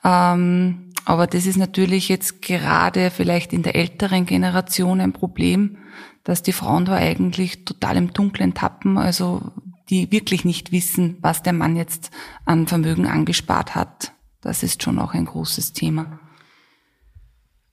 Ähm, 0.04 0.90
aber 1.04 1.26
das 1.26 1.46
ist 1.46 1.56
natürlich 1.56 2.08
jetzt 2.08 2.42
gerade 2.42 3.10
vielleicht 3.10 3.52
in 3.52 3.62
der 3.62 3.74
älteren 3.74 4.26
Generation 4.26 5.00
ein 5.00 5.12
Problem, 5.12 5.78
dass 6.24 6.42
die 6.42 6.52
Frauen 6.52 6.84
da 6.84 6.94
eigentlich 6.94 7.64
total 7.64 7.96
im 7.96 8.12
Dunkeln 8.12 8.54
tappen, 8.54 8.98
also 8.98 9.42
die 9.90 10.12
wirklich 10.12 10.44
nicht 10.44 10.70
wissen, 10.70 11.16
was 11.20 11.42
der 11.42 11.52
Mann 11.52 11.76
jetzt 11.76 12.10
an 12.44 12.66
Vermögen 12.66 13.06
angespart 13.06 13.74
hat. 13.74 14.12
Das 14.40 14.62
ist 14.62 14.82
schon 14.82 14.98
auch 14.98 15.14
ein 15.14 15.24
großes 15.24 15.72
Thema. 15.72 16.20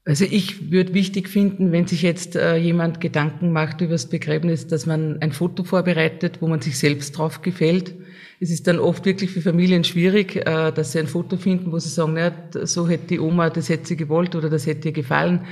Also 0.05 0.25
ich 0.25 0.71
würde 0.71 0.95
wichtig 0.95 1.29
finden, 1.29 1.71
wenn 1.71 1.85
sich 1.85 2.01
jetzt 2.01 2.35
äh, 2.35 2.57
jemand 2.57 2.99
Gedanken 2.99 3.51
macht 3.51 3.81
über 3.81 3.91
das 3.91 4.09
Begräbnis, 4.09 4.65
dass 4.65 4.87
man 4.87 5.21
ein 5.21 5.31
Foto 5.31 5.63
vorbereitet, 5.63 6.41
wo 6.41 6.47
man 6.47 6.61
sich 6.61 6.79
selbst 6.79 7.17
drauf 7.17 7.43
gefällt 7.43 7.93
es 8.39 8.51
ist 8.51 8.67
dann 8.67 8.79
oft 8.79 9.05
wirklich 9.05 9.31
für 9.31 9.41
Familien 9.41 9.83
schwierig, 9.83 10.35
äh, 10.35 10.71
dass 10.71 10.93
sie 10.93 10.99
ein 10.99 11.07
Foto 11.07 11.37
finden, 11.37 11.71
wo 11.71 11.79
sie 11.79 11.89
sagen, 11.89 12.17
ja, 12.17 12.31
so 12.65 12.87
hätte 12.87 13.07
die 13.07 13.19
Oma, 13.19 13.49
das 13.49 13.69
hätte 13.69 13.87
sie 13.87 13.97
gewollt 13.97 14.35
oder 14.35 14.49
das 14.49 14.65
hätte 14.65 14.89
ihr 14.89 14.93
gefallen. 14.93 15.45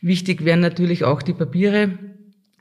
Wichtig 0.00 0.44
wären 0.44 0.60
natürlich 0.60 1.04
auch 1.04 1.22
die 1.22 1.34
Papiere, 1.34 1.98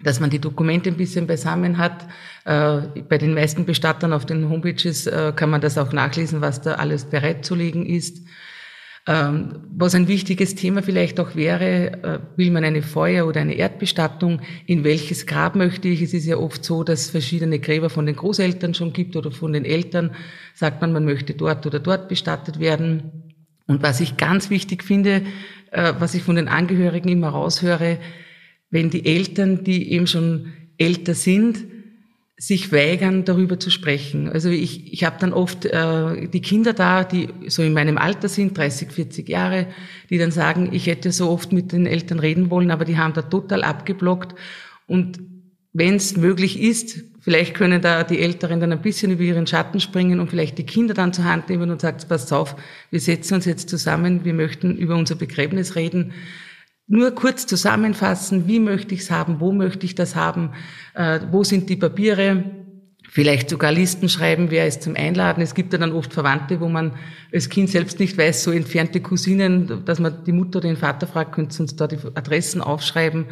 dass 0.04 0.20
man 0.20 0.30
die 0.30 0.40
Dokumente 0.40 0.90
ein 0.90 0.98
bisschen 0.98 1.28
beisammen 1.28 1.78
hat. 1.78 2.08
Äh, 2.46 3.02
bei 3.08 3.18
den 3.18 3.34
meisten 3.34 3.66
Bestattern 3.66 4.14
auf 4.14 4.26
den 4.26 4.50
Homepages 4.50 5.08
äh, 5.08 5.34
kann 5.36 5.50
man 5.50 5.62
das 5.62 5.78
auch 5.78 5.94
nachlesen, 5.94 6.42
was 6.42 6.62
da 6.62 6.76
alles 6.76 7.06
bereitzulegen 7.06 7.86
ist. 7.86 8.26
Ähm, 9.10 9.62
was 9.76 9.96
ein 9.96 10.08
wichtiges 10.08 10.54
Thema 10.54 10.84
vielleicht 10.84 11.20
auch 11.20 11.36
wäre, 11.36 12.04
äh, 12.04 12.20
will 12.36 12.52
man 12.52 12.64
eine 12.64 12.84
Feuer- 12.84 13.26
oder 13.26 13.42
eine 13.42 13.56
Erdbestattung? 13.56 14.40
In 14.68 14.84
welches 14.84 15.26
Grab 15.26 15.56
möchte 15.56 15.88
ich? 15.88 16.04
Es 16.04 16.14
ist 16.14 16.28
ja 16.28 16.38
oft 16.38 16.64
so, 16.64 16.84
dass 16.84 17.10
verschiedene 17.10 17.58
Gräber 17.58 17.90
von 17.90 18.06
den 18.06 18.16
Großeltern 18.16 18.76
schon 18.76 18.94
gibt 18.94 19.16
oder 19.16 19.32
von 19.32 19.52
den 19.52 19.66
Eltern. 19.66 20.12
Sagt 20.54 20.82
man, 20.82 20.94
man 20.94 21.06
möchte 21.06 21.34
dort 21.34 21.66
oder 21.66 21.80
dort 21.80 22.08
bestattet 22.08 22.60
werden. 22.60 23.34
Und 23.66 23.82
was 23.82 24.00
ich 24.00 24.16
ganz 24.16 24.52
wichtig 24.52 24.84
finde, 24.84 25.24
äh, 25.72 25.94
was 25.98 26.14
ich 26.14 26.22
von 26.22 26.36
den 26.36 26.48
Angehörigen 26.48 27.10
immer 27.10 27.30
raushöre, 27.30 27.98
wenn 28.70 28.92
die 28.92 29.08
Eltern, 29.08 29.64
die 29.64 29.92
eben 29.92 30.06
schon 30.06 30.54
älter 30.78 31.16
sind, 31.16 31.66
sich 32.42 32.72
weigern, 32.72 33.26
darüber 33.26 33.60
zu 33.60 33.70
sprechen. 33.70 34.30
Also 34.30 34.48
ich, 34.48 34.94
ich 34.94 35.04
habe 35.04 35.18
dann 35.20 35.34
oft 35.34 35.66
äh, 35.66 36.30
die 36.30 36.42
Kinder 36.42 36.72
da, 36.72 37.04
die 37.04 37.28
so 37.48 37.62
in 37.62 37.74
meinem 37.74 37.98
Alter 37.98 38.30
sind, 38.30 38.58
30, 38.58 38.94
40 38.94 39.28
Jahre, 39.28 39.68
die 40.10 40.18
dann 40.18 40.32
sagen, 40.32 40.70
ich 40.72 40.88
hätte 40.88 41.12
so 41.12 41.30
oft 41.30 41.52
mit 41.52 41.74
den 41.74 41.86
Eltern 41.86 42.18
reden 42.18 42.50
wollen, 42.50 42.72
aber 42.72 42.86
die 42.86 42.98
haben 42.98 43.12
da 43.12 43.24
total 43.24 43.64
abgeblockt. 43.64 44.36
Und 44.88 45.20
wenn 45.74 45.96
es 45.96 46.16
möglich 46.16 46.62
ist, 46.62 47.04
vielleicht 47.20 47.56
können 47.56 47.82
da 47.82 48.06
die 48.06 48.20
Älteren 48.20 48.62
dann 48.62 48.72
ein 48.72 48.82
bisschen 48.82 49.12
über 49.12 49.24
ihren 49.24 49.46
Schatten 49.46 49.82
springen 49.82 50.22
und 50.22 50.30
vielleicht 50.30 50.58
die 50.58 50.66
Kinder 50.66 50.94
dann 50.94 51.12
zur 51.12 51.26
Hand 51.26 51.50
nehmen 51.50 51.70
und 51.70 51.82
sagt, 51.82 52.08
passt 52.08 52.32
auf, 52.32 52.56
wir 52.90 53.02
setzen 53.02 53.34
uns 53.34 53.44
jetzt 53.44 53.70
zusammen, 53.70 54.24
wir 54.24 54.34
möchten 54.34 54.78
über 54.78 54.96
unser 54.96 55.16
Begräbnis 55.16 55.76
reden 55.76 56.14
nur 56.90 57.12
kurz 57.12 57.46
zusammenfassen, 57.46 58.48
wie 58.48 58.60
möchte 58.60 58.96
ich 58.96 59.02
es 59.02 59.12
haben, 59.12 59.40
wo 59.40 59.52
möchte 59.52 59.86
ich 59.86 59.96
das 59.96 60.16
haben, 60.16 60.52
äh, 60.96 61.20
wo 61.32 61.44
sind 61.44 61.70
die 61.70 61.76
Papiere, 61.76 62.44
vielleicht 63.08 63.50
sogar 63.50 63.72
Listen 63.72 64.10
schreiben, 64.10 64.52
wer 64.52 64.68
ist 64.68 64.84
zum 64.84 64.96
Einladen. 64.96 65.42
Es 65.42 65.54
gibt 65.54 65.72
ja 65.72 65.80
dann 65.80 65.92
oft 65.92 66.14
Verwandte, 66.14 66.60
wo 66.60 66.68
man 66.68 66.94
als 67.34 67.50
Kind 67.50 67.70
selbst 67.70 68.00
nicht 68.00 68.18
weiß, 68.18 68.44
so 68.44 68.52
entfernte 68.52 69.02
Cousinen, 69.02 69.86
dass 69.86 70.00
man 70.00 70.24
die 70.26 70.32
Mutter 70.32 70.60
oder 70.60 70.68
den 70.68 70.78
Vater 70.78 71.08
fragt, 71.08 71.34
könnt 71.34 71.54
ihr 71.54 71.62
uns 71.62 71.76
da 71.76 71.88
die 71.88 71.98
Adressen 72.16 72.62
aufschreiben. 72.62 73.26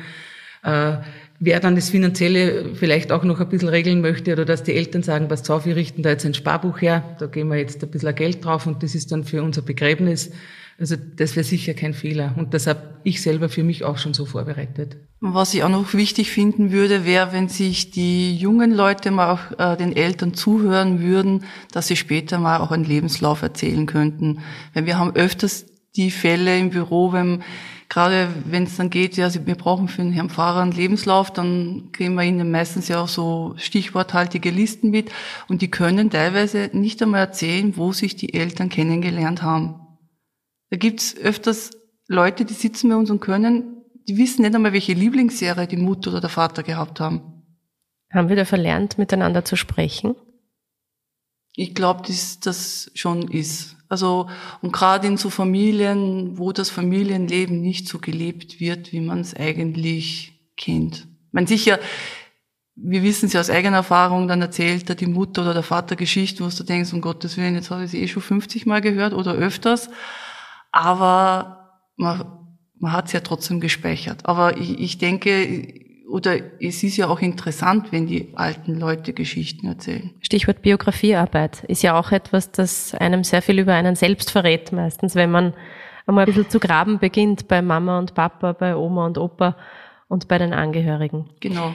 Äh, 0.64 0.98
wer 1.40 1.60
dann 1.60 1.76
das 1.76 1.90
Finanzielle 1.90 2.76
vielleicht 2.76 3.12
auch 3.12 3.24
noch 3.24 3.40
ein 3.40 3.50
bisschen 3.50 3.70
regeln 3.70 4.02
möchte 4.02 4.34
oder 4.34 4.46
dass 4.46 4.64
die 4.64 4.74
Eltern 4.74 5.02
sagen, 5.02 5.28
passt 5.28 5.50
auf, 5.50 5.66
wir 5.66 5.76
richten 5.76 6.04
da 6.04 6.10
jetzt 6.10 6.26
ein 6.26 6.36
Sparbuch 6.36 6.82
her, 6.82 7.16
da 7.20 7.26
geben 7.26 7.50
wir 7.50 7.58
jetzt 7.58 7.84
ein 7.84 7.90
bisschen 7.90 8.14
Geld 8.14 8.46
drauf 8.46 8.68
und 8.68 8.84
das 8.84 8.94
ist 8.94 9.12
dann 9.12 9.24
für 9.24 9.42
unser 9.42 9.64
Begräbnis 9.64 10.32
also 10.80 10.96
das 10.96 11.36
wäre 11.36 11.44
sicher 11.44 11.74
kein 11.74 11.94
Fehler. 11.94 12.36
Und 12.38 12.54
das 12.54 12.68
habe 12.68 13.00
ich 13.04 13.22
selber 13.22 13.50
für 13.50 13.64
mich 13.64 13.84
auch 13.84 13.98
schon 13.98 14.14
so 14.14 14.26
vorbereitet. 14.26 14.98
Was 15.20 15.54
ich 15.56 15.64
auch 15.64 15.70
noch 15.70 15.94
wichtig 15.96 16.30
finden 16.30 16.72
würde, 16.72 17.04
wäre, 17.04 17.34
wenn 17.34 17.50
sich 17.50 17.90
die 17.90 18.36
jungen 18.36 18.72
Leute 18.72 19.10
mal 19.10 19.32
auch 19.32 19.60
äh, 19.60 19.76
den 19.76 19.96
Eltern 19.96 20.36
zuhören 20.36 21.02
würden, 21.02 21.46
dass 21.72 21.88
sie 21.88 21.96
später 21.96 22.38
mal 22.38 22.60
auch 22.60 22.72
einen 22.72 22.86
Lebenslauf 22.86 23.42
erzählen 23.42 23.88
könnten. 23.88 24.40
Weil 24.74 24.86
wir 24.86 25.00
haben 25.00 25.16
öfters 25.16 25.66
die 25.96 26.12
Fälle 26.12 26.60
im 26.60 26.70
Büro, 26.70 27.12
wenn 27.12 27.44
gerade 27.90 28.28
wenn 28.46 28.64
es 28.64 28.76
dann 28.76 28.90
geht, 28.90 29.18
ja, 29.18 29.34
wir 29.34 29.56
brauchen 29.56 29.88
für 29.88 30.04
den 30.04 30.12
Herrn 30.12 30.30
Pfarrer 30.30 30.62
einen 30.62 30.74
Lebenslauf, 30.74 31.32
dann 31.32 31.90
kriegen 31.94 32.16
wir 32.16 32.24
ihnen 32.24 32.52
meistens 32.52 32.90
ja 32.90 33.02
auch 33.02 33.08
so 33.08 33.54
stichworthaltige 33.58 34.52
Listen 34.52 34.90
mit 34.92 35.10
und 35.48 35.62
die 35.62 35.72
können 35.72 36.10
teilweise 36.10 36.70
nicht 36.74 37.02
einmal 37.02 37.22
erzählen, 37.22 37.78
wo 37.78 37.94
sich 37.94 38.16
die 38.16 38.34
Eltern 38.34 38.70
kennengelernt 38.70 39.42
haben. 39.42 39.87
Da 40.70 40.78
gibt's 40.78 41.16
öfters 41.16 41.72
Leute, 42.08 42.46
die 42.46 42.54
sitzen 42.54 42.90
bei 42.90 42.96
uns 42.96 43.10
und 43.10 43.20
können, 43.20 43.84
die 44.08 44.18
wissen 44.18 44.42
nicht 44.44 44.56
einmal, 44.56 44.74
welche 44.74 44.94
Lieblingsserie 44.94 45.68
die 45.68 45.78
Mutter 45.78 46.12
oder 46.12 46.22
der 46.22 46.30
Vater 46.30 46.64
gehabt 46.64 47.00
haben. 47.00 47.44
Haben 48.12 48.30
wir 48.30 48.36
da 48.38 48.46
verlernt, 48.46 48.98
miteinander 48.98 49.44
zu 49.44 49.56
sprechen? 49.56 50.16
Ich 51.56 51.74
glaube, 51.74 52.04
dass 52.08 52.40
das 52.40 52.92
schon 52.94 53.30
ist. 53.30 53.76
Also, 53.90 54.30
und 54.62 54.72
gerade 54.72 55.08
in 55.08 55.18
so 55.18 55.30
Familien, 55.30 56.38
wo 56.38 56.52
das 56.52 56.70
Familienleben 56.70 57.62
nicht 57.62 57.88
so 57.88 58.00
gelebt 58.00 58.60
wird, 58.60 58.92
wie 58.92 59.02
man 59.02 59.22
es 59.22 59.34
eigentlich 59.34 60.34
kennt. 60.56 61.08
Man 61.32 61.48
sicher, 61.48 61.80
wir 62.76 63.02
wissen 63.02 63.28
sie 63.28 63.40
aus 63.40 63.50
eigener 63.50 63.78
Erfahrung, 63.78 64.28
dann 64.28 64.42
erzählt 64.42 64.90
da 64.90 64.94
die 64.94 65.08
Mutter 65.08 65.42
oder 65.42 65.54
der 65.54 65.64
Vater 65.64 65.96
Geschichten, 65.96 66.46
wo 66.46 66.50
du 66.50 66.64
denkst, 66.64 66.94
um 66.94 67.02
Gottes 67.02 67.38
Willen, 67.38 67.56
jetzt 67.56 67.72
habe 67.72 67.86
ich 67.86 67.92
sie 67.92 68.02
eh 68.02 68.08
schon 68.08 68.22
50 68.22 68.66
Mal 68.66 68.82
gehört 68.82 69.14
oder 69.14 69.34
öfters 69.34 69.90
aber 70.78 71.82
man, 71.96 72.24
man 72.80 72.94
hat 72.94 73.08
es 73.08 73.14
ja 73.14 73.22
trotzdem 73.22 73.60
gespeichert. 73.60 74.26
Aber 74.26 74.58
ich, 74.58 74.80
ich 74.80 74.98
denke, 75.00 75.74
oder 76.08 76.38
es 76.62 76.84
ist 76.84 76.98
ja 76.98 77.08
auch 77.08 77.20
interessant, 77.20 77.92
wenn 77.92 78.06
die 78.06 78.32
alten 78.36 78.80
Leute 78.80 79.14
Geschichten 79.14 79.68
erzählen. 79.68 80.12
Stichwort 80.22 80.62
Biografiearbeit 80.62 81.64
ist 81.64 81.82
ja 81.82 82.00
auch 82.00 82.12
etwas, 82.12 82.52
das 82.52 82.94
einem 82.94 83.24
sehr 83.24 83.42
viel 83.42 83.60
über 83.60 83.74
einen 83.74 83.96
selbst 83.96 84.30
verrät, 84.30 84.72
meistens, 84.72 85.16
wenn 85.16 85.32
man 85.32 85.54
einmal 86.06 86.26
ein 86.26 86.28
bisschen 86.28 86.50
zu 86.50 86.60
graben 86.60 87.00
beginnt 87.00 87.48
bei 87.48 87.62
Mama 87.62 87.98
und 87.98 88.14
Papa, 88.14 88.54
bei 88.54 88.76
Oma 88.76 89.08
und 89.08 89.18
Opa 89.18 89.58
und 90.08 90.28
bei 90.28 90.38
den 90.38 90.54
Angehörigen. 90.54 91.30
Genau. 91.40 91.74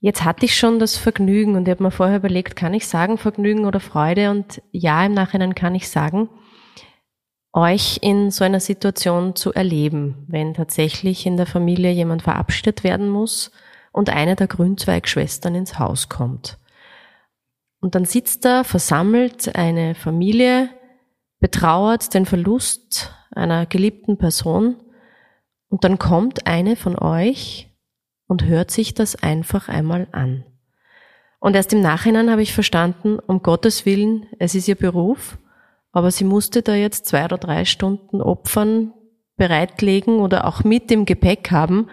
Jetzt 0.00 0.24
hatte 0.24 0.44
ich 0.44 0.56
schon 0.56 0.80
das 0.80 0.96
Vergnügen 0.98 1.54
und 1.54 1.68
ich 1.68 1.70
habe 1.70 1.84
mir 1.84 1.90
vorher 1.92 2.16
überlegt, 2.16 2.56
kann 2.56 2.74
ich 2.74 2.86
sagen 2.88 3.16
Vergnügen 3.16 3.64
oder 3.64 3.80
Freude? 3.80 4.30
Und 4.30 4.60
ja, 4.72 5.06
im 5.06 5.14
Nachhinein 5.14 5.54
kann 5.54 5.74
ich 5.74 5.88
sagen, 5.88 6.28
euch 7.54 7.98
in 8.02 8.30
so 8.32 8.44
einer 8.44 8.60
Situation 8.60 9.36
zu 9.36 9.52
erleben, 9.54 10.24
wenn 10.26 10.54
tatsächlich 10.54 11.24
in 11.24 11.36
der 11.36 11.46
Familie 11.46 11.92
jemand 11.92 12.22
verabschiedet 12.22 12.82
werden 12.82 13.08
muss 13.08 13.52
und 13.92 14.10
eine 14.10 14.34
der 14.34 14.48
Grünzweigschwestern 14.48 15.54
ins 15.54 15.78
Haus 15.78 16.08
kommt. 16.08 16.58
Und 17.80 17.94
dann 17.94 18.04
sitzt 18.04 18.44
da 18.44 18.64
versammelt 18.64 19.54
eine 19.54 19.94
Familie, 19.94 20.68
betrauert 21.38 22.12
den 22.12 22.26
Verlust 22.26 23.12
einer 23.30 23.66
geliebten 23.66 24.18
Person 24.18 24.76
und 25.68 25.84
dann 25.84 25.98
kommt 25.98 26.46
eine 26.46 26.76
von 26.76 26.98
euch 26.98 27.70
und 28.26 28.44
hört 28.44 28.70
sich 28.70 28.94
das 28.94 29.22
einfach 29.22 29.68
einmal 29.68 30.08
an. 30.12 30.44
Und 31.38 31.54
erst 31.54 31.72
im 31.72 31.80
Nachhinein 31.80 32.30
habe 32.30 32.42
ich 32.42 32.54
verstanden, 32.54 33.18
um 33.18 33.42
Gottes 33.42 33.84
Willen, 33.86 34.26
es 34.38 34.54
ist 34.54 34.66
ihr 34.66 34.76
Beruf 34.76 35.36
aber 35.94 36.10
sie 36.10 36.24
musste 36.24 36.62
da 36.62 36.74
jetzt 36.74 37.06
zwei 37.06 37.24
oder 37.24 37.38
drei 37.38 37.64
Stunden 37.64 38.20
Opfern 38.20 38.92
bereitlegen 39.36 40.18
oder 40.18 40.46
auch 40.46 40.64
mit 40.64 40.90
im 40.90 41.06
Gepäck 41.06 41.50
haben, 41.50 41.88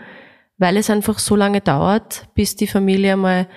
weil 0.58 0.76
es 0.78 0.90
einfach 0.90 1.20
so 1.20 1.36
lange 1.36 1.62
dauert, 1.62 2.28
bis 2.34 2.56
die 2.56 2.68
Familie 2.68 3.16
mal 3.16 3.48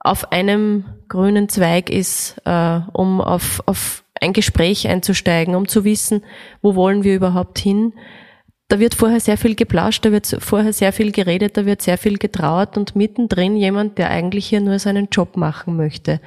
auf 0.00 0.32
einem 0.32 0.84
grünen 1.08 1.48
Zweig 1.48 1.90
ist, 1.90 2.36
äh, 2.44 2.80
um 2.92 3.20
auf, 3.20 3.62
auf 3.66 4.04
ein 4.20 4.32
Gespräch 4.32 4.88
einzusteigen, 4.88 5.54
um 5.54 5.68
zu 5.68 5.84
wissen, 5.84 6.24
wo 6.60 6.74
wollen 6.74 7.04
wir 7.04 7.14
überhaupt 7.14 7.58
hin. 7.58 7.94
Da 8.68 8.80
wird 8.80 8.94
vorher 8.94 9.20
sehr 9.20 9.36
viel 9.36 9.54
geplauscht, 9.54 10.04
da 10.04 10.12
wird 10.12 10.26
vorher 10.40 10.72
sehr 10.72 10.92
viel 10.92 11.12
geredet, 11.12 11.56
da 11.56 11.66
wird 11.66 11.82
sehr 11.82 11.98
viel 11.98 12.18
getrauert 12.18 12.76
und 12.76 12.96
mittendrin 12.96 13.56
jemand, 13.56 13.98
der 13.98 14.10
eigentlich 14.10 14.46
hier 14.46 14.60
nur 14.60 14.78
seinen 14.78 15.08
Job 15.10 15.36
machen 15.36 15.76
möchte. 15.76 16.20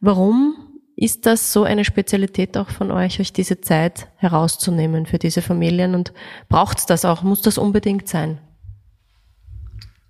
Warum 0.00 0.71
ist 1.02 1.26
das 1.26 1.52
so 1.52 1.64
eine 1.64 1.84
Spezialität 1.84 2.56
auch 2.56 2.70
von 2.70 2.92
euch, 2.92 3.18
euch 3.18 3.32
diese 3.32 3.60
Zeit 3.60 4.06
herauszunehmen 4.18 5.04
für 5.06 5.18
diese 5.18 5.42
Familien? 5.42 5.96
Und 5.96 6.12
braucht 6.48 6.78
es 6.78 6.86
das 6.86 7.04
auch? 7.04 7.24
Muss 7.24 7.42
das 7.42 7.58
unbedingt 7.58 8.08
sein? 8.08 8.38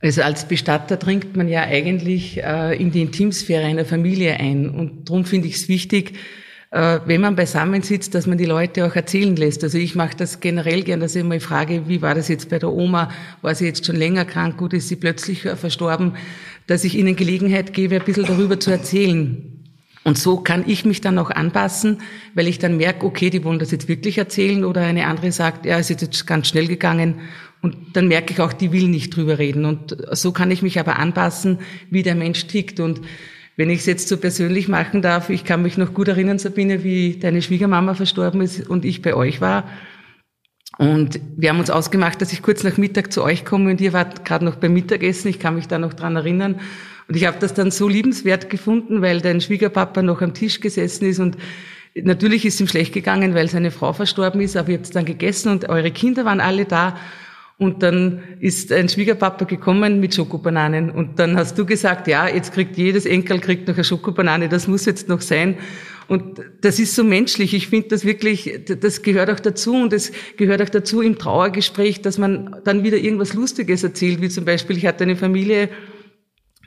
Also 0.01 0.21
als 0.21 0.45
Bestatter 0.45 0.99
dringt 0.99 1.35
man 1.35 1.49
ja 1.49 1.63
eigentlich 1.63 2.43
äh, 2.43 2.77
in 2.77 2.91
die 2.91 3.01
Intimsphäre 3.01 3.65
einer 3.65 3.87
Familie 3.87 4.39
ein. 4.39 4.69
Und 4.69 5.09
darum 5.09 5.25
finde 5.25 5.49
ich 5.49 5.55
es 5.55 5.69
wichtig, 5.71 6.13
äh, 6.73 7.01
wenn 7.07 7.23
man 7.23 7.37
beisammen 7.37 7.81
sitzt, 7.81 8.15
dass 8.15 8.27
man 8.27 8.37
die 8.37 8.45
Leute 8.45 8.85
auch 8.85 8.95
erzählen 8.95 9.35
lässt. 9.35 9.65
Also 9.65 9.79
ich 9.79 9.95
mache 9.95 10.17
das 10.19 10.41
generell 10.41 10.83
gern, 10.83 11.01
dass 11.01 11.17
ich 11.17 11.25
mal 11.25 11.41
frage, 11.41 11.89
wie 11.89 12.03
war 12.03 12.15
das 12.15 12.29
jetzt 12.29 12.51
bei 12.51 12.59
der 12.59 12.71
Oma? 12.71 13.11
War 13.41 13.55
sie 13.55 13.65
jetzt 13.65 13.87
schon 13.87 13.97
länger 13.97 14.27
krank? 14.27 14.59
Gut, 14.59 14.75
ist 14.75 14.89
sie 14.89 14.97
plötzlich 14.97 15.41
verstorben? 15.41 16.17
Dass 16.67 16.85
ich 16.85 16.99
ihnen 16.99 17.17
Gelegenheit 17.17 17.73
gebe, 17.73 17.95
ein 17.95 18.05
bisschen 18.05 18.27
darüber 18.27 18.61
zu 18.61 18.71
erzählen. 18.71 19.62
Und 20.05 20.19
so 20.19 20.39
kann 20.39 20.65
ich 20.67 20.85
mich 20.85 21.01
dann 21.01 21.19
auch 21.19 21.31
anpassen, 21.31 21.99
weil 22.35 22.49
ich 22.49 22.59
dann 22.59 22.77
merke, 22.77 23.07
okay, 23.07 23.31
die 23.31 23.45
wollen 23.45 23.61
das 23.61 23.71
jetzt 23.71 23.89
wirklich 23.89 24.19
erzählen 24.19 24.65
oder 24.65 24.81
eine 24.81 25.07
andere 25.07 25.31
sagt, 25.31 25.65
ja, 25.65 25.79
es 25.79 25.91
ist 25.91 26.03
jetzt 26.03 26.27
ganz 26.27 26.49
schnell 26.49 26.67
gegangen. 26.67 27.21
Und 27.61 27.77
dann 27.93 28.09
merke 28.09 28.33
ich 28.33 28.41
auch, 28.41 28.53
die 28.53 28.73
will 28.73 28.89
nicht 28.89 29.15
drüber 29.15 29.39
reden. 29.39 29.65
Und 29.65 29.97
so 30.11 30.33
kann 30.33 30.51
ich 30.51 30.63
mich 30.63 30.81
aber 30.81 30.99
anpassen, 30.99 31.59
wie 31.91 32.03
der 32.03 32.17
Mensch 32.17 32.47
tickt. 32.49 32.81
Und 32.81 33.01
wenn 33.57 33.71
ich 33.71 33.81
es 33.81 33.87
jetzt 33.87 34.09
so 34.09 34.17
persönlich 34.17 34.67
machen 34.67 35.03
darf, 35.03 35.31
ich 35.31 35.45
kann 35.45 35.63
mich 35.63 35.79
noch 35.79 35.95
gut 35.95 36.09
erinnern, 36.09 36.41
Sabine, 36.41 36.83
wie 36.83 37.19
deine 37.19 37.41
Schwiegermama 37.41 37.95
verstorben 37.95 38.41
ist 38.41 38.69
und 38.69 38.85
ich 38.85 39.03
bei 39.03 39.15
euch 39.15 39.41
war. 39.41 39.69
Und 40.79 41.21
wir 41.37 41.51
haben 41.51 41.61
uns 41.61 41.71
ausgemacht, 41.71 42.21
dass 42.21 42.33
ich 42.33 42.43
kurz 42.43 42.65
nach 42.65 42.79
Mittag 42.79 43.13
zu 43.13 43.23
euch 43.23 43.45
komme 43.45 43.71
und 43.71 43.81
ihr 43.81 43.93
wart 43.93 44.25
gerade 44.25 44.45
noch 44.45 44.57
beim 44.57 44.73
Mittagessen. 44.73 45.29
Ich 45.29 45.39
kann 45.39 45.55
mich 45.55 45.69
da 45.69 45.79
noch 45.79 45.93
dran 45.93 46.17
erinnern. 46.17 46.61
Und 47.09 47.17
ich 47.17 47.27
habe 47.27 47.39
das 47.41 47.55
dann 47.55 47.71
so 47.71 47.89
liebenswert 47.89 48.51
gefunden, 48.51 49.03
weil 49.03 49.21
dein 49.21 49.41
Schwiegerpapa 49.41 50.03
noch 50.03 50.23
am 50.23 50.35
Tisch 50.35 50.61
gesessen 50.61 51.07
ist 51.07 51.19
und 51.19 51.37
natürlich 51.95 52.45
ist 52.45 52.61
ihm 52.61 52.69
schlecht 52.69 52.93
gegangen, 52.93 53.35
weil 53.35 53.49
seine 53.49 53.71
Frau 53.71 53.93
verstorben 53.93 54.41
ist, 54.41 54.57
aber 54.57 54.71
ihr 54.71 54.79
habt 54.79 54.95
dann 54.95 55.05
gegessen 55.05 55.51
und 55.51 55.69
eure 55.69 55.91
Kinder 55.91 56.25
waren 56.25 56.41
alle 56.41 56.65
da. 56.65 56.97
Und 57.59 57.83
dann 57.83 58.23
ist 58.41 58.73
ein 58.73 58.89
Schwiegerpapa 58.89 59.45
gekommen 59.45 60.01
mit 60.01 60.15
Schokobananen. 60.15 60.91
Und 60.91 61.21
dann 61.21 61.37
hast 61.37 61.57
du 61.59 61.65
gesagt, 61.65 62.09
ja, 62.09 62.27
jetzt 62.27 62.53
kriegt 62.53 62.77
jedes 62.77 63.07
Enkel 63.07 63.39
kriegt 63.39 63.69
noch 63.69 63.75
eine 63.75 63.85
Schokobanane, 63.85 64.49
das 64.49 64.67
muss 64.67 64.85
jetzt 64.85 65.09
noch 65.09 65.21
sein. 65.21 65.57
Und 66.09 66.41
das 66.61 66.81
ist 66.81 66.97
so 66.97 67.05
menschlich. 67.05 67.55
Ich 67.55 67.69
finde 67.69 67.89
das 67.89 68.05
wirklich, 68.05 68.61
das 68.81 69.03
gehört 69.03 69.31
auch 69.31 69.39
dazu. 69.39 69.75
Und 69.75 69.93
es 69.93 70.11
gehört 70.37 70.61
auch 70.61 70.69
dazu 70.69 71.03
im 71.03 71.19
Trauergespräch, 71.19 72.03
dass 72.03 72.19
man 72.19 72.57
dann 72.65 72.83
wieder 72.83 72.97
irgendwas 72.97 73.35
Lustiges 73.35 73.85
erzählt, 73.85 74.21
wie 74.21 74.29
zum 74.29 74.45
Beispiel, 74.45 74.77
ich 74.77 74.87
hatte 74.87 75.05
eine 75.05 75.15
Familie, 75.15 75.69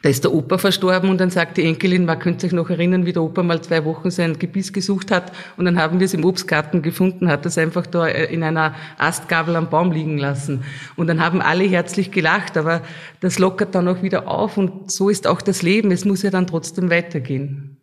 da 0.05 0.09
ist 0.11 0.23
der 0.23 0.35
Opa 0.35 0.59
verstorben 0.59 1.09
und 1.09 1.17
dann 1.19 1.31
sagt 1.31 1.57
die 1.57 1.63
Enkelin, 1.63 2.05
man 2.05 2.19
könnte 2.19 2.41
sich 2.41 2.51
noch 2.51 2.69
erinnern, 2.69 3.07
wie 3.07 3.13
der 3.13 3.23
Opa 3.23 3.41
mal 3.41 3.63
zwei 3.63 3.85
Wochen 3.85 4.11
sein 4.11 4.37
Gebiss 4.37 4.71
gesucht 4.71 5.09
hat 5.09 5.31
und 5.57 5.65
dann 5.65 5.79
haben 5.79 5.99
wir 5.99 6.05
es 6.05 6.13
im 6.13 6.25
Obstgarten 6.25 6.83
gefunden, 6.83 7.27
hat 7.27 7.43
das 7.43 7.57
einfach 7.57 7.87
da 7.87 8.05
äh, 8.05 8.31
in 8.31 8.43
einer 8.43 8.75
Astgabel 8.99 9.55
am 9.55 9.71
Baum 9.71 9.91
liegen 9.91 10.19
lassen. 10.19 10.63
Und 10.95 11.07
dann 11.07 11.25
haben 11.25 11.41
alle 11.41 11.63
herzlich 11.63 12.11
gelacht, 12.11 12.55
aber 12.55 12.83
das 13.19 13.39
lockert 13.39 13.73
dann 13.73 13.87
auch 13.87 14.03
wieder 14.03 14.27
auf 14.27 14.57
und 14.57 14.91
so 14.91 15.09
ist 15.09 15.25
auch 15.25 15.41
das 15.41 15.63
Leben. 15.63 15.89
Es 15.89 16.05
muss 16.05 16.21
ja 16.21 16.29
dann 16.29 16.45
trotzdem 16.45 16.91
weitergehen. 16.91 17.81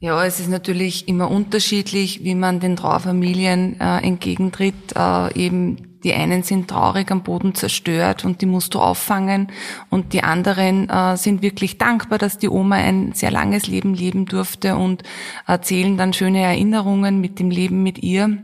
Ja, 0.00 0.24
es 0.24 0.40
ist 0.40 0.48
natürlich 0.48 1.06
immer 1.06 1.30
unterschiedlich, 1.30 2.24
wie 2.24 2.34
man 2.34 2.60
den 2.60 2.76
Trauerfamilien 2.76 3.78
äh, 3.78 3.98
entgegentritt. 3.98 4.94
Äh, 4.96 5.38
eben 5.38 5.95
die 6.06 6.14
einen 6.14 6.44
sind 6.44 6.68
traurig 6.68 7.10
am 7.10 7.24
Boden 7.24 7.56
zerstört 7.56 8.24
und 8.24 8.40
die 8.40 8.46
musst 8.46 8.74
du 8.74 8.78
auffangen 8.78 9.48
und 9.90 10.12
die 10.12 10.22
anderen 10.22 10.88
äh, 10.88 11.16
sind 11.16 11.42
wirklich 11.42 11.78
dankbar, 11.78 12.18
dass 12.18 12.38
die 12.38 12.48
Oma 12.48 12.76
ein 12.76 13.10
sehr 13.12 13.32
langes 13.32 13.66
Leben 13.66 13.92
leben 13.92 14.24
durfte 14.24 14.76
und 14.76 15.02
erzählen 15.48 15.96
dann 15.96 16.12
schöne 16.12 16.42
Erinnerungen 16.42 17.20
mit 17.20 17.40
dem 17.40 17.50
Leben 17.50 17.82
mit 17.82 18.04
ihr. 18.04 18.38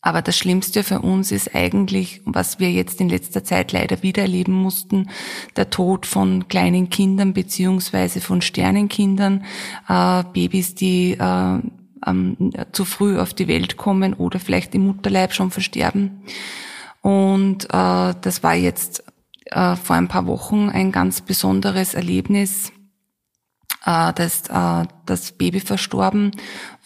Aber 0.00 0.20
das 0.20 0.36
Schlimmste 0.36 0.82
für 0.82 0.98
uns 0.98 1.30
ist 1.30 1.54
eigentlich, 1.54 2.22
was 2.24 2.58
wir 2.58 2.72
jetzt 2.72 3.00
in 3.00 3.08
letzter 3.08 3.44
Zeit 3.44 3.70
leider 3.70 4.02
wieder 4.02 4.22
erleben 4.22 4.54
mussten, 4.54 5.10
der 5.54 5.70
Tod 5.70 6.06
von 6.06 6.48
kleinen 6.48 6.90
Kindern 6.90 7.34
beziehungsweise 7.34 8.20
von 8.20 8.42
Sternenkindern, 8.42 9.44
äh, 9.88 10.24
Babys, 10.32 10.74
die 10.74 11.12
äh, 11.12 11.60
ähm, 12.06 12.52
zu 12.72 12.84
früh 12.84 13.18
auf 13.18 13.34
die 13.34 13.48
Welt 13.48 13.76
kommen 13.76 14.14
oder 14.14 14.40
vielleicht 14.40 14.74
im 14.74 14.86
Mutterleib 14.86 15.32
schon 15.32 15.50
versterben. 15.50 16.22
Und 17.02 17.64
äh, 17.66 18.14
das 18.20 18.42
war 18.42 18.54
jetzt 18.54 19.04
äh, 19.46 19.76
vor 19.76 19.96
ein 19.96 20.08
paar 20.08 20.26
Wochen 20.26 20.68
ein 20.68 20.92
ganz 20.92 21.20
besonderes 21.20 21.94
Erlebnis 21.94 22.72
äh, 23.88 24.12
da 24.12 24.24
ist 24.24 24.50
äh, 24.50 24.86
das 25.06 25.32
Baby 25.32 25.60
verstorben 25.60 26.32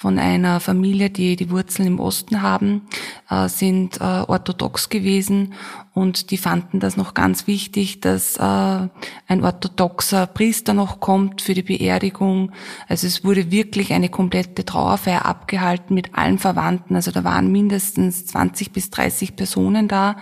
von 0.02 0.18
einer 0.18 0.58
Familie, 0.58 1.10
die 1.10 1.36
die 1.36 1.48
Wurzeln 1.48 1.86
im 1.86 2.00
Osten 2.00 2.42
haben, 2.42 2.88
äh, 3.30 3.48
sind 3.48 4.00
äh, 4.00 4.24
orthodox 4.26 4.88
gewesen 4.88 5.54
und 5.94 6.32
die 6.32 6.38
fanden 6.38 6.80
das 6.80 6.96
noch 6.96 7.14
ganz 7.14 7.46
wichtig, 7.46 8.00
dass 8.00 8.36
äh, 8.36 8.40
ein 8.40 9.44
orthodoxer 9.44 10.26
Priester 10.26 10.74
noch 10.74 10.98
kommt 10.98 11.40
für 11.40 11.54
die 11.54 11.62
Beerdigung. 11.62 12.50
Also 12.88 13.06
es 13.06 13.22
wurde 13.22 13.52
wirklich 13.52 13.92
eine 13.92 14.08
komplette 14.08 14.64
Trauerfeier 14.64 15.24
abgehalten 15.24 15.94
mit 15.94 16.18
allen 16.18 16.40
Verwandten. 16.40 16.96
Also 16.96 17.12
da 17.12 17.22
waren 17.22 17.52
mindestens 17.52 18.26
20 18.26 18.72
bis 18.72 18.90
30 18.90 19.36
Personen 19.36 19.86
da. 19.86 20.16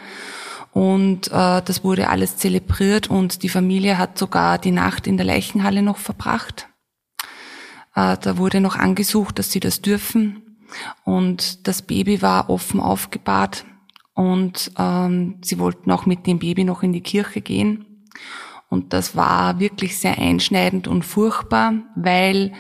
Und 0.73 1.29
äh, 1.29 1.63
das 1.65 1.85
wurde 1.85 2.11
alles 2.11 2.37
zelebriert 2.37 3.09
und 3.09 3.43
die 3.43 3.49
Familie 3.49 3.97
hat 3.97 4.19
sogar 4.19 4.59
die 4.59 4.73
Nacht 4.73 5.07
in 5.07 5.17
der 5.17 5.25
Leichenhalle 5.25 5.81
noch 5.81 5.97
verbracht. 5.97 6.70
Äh, 7.95 8.17
da 8.21 8.39
wurde 8.39 8.61
noch 8.61 8.77
angesucht, 8.77 9.39
dass 9.39 9.53
sie 9.53 9.61
das 9.61 9.83
dürfen. 9.83 10.59
Und 11.05 11.67
das 11.67 11.83
Baby 11.83 12.23
war 12.23 12.49
offen 12.49 12.81
aufgebahrt 12.81 13.65
und 14.15 14.71
ähm, 14.79 15.39
sie 15.43 15.59
wollten 15.59 15.91
auch 15.91 16.07
mit 16.07 16.27
dem 16.27 16.39
Baby 16.39 16.65
noch 16.65 16.83
in 16.83 16.93
die 16.93 17.01
Kirche 17.01 17.41
gehen. 17.41 18.07
Und 18.69 18.93
das 18.93 19.17
war 19.17 19.59
wirklich 19.59 19.99
sehr 19.99 20.19
einschneidend 20.19 20.87
und 20.87 21.05
furchtbar, 21.05 21.75
weil 21.97 22.53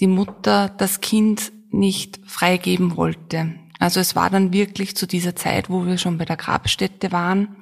die 0.00 0.06
Mutter 0.06 0.68
das 0.68 1.00
Kind 1.00 1.52
nicht 1.70 2.20
freigeben 2.26 2.96
wollte. 2.96 3.54
Also 3.78 3.98
es 3.98 4.14
war 4.14 4.28
dann 4.28 4.52
wirklich 4.52 4.94
zu 4.94 5.06
dieser 5.06 5.34
Zeit, 5.34 5.70
wo 5.70 5.86
wir 5.86 5.98
schon 5.98 6.18
bei 6.18 6.24
der 6.24 6.36
Grabstätte 6.36 7.12
waren, 7.12 7.56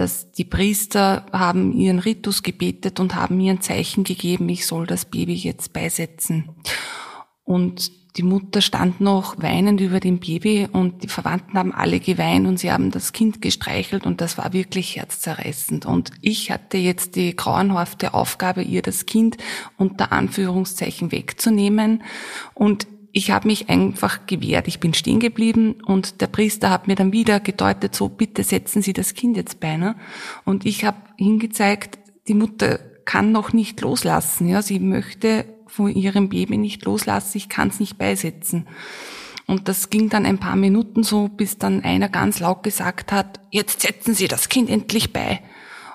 dass 0.00 0.32
die 0.32 0.46
Priester 0.46 1.26
haben 1.30 1.72
ihren 1.72 1.98
Ritus 1.98 2.42
gebetet 2.42 3.00
und 3.00 3.14
haben 3.14 3.36
mir 3.36 3.52
ein 3.52 3.60
Zeichen 3.60 4.02
gegeben, 4.02 4.48
ich 4.48 4.66
soll 4.66 4.86
das 4.86 5.04
Baby 5.04 5.34
jetzt 5.34 5.74
beisetzen. 5.74 6.48
Und 7.44 7.92
die 8.16 8.22
Mutter 8.22 8.62
stand 8.62 9.02
noch 9.02 9.42
weinend 9.42 9.78
über 9.78 10.00
dem 10.00 10.18
Baby 10.18 10.68
und 10.72 11.02
die 11.02 11.08
Verwandten 11.08 11.58
haben 11.58 11.74
alle 11.74 12.00
geweint 12.00 12.46
und 12.46 12.58
sie 12.58 12.72
haben 12.72 12.90
das 12.90 13.12
Kind 13.12 13.42
gestreichelt 13.42 14.06
und 14.06 14.22
das 14.22 14.38
war 14.38 14.54
wirklich 14.54 14.96
herzzerreißend. 14.96 15.84
Und 15.84 16.12
ich 16.22 16.50
hatte 16.50 16.78
jetzt 16.78 17.14
die 17.14 17.36
grauenhafte 17.36 18.14
Aufgabe, 18.14 18.62
ihr 18.62 18.80
das 18.80 19.04
Kind 19.04 19.36
unter 19.76 20.12
Anführungszeichen 20.12 21.12
wegzunehmen 21.12 22.02
und 22.54 22.86
ich 23.12 23.30
habe 23.30 23.48
mich 23.48 23.68
einfach 23.68 24.26
gewehrt. 24.26 24.68
Ich 24.68 24.80
bin 24.80 24.94
stehen 24.94 25.20
geblieben 25.20 25.76
und 25.84 26.20
der 26.20 26.28
Priester 26.28 26.70
hat 26.70 26.86
mir 26.86 26.94
dann 26.94 27.12
wieder 27.12 27.40
gedeutet, 27.40 27.94
so 27.94 28.08
bitte 28.08 28.44
setzen 28.44 28.82
Sie 28.82 28.92
das 28.92 29.14
Kind 29.14 29.36
jetzt 29.36 29.60
bei. 29.60 29.76
Ne? 29.76 29.96
Und 30.44 30.66
ich 30.66 30.84
habe 30.84 30.98
hingezeigt, 31.16 31.98
die 32.28 32.34
Mutter 32.34 32.78
kann 33.04 33.32
noch 33.32 33.52
nicht 33.52 33.80
loslassen. 33.80 34.48
Ja, 34.48 34.62
sie 34.62 34.78
möchte 34.78 35.44
von 35.66 35.90
ihrem 35.90 36.28
Baby 36.28 36.58
nicht 36.58 36.84
loslassen. 36.84 37.38
Ich 37.38 37.48
kann 37.48 37.68
es 37.68 37.80
nicht 37.80 37.98
beisetzen. 37.98 38.68
Und 39.46 39.66
das 39.66 39.90
ging 39.90 40.08
dann 40.08 40.26
ein 40.26 40.38
paar 40.38 40.54
Minuten 40.54 41.02
so, 41.02 41.28
bis 41.28 41.58
dann 41.58 41.82
einer 41.82 42.08
ganz 42.08 42.38
laut 42.38 42.62
gesagt 42.62 43.10
hat, 43.10 43.40
jetzt 43.50 43.80
setzen 43.80 44.14
Sie 44.14 44.28
das 44.28 44.48
Kind 44.48 44.70
endlich 44.70 45.12
bei. 45.12 45.40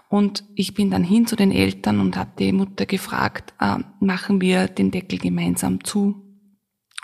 Und 0.10 0.44
ich 0.56 0.74
bin 0.74 0.92
dann 0.92 1.04
hin 1.04 1.26
zu 1.26 1.38
den 1.38 1.52
Eltern 1.52 2.02
und 2.02 2.18
habe 2.18 2.32
die 2.38 2.52
Mutter 2.52 2.86
gefragt, 2.86 3.54
äh, 3.62 3.78
machen 4.02 4.42
wir 4.42 4.68
den 4.68 4.92
Deckel 4.92 5.20
gemeinsam 5.20 5.84
zu? 5.84 6.25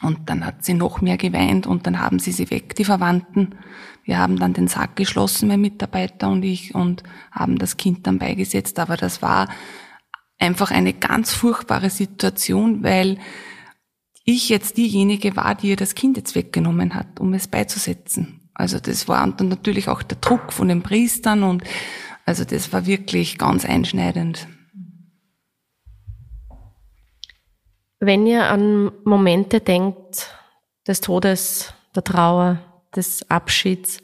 Und 0.02 0.30
dann 0.30 0.46
hat 0.46 0.66
sie 0.66 0.74
noch 0.74 1.02
mehr 1.02 1.18
geweint 1.18 1.68
und 1.68 1.86
dann 1.86 2.00
haben 2.00 2.20
sie 2.20 2.32
sie 2.32 2.50
weg, 2.50 2.76
die 2.76 2.86
Verwandten. 2.86 3.56
Wir 4.04 4.18
haben 4.18 4.38
dann 4.40 4.54
den 4.54 4.68
Sack 4.68 4.96
geschlossen, 4.96 5.48
mein 5.48 5.62
Mitarbeiter 5.62 6.30
und 6.30 6.44
ich, 6.44 6.74
und 6.74 7.04
haben 7.32 7.58
das 7.58 7.78
Kind 7.78 8.08
dann 8.08 8.18
beigesetzt. 8.18 8.80
Aber 8.80 8.98
das 8.98 9.22
war 9.22 9.48
einfach 10.40 10.72
eine 10.72 10.94
ganz 10.94 11.34
furchtbare 11.34 11.90
Situation, 11.90 12.84
weil 12.84 13.20
ich 14.26 14.50
jetzt 14.50 14.78
diejenige 14.78 15.36
war, 15.36 15.56
die 15.56 15.70
ihr 15.70 15.76
das 15.76 15.96
Kind 15.96 16.18
jetzt 16.18 16.36
weggenommen 16.36 16.96
hat, 16.96 17.20
um 17.20 17.34
es 17.34 17.48
beizusetzen. 17.48 18.50
Also 18.54 18.80
das 18.80 19.08
war 19.08 19.28
dann 19.32 19.50
natürlich 19.50 19.88
auch 19.88 20.04
der 20.04 20.18
Druck 20.20 20.52
von 20.52 20.68
den 20.68 20.82
Priestern 20.82 21.44
und 21.44 21.64
also 22.26 22.44
das 22.44 22.72
war 22.74 22.86
wirklich 22.86 23.38
ganz 23.38 23.66
einschneidend. 23.66 24.48
Wenn 28.04 28.26
ihr 28.26 28.50
an 28.50 28.92
Momente 29.04 29.60
denkt 29.60 30.36
des 30.88 31.02
Todes, 31.02 31.72
der 31.96 32.04
Trauer, 32.04 32.58
des 32.96 33.30
Abschieds, 33.30 34.02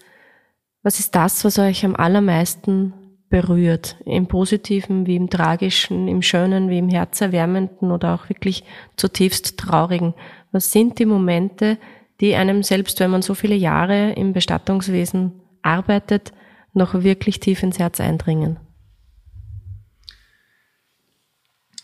was 0.83 0.99
ist 0.99 1.15
das, 1.15 1.43
was 1.43 1.57
euch 1.57 1.83
am 1.83 1.95
allermeisten 1.95 2.93
berührt? 3.29 3.97
Im 4.05 4.27
positiven 4.27 5.07
wie 5.07 5.15
im 5.15 5.31
tragischen, 5.31 6.07
im 6.07 6.21
schönen 6.21 6.69
wie 6.69 6.77
im 6.77 6.89
herzerwärmenden 6.89 7.91
oder 7.91 8.13
auch 8.13 8.29
wirklich 8.29 8.63
zutiefst 8.97 9.57
traurigen? 9.57 10.13
Was 10.51 10.71
sind 10.71 10.99
die 10.99 11.07
Momente, 11.07 11.79
die 12.21 12.36
einem 12.36 12.62
selbst, 12.62 12.99
wenn 12.99 13.10
man 13.10 13.23
so 13.23 13.33
viele 13.33 13.55
Jahre 13.55 14.12
im 14.12 14.31
Bestattungswesen 14.31 15.41
arbeitet, 15.63 16.33
noch 16.71 16.93
wirklich 17.01 17.39
tief 17.39 17.63
ins 17.63 17.79
Herz 17.79 17.99
eindringen? 17.99 18.60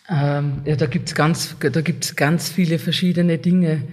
Ähm, 0.10 0.62
ja, 0.66 0.76
da 0.76 0.86
gibt's 0.86 1.16
ganz, 1.16 1.56
da 1.60 1.82
gibt's 1.82 2.16
ganz 2.16 2.50
viele 2.50 2.80
verschiedene 2.80 3.38
Dinge. 3.38 3.88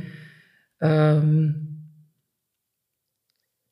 Ähm, 0.80 1.70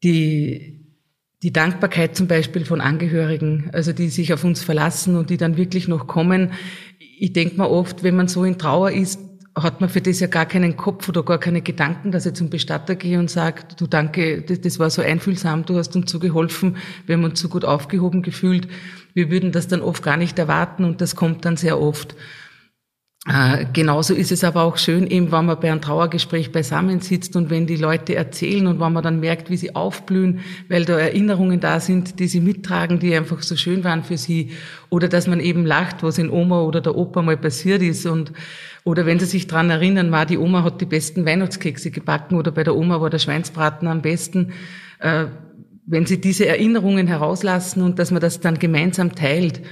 die, 0.03 0.94
die 1.42 1.53
Dankbarkeit 1.53 2.16
zum 2.16 2.29
Beispiel 2.29 2.64
von 2.64 2.81
Angehörigen, 2.81 3.70
also 3.72 3.92
die 3.92 4.09
sich 4.09 4.33
auf 4.33 4.44
uns 4.44 4.62
verlassen 4.62 5.16
und 5.16 5.31
die 5.31 5.37
dann 5.37 5.57
wirklich 5.57 5.88
noch 5.88 6.07
kommen. 6.07 6.53
Ich 6.98 7.33
denke 7.33 7.57
mal 7.57 7.66
oft, 7.66 8.03
wenn 8.03 8.16
man 8.16 8.29
so 8.29 8.44
in 8.44 8.59
Trauer 8.59 8.92
ist, 8.92 9.20
hat 9.62 9.81
man 9.81 9.90
für 9.90 10.01
das 10.01 10.20
ja 10.20 10.29
gar 10.29 10.46
keinen 10.46 10.77
Kopf 10.77 11.09
oder 11.09 11.24
gar 11.24 11.38
keine 11.38 11.62
Gedanken, 11.62 12.12
dass 12.12 12.27
ich 12.27 12.35
zum 12.35 12.51
Bestatter 12.51 12.94
gehe 12.94 13.18
und 13.18 13.31
sage, 13.31 13.62
du 13.77 13.87
danke, 13.87 14.42
das, 14.42 14.61
das 14.61 14.79
war 14.79 14.90
so 14.90 15.03
einfühlsam, 15.03 15.64
du 15.64 15.77
hast 15.77 15.96
uns 15.96 16.11
so 16.11 16.18
geholfen, 16.18 16.77
wir 17.07 17.16
haben 17.16 17.24
uns 17.24 17.40
so 17.40 17.48
gut 17.48 17.64
aufgehoben 17.64 18.22
gefühlt. 18.22 18.68
Wir 19.18 19.33
würden 19.33 19.50
das 19.50 19.66
dann 19.66 19.81
oft 19.81 20.04
gar 20.04 20.16
nicht 20.16 20.38
erwarten 20.38 20.85
und 20.85 21.00
das 21.00 21.16
kommt 21.16 21.44
dann 21.44 21.57
sehr 21.57 21.81
oft. 21.81 22.14
Äh, 23.26 23.66
genauso 23.72 24.14
ist 24.14 24.31
es 24.31 24.44
aber 24.44 24.62
auch 24.62 24.76
schön, 24.76 25.09
eben 25.09 25.33
wenn 25.33 25.44
man 25.44 25.59
bei 25.59 25.72
einem 25.72 25.81
Trauergespräch 25.81 26.52
beisammen 26.52 27.00
sitzt 27.00 27.35
und 27.35 27.50
wenn 27.50 27.66
die 27.66 27.74
Leute 27.74 28.14
erzählen 28.14 28.68
und 28.68 28.78
wenn 28.78 28.92
man 28.92 29.02
dann 29.02 29.18
merkt, 29.18 29.50
wie 29.50 29.57
sie 29.57 29.74
aufblühen, 29.74 30.38
weil 30.68 30.85
da 30.85 30.96
Erinnerungen 30.96 31.59
da 31.59 31.80
sind, 31.80 32.20
die 32.20 32.28
sie 32.28 32.40
mittragen, 32.40 33.01
die 33.01 33.12
einfach 33.12 33.42
so 33.42 33.57
schön 33.57 33.82
waren 33.82 34.05
für 34.05 34.16
sie. 34.16 34.53
Oder 34.88 35.09
dass 35.09 35.26
man 35.26 35.40
eben 35.40 35.66
lacht, 35.66 36.05
was 36.05 36.18
in 36.18 36.30
Oma 36.30 36.61
oder 36.61 36.80
der 36.80 36.95
Opa 36.95 37.20
mal 37.20 37.36
passiert 37.36 37.82
ist. 37.82 38.07
Und, 38.07 38.30
oder 38.84 39.05
wenn 39.05 39.18
sie 39.18 39.26
sich 39.26 39.49
dran 39.49 39.68
erinnern, 39.68 40.12
war 40.12 40.26
die 40.26 40.38
Oma 40.38 40.62
hat 40.62 40.80
die 40.80 40.86
besten 40.86 41.26
Weihnachtskekse 41.26 41.90
gebacken 41.90 42.36
oder 42.36 42.53
bei 42.53 42.62
der 42.62 42.76
Oma 42.76 43.01
war 43.01 43.11
der 43.11 43.18
Schweinsbraten 43.18 43.88
am 43.88 44.01
besten. 44.01 44.53
Äh, 45.01 45.24
wenn 45.89 46.07
sie 46.07 46.20
diese 46.20 46.47
Erinnerungen 46.47 47.07
herauslassen 47.07 47.82
und 47.82 47.99
dass 47.99 48.11
man 48.11 48.20
das 48.20 48.41
dann 48.41 48.59
gemeinsam 48.59 49.14
teilt. 49.14 49.62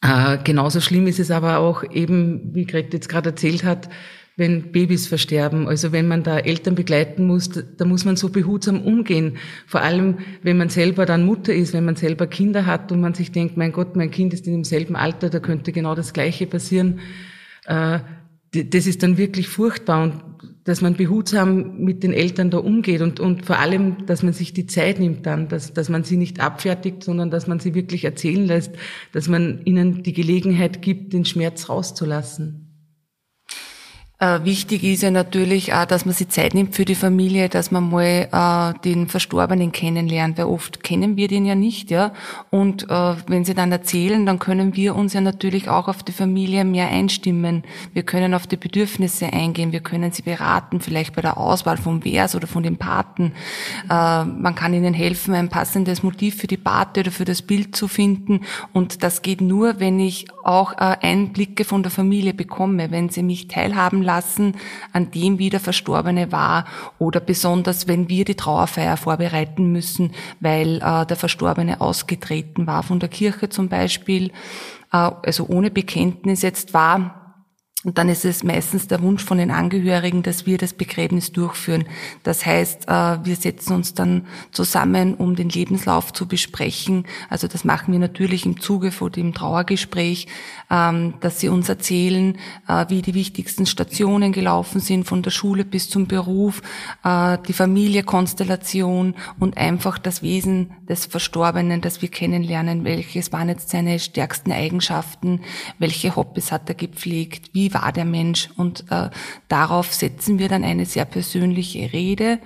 Äh, 0.00 0.38
genauso 0.42 0.80
schlimm 0.80 1.06
ist 1.06 1.20
es 1.20 1.30
aber 1.30 1.58
auch 1.58 1.84
eben, 1.90 2.54
wie 2.54 2.64
Gret 2.64 2.92
jetzt 2.94 3.08
gerade 3.08 3.30
erzählt 3.30 3.64
hat, 3.64 3.90
wenn 4.36 4.72
Babys 4.72 5.06
versterben. 5.06 5.68
Also 5.68 5.92
wenn 5.92 6.08
man 6.08 6.22
da 6.22 6.38
Eltern 6.38 6.74
begleiten 6.74 7.26
muss, 7.26 7.50
da 7.50 7.84
muss 7.84 8.06
man 8.06 8.16
so 8.16 8.30
behutsam 8.30 8.82
umgehen. 8.82 9.36
Vor 9.66 9.82
allem, 9.82 10.18
wenn 10.42 10.56
man 10.56 10.70
selber 10.70 11.04
dann 11.04 11.24
Mutter 11.24 11.54
ist, 11.54 11.74
wenn 11.74 11.84
man 11.84 11.96
selber 11.96 12.26
Kinder 12.26 12.64
hat 12.64 12.90
und 12.90 13.00
man 13.00 13.14
sich 13.14 13.30
denkt, 13.30 13.58
mein 13.58 13.72
Gott, 13.72 13.96
mein 13.96 14.10
Kind 14.10 14.32
ist 14.32 14.46
in 14.46 14.54
demselben 14.54 14.96
Alter, 14.96 15.28
da 15.28 15.38
könnte 15.38 15.70
genau 15.70 15.94
das 15.94 16.14
Gleiche 16.14 16.46
passieren. 16.46 17.00
Äh, 17.66 18.00
das 18.52 18.86
ist 18.86 19.02
dann 19.02 19.18
wirklich 19.18 19.48
furchtbar 19.48 20.02
und 20.02 20.53
dass 20.64 20.80
man 20.80 20.94
behutsam 20.94 21.78
mit 21.78 22.02
den 22.02 22.12
Eltern 22.12 22.50
da 22.50 22.58
umgeht 22.58 23.02
und, 23.02 23.20
und 23.20 23.44
vor 23.44 23.58
allem, 23.58 24.06
dass 24.06 24.22
man 24.22 24.32
sich 24.32 24.54
die 24.54 24.66
Zeit 24.66 24.98
nimmt 24.98 25.26
dann, 25.26 25.48
dass, 25.48 25.74
dass 25.74 25.90
man 25.90 26.04
sie 26.04 26.16
nicht 26.16 26.40
abfertigt, 26.40 27.04
sondern 27.04 27.30
dass 27.30 27.46
man 27.46 27.60
sie 27.60 27.74
wirklich 27.74 28.04
erzählen 28.04 28.46
lässt, 28.46 28.72
dass 29.12 29.28
man 29.28 29.60
ihnen 29.64 30.02
die 30.02 30.14
Gelegenheit 30.14 30.80
gibt, 30.80 31.12
den 31.12 31.26
Schmerz 31.26 31.68
rauszulassen. 31.68 32.63
Äh, 34.24 34.44
wichtig 34.44 34.84
ist 34.84 35.02
ja 35.02 35.10
natürlich 35.10 35.74
auch, 35.74 35.84
dass 35.84 36.06
man 36.06 36.14
sich 36.14 36.30
Zeit 36.30 36.54
nimmt 36.54 36.74
für 36.74 36.86
die 36.86 36.94
Familie, 36.94 37.50
dass 37.50 37.70
man 37.70 37.90
mal 37.90 38.28
äh, 38.32 38.80
den 38.82 39.06
Verstorbenen 39.08 39.70
kennenlernt, 39.70 40.38
weil 40.38 40.46
oft 40.46 40.82
kennen 40.82 41.18
wir 41.18 41.28
den 41.28 41.44
ja 41.44 41.54
nicht, 41.54 41.90
ja. 41.90 42.12
Und 42.48 42.84
äh, 42.84 43.14
wenn 43.26 43.44
sie 43.44 43.52
dann 43.52 43.70
erzählen, 43.70 44.24
dann 44.24 44.38
können 44.38 44.76
wir 44.76 44.96
uns 44.96 45.12
ja 45.12 45.20
natürlich 45.20 45.68
auch 45.68 45.88
auf 45.88 46.02
die 46.02 46.12
Familie 46.12 46.64
mehr 46.64 46.88
einstimmen. 46.88 47.64
Wir 47.92 48.02
können 48.02 48.32
auf 48.32 48.46
die 48.46 48.56
Bedürfnisse 48.56 49.30
eingehen, 49.30 49.72
wir 49.72 49.80
können 49.80 50.10
sie 50.10 50.22
beraten, 50.22 50.80
vielleicht 50.80 51.14
bei 51.14 51.20
der 51.20 51.36
Auswahl 51.36 51.76
vom 51.76 52.00
Vers 52.00 52.34
oder 52.34 52.46
von 52.46 52.62
den 52.62 52.78
Paten. 52.78 53.32
Äh, 53.90 54.24
man 54.24 54.54
kann 54.54 54.72
ihnen 54.72 54.94
helfen, 54.94 55.34
ein 55.34 55.50
passendes 55.50 56.02
Motiv 56.02 56.36
für 56.36 56.46
die 56.46 56.56
Pate 56.56 57.00
oder 57.00 57.10
für 57.10 57.26
das 57.26 57.42
Bild 57.42 57.76
zu 57.76 57.88
finden. 57.88 58.40
Und 58.72 59.02
das 59.02 59.20
geht 59.20 59.42
nur, 59.42 59.80
wenn 59.80 60.00
ich 60.00 60.28
auch 60.44 60.72
äh, 60.72 60.96
Einblicke 61.02 61.64
von 61.66 61.82
der 61.82 61.92
Familie 61.92 62.32
bekomme, 62.32 62.90
wenn 62.90 63.10
sie 63.10 63.22
mich 63.22 63.48
teilhaben 63.48 64.00
lassen 64.00 64.13
an 64.92 65.10
dem, 65.10 65.38
wie 65.38 65.50
der 65.50 65.60
Verstorbene 65.60 66.30
war 66.32 66.66
oder 66.98 67.20
besonders, 67.20 67.88
wenn 67.88 68.08
wir 68.08 68.24
die 68.24 68.34
Trauerfeier 68.34 68.96
vorbereiten 68.96 69.72
müssen, 69.72 70.12
weil 70.40 70.76
äh, 70.76 71.06
der 71.06 71.16
Verstorbene 71.16 71.80
ausgetreten 71.80 72.66
war 72.66 72.82
von 72.82 73.00
der 73.00 73.08
Kirche 73.08 73.48
zum 73.48 73.68
Beispiel, 73.68 74.28
äh, 74.92 75.10
also 75.22 75.46
ohne 75.48 75.70
Bekenntnis 75.70 76.42
jetzt 76.42 76.74
war 76.74 77.23
und 77.84 77.98
dann 77.98 78.08
ist 78.08 78.24
es 78.24 78.42
meistens 78.42 78.88
der 78.88 79.02
Wunsch 79.02 79.22
von 79.22 79.36
den 79.36 79.50
Angehörigen, 79.50 80.22
dass 80.22 80.46
wir 80.46 80.56
das 80.56 80.72
Begräbnis 80.72 81.32
durchführen. 81.32 81.84
Das 82.22 82.46
heißt, 82.46 82.88
äh, 82.88 83.18
wir 83.24 83.36
setzen 83.36 83.74
uns 83.74 83.92
dann 83.92 84.26
zusammen, 84.52 85.14
um 85.14 85.36
den 85.36 85.50
Lebenslauf 85.50 86.10
zu 86.12 86.26
besprechen. 86.26 87.06
Also 87.28 87.46
das 87.46 87.64
machen 87.64 87.92
wir 87.92 87.98
natürlich 87.98 88.46
im 88.46 88.58
Zuge 88.58 88.90
vor 88.90 89.10
dem 89.10 89.34
Trauergespräch, 89.34 90.26
ähm, 90.70 91.14
dass 91.20 91.40
sie 91.40 91.50
uns 91.50 91.68
erzählen, 91.68 92.38
äh, 92.68 92.86
wie 92.88 93.02
die 93.02 93.12
wichtigsten 93.12 93.66
Stationen 93.66 94.32
gelaufen 94.32 94.80
sind, 94.80 95.04
von 95.04 95.22
der 95.22 95.30
Schule 95.30 95.66
bis 95.66 95.90
zum 95.90 96.06
Beruf, 96.06 96.62
äh, 97.04 97.36
die 97.46 97.52
Familiekonstellation 97.52 99.14
und 99.38 99.58
einfach 99.58 99.98
das 99.98 100.22
Wesen 100.22 100.70
des 100.88 101.04
Verstorbenen, 101.04 101.82
das 101.82 102.00
wir 102.00 102.08
kennenlernen. 102.08 102.84
Welches 102.84 103.30
waren 103.30 103.50
jetzt 103.50 103.68
seine 103.68 103.98
stärksten 103.98 104.52
Eigenschaften? 104.52 105.42
Welche 105.78 106.16
Hobbys 106.16 106.50
hat 106.50 106.66
er 106.70 106.74
gepflegt? 106.76 107.50
Wie 107.52 107.73
war 107.74 107.92
der 107.92 108.04
Mensch? 108.04 108.48
Und 108.56 108.84
äh, 108.90 109.10
darauf 109.48 109.92
setzen 109.92 110.38
wir 110.38 110.48
dann 110.48 110.64
eine 110.64 110.86
sehr 110.86 111.04
persönliche 111.04 111.92
Rede, 111.92 112.38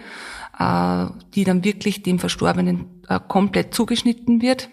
äh, 0.58 1.06
die 1.34 1.44
dann 1.44 1.64
wirklich 1.64 2.02
dem 2.02 2.18
Verstorbenen 2.18 3.02
äh, 3.08 3.20
komplett 3.26 3.74
zugeschnitten 3.74 4.42
wird. 4.42 4.70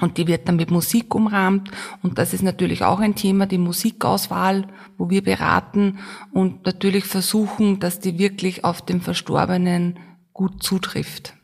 Und 0.00 0.16
die 0.16 0.26
wird 0.26 0.48
dann 0.48 0.56
mit 0.56 0.70
Musik 0.70 1.14
umrahmt. 1.14 1.70
Und 2.02 2.18
das 2.18 2.32
ist 2.32 2.42
natürlich 2.42 2.84
auch 2.84 3.00
ein 3.00 3.14
Thema, 3.14 3.46
die 3.46 3.58
Musikauswahl, 3.58 4.68
wo 4.96 5.10
wir 5.10 5.22
beraten 5.22 5.98
und 6.32 6.64
natürlich 6.64 7.04
versuchen, 7.04 7.80
dass 7.80 8.00
die 8.00 8.18
wirklich 8.18 8.64
auf 8.64 8.82
den 8.82 9.00
Verstorbenen 9.00 9.98
gut 10.32 10.62
zutrifft. 10.62 11.34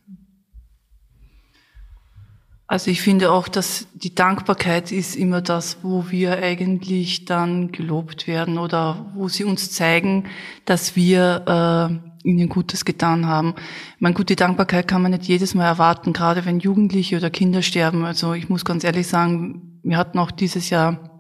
Also 2.69 2.91
ich 2.91 3.01
finde 3.01 3.31
auch, 3.31 3.47
dass 3.47 3.87
die 3.95 4.15
Dankbarkeit 4.15 4.91
ist 4.91 5.15
immer 5.15 5.41
das, 5.41 5.79
wo 5.83 6.11
wir 6.11 6.39
eigentlich 6.39 7.25
dann 7.25 7.71
gelobt 7.71 8.27
werden 8.27 8.59
oder 8.59 9.07
wo 9.15 9.29
sie 9.29 9.45
uns 9.45 9.71
zeigen, 9.71 10.25
dass 10.65 10.97
wir 10.97 12.01
äh, 12.25 12.29
ihnen 12.29 12.49
Gutes 12.49 12.85
getan 12.85 13.27
haben. 13.27 13.55
Ich 14.01 14.15
gut, 14.15 14.31
die 14.31 14.37
Dankbarkeit 14.37 14.89
kann 14.89 15.01
man 15.01 15.13
nicht 15.13 15.25
jedes 15.25 15.55
Mal 15.55 15.67
erwarten, 15.67 16.13
gerade 16.13 16.45
wenn 16.45 16.59
Jugendliche 16.59 17.17
oder 17.17 17.31
Kinder 17.31 17.63
sterben. 17.63 18.05
Also 18.05 18.35
ich 18.35 18.49
muss 18.49 18.65
ganz 18.65 18.83
ehrlich 18.83 19.07
sagen, 19.07 19.81
wir 19.85 19.97
hatten 19.97 20.19
auch 20.19 20.33
dieses 20.33 20.69
Jahr 20.69 21.16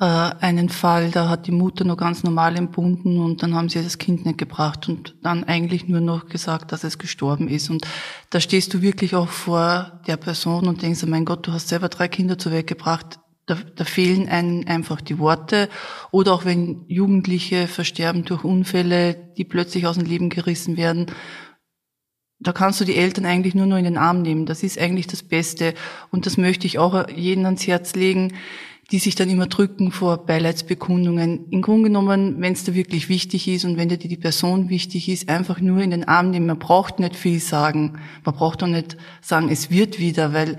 äh, 0.00 0.04
einen 0.04 0.70
Fall, 0.70 1.10
da 1.10 1.28
hat 1.28 1.46
die 1.46 1.52
Mutter 1.52 1.84
noch 1.84 1.98
ganz 1.98 2.24
normal 2.24 2.56
entbunden 2.56 3.18
und 3.18 3.42
dann 3.42 3.54
haben 3.54 3.68
sie 3.68 3.82
das 3.82 3.98
Kind 3.98 4.24
nicht 4.24 4.38
gebracht 4.38 4.88
und 4.88 5.14
dann 5.22 5.44
eigentlich 5.44 5.88
nur 5.88 6.00
noch 6.00 6.26
gesagt, 6.26 6.72
dass 6.72 6.84
es 6.84 6.98
gestorben 6.98 7.48
ist. 7.48 7.68
Und 7.68 7.86
da 8.30 8.40
stehst 8.40 8.72
du 8.72 8.80
wirklich 8.80 9.14
auch 9.14 9.28
vor 9.28 10.00
der 10.06 10.16
Person 10.16 10.66
und 10.68 10.80
denkst, 10.80 11.04
mein 11.04 11.26
Gott, 11.26 11.46
du 11.46 11.52
hast 11.52 11.68
selber 11.68 11.90
drei 11.90 12.08
Kinder 12.08 12.38
zur 12.38 12.52
Welt 12.52 12.66
gebracht. 12.66 13.20
Da, 13.44 13.58
da 13.76 13.84
fehlen 13.84 14.28
einem 14.28 14.64
einfach 14.66 15.02
die 15.02 15.18
Worte. 15.18 15.68
Oder 16.12 16.32
auch 16.32 16.46
wenn 16.46 16.86
Jugendliche 16.88 17.68
versterben 17.68 18.24
durch 18.24 18.42
Unfälle, 18.42 19.32
die 19.36 19.44
plötzlich 19.44 19.86
aus 19.86 19.98
dem 19.98 20.06
Leben 20.06 20.30
gerissen 20.30 20.78
werden 20.78 21.06
da 22.42 22.52
kannst 22.52 22.80
du 22.80 22.86
die 22.86 22.96
Eltern 22.96 23.26
eigentlich 23.26 23.54
nur 23.54 23.66
noch 23.66 23.76
in 23.76 23.84
den 23.84 23.98
Arm 23.98 24.22
nehmen. 24.22 24.46
Das 24.46 24.62
ist 24.62 24.78
eigentlich 24.78 25.06
das 25.06 25.22
Beste. 25.22 25.74
Und 26.10 26.24
das 26.24 26.38
möchte 26.38 26.66
ich 26.66 26.78
auch 26.78 27.06
jedem 27.10 27.44
ans 27.44 27.66
Herz 27.66 27.94
legen 27.94 28.32
die 28.90 28.98
sich 28.98 29.14
dann 29.14 29.30
immer 29.30 29.46
drücken 29.46 29.92
vor 29.92 30.26
Beileidsbekundungen. 30.26 31.48
Im 31.50 31.62
Grunde 31.62 31.84
genommen, 31.84 32.40
wenn 32.40 32.52
es 32.52 32.64
da 32.64 32.74
wirklich 32.74 33.08
wichtig 33.08 33.46
ist 33.46 33.64
und 33.64 33.76
wenn 33.76 33.88
dir 33.88 33.98
die 33.98 34.16
Person 34.16 34.68
wichtig 34.68 35.08
ist, 35.08 35.28
einfach 35.28 35.60
nur 35.60 35.80
in 35.80 35.90
den 35.90 36.08
Arm 36.08 36.30
nehmen. 36.30 36.46
Man 36.46 36.58
braucht 36.58 36.98
nicht 36.98 37.14
viel 37.14 37.38
sagen. 37.38 38.00
Man 38.24 38.34
braucht 38.34 38.62
auch 38.62 38.68
nicht 38.68 38.96
sagen, 39.20 39.48
es 39.48 39.70
wird 39.70 40.00
wieder, 40.00 40.32
weil 40.32 40.58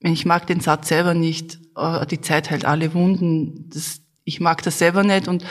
ich 0.00 0.24
mag 0.24 0.46
den 0.46 0.60
Satz 0.60 0.88
selber 0.88 1.12
nicht, 1.12 1.58
äh, 1.76 2.06
die 2.06 2.22
Zeit 2.22 2.50
heilt 2.50 2.64
alle 2.64 2.94
Wunden. 2.94 3.68
Das, 3.72 4.00
ich 4.24 4.40
mag 4.40 4.62
das 4.62 4.78
selber 4.78 5.02
nicht 5.02 5.28
und 5.28 5.44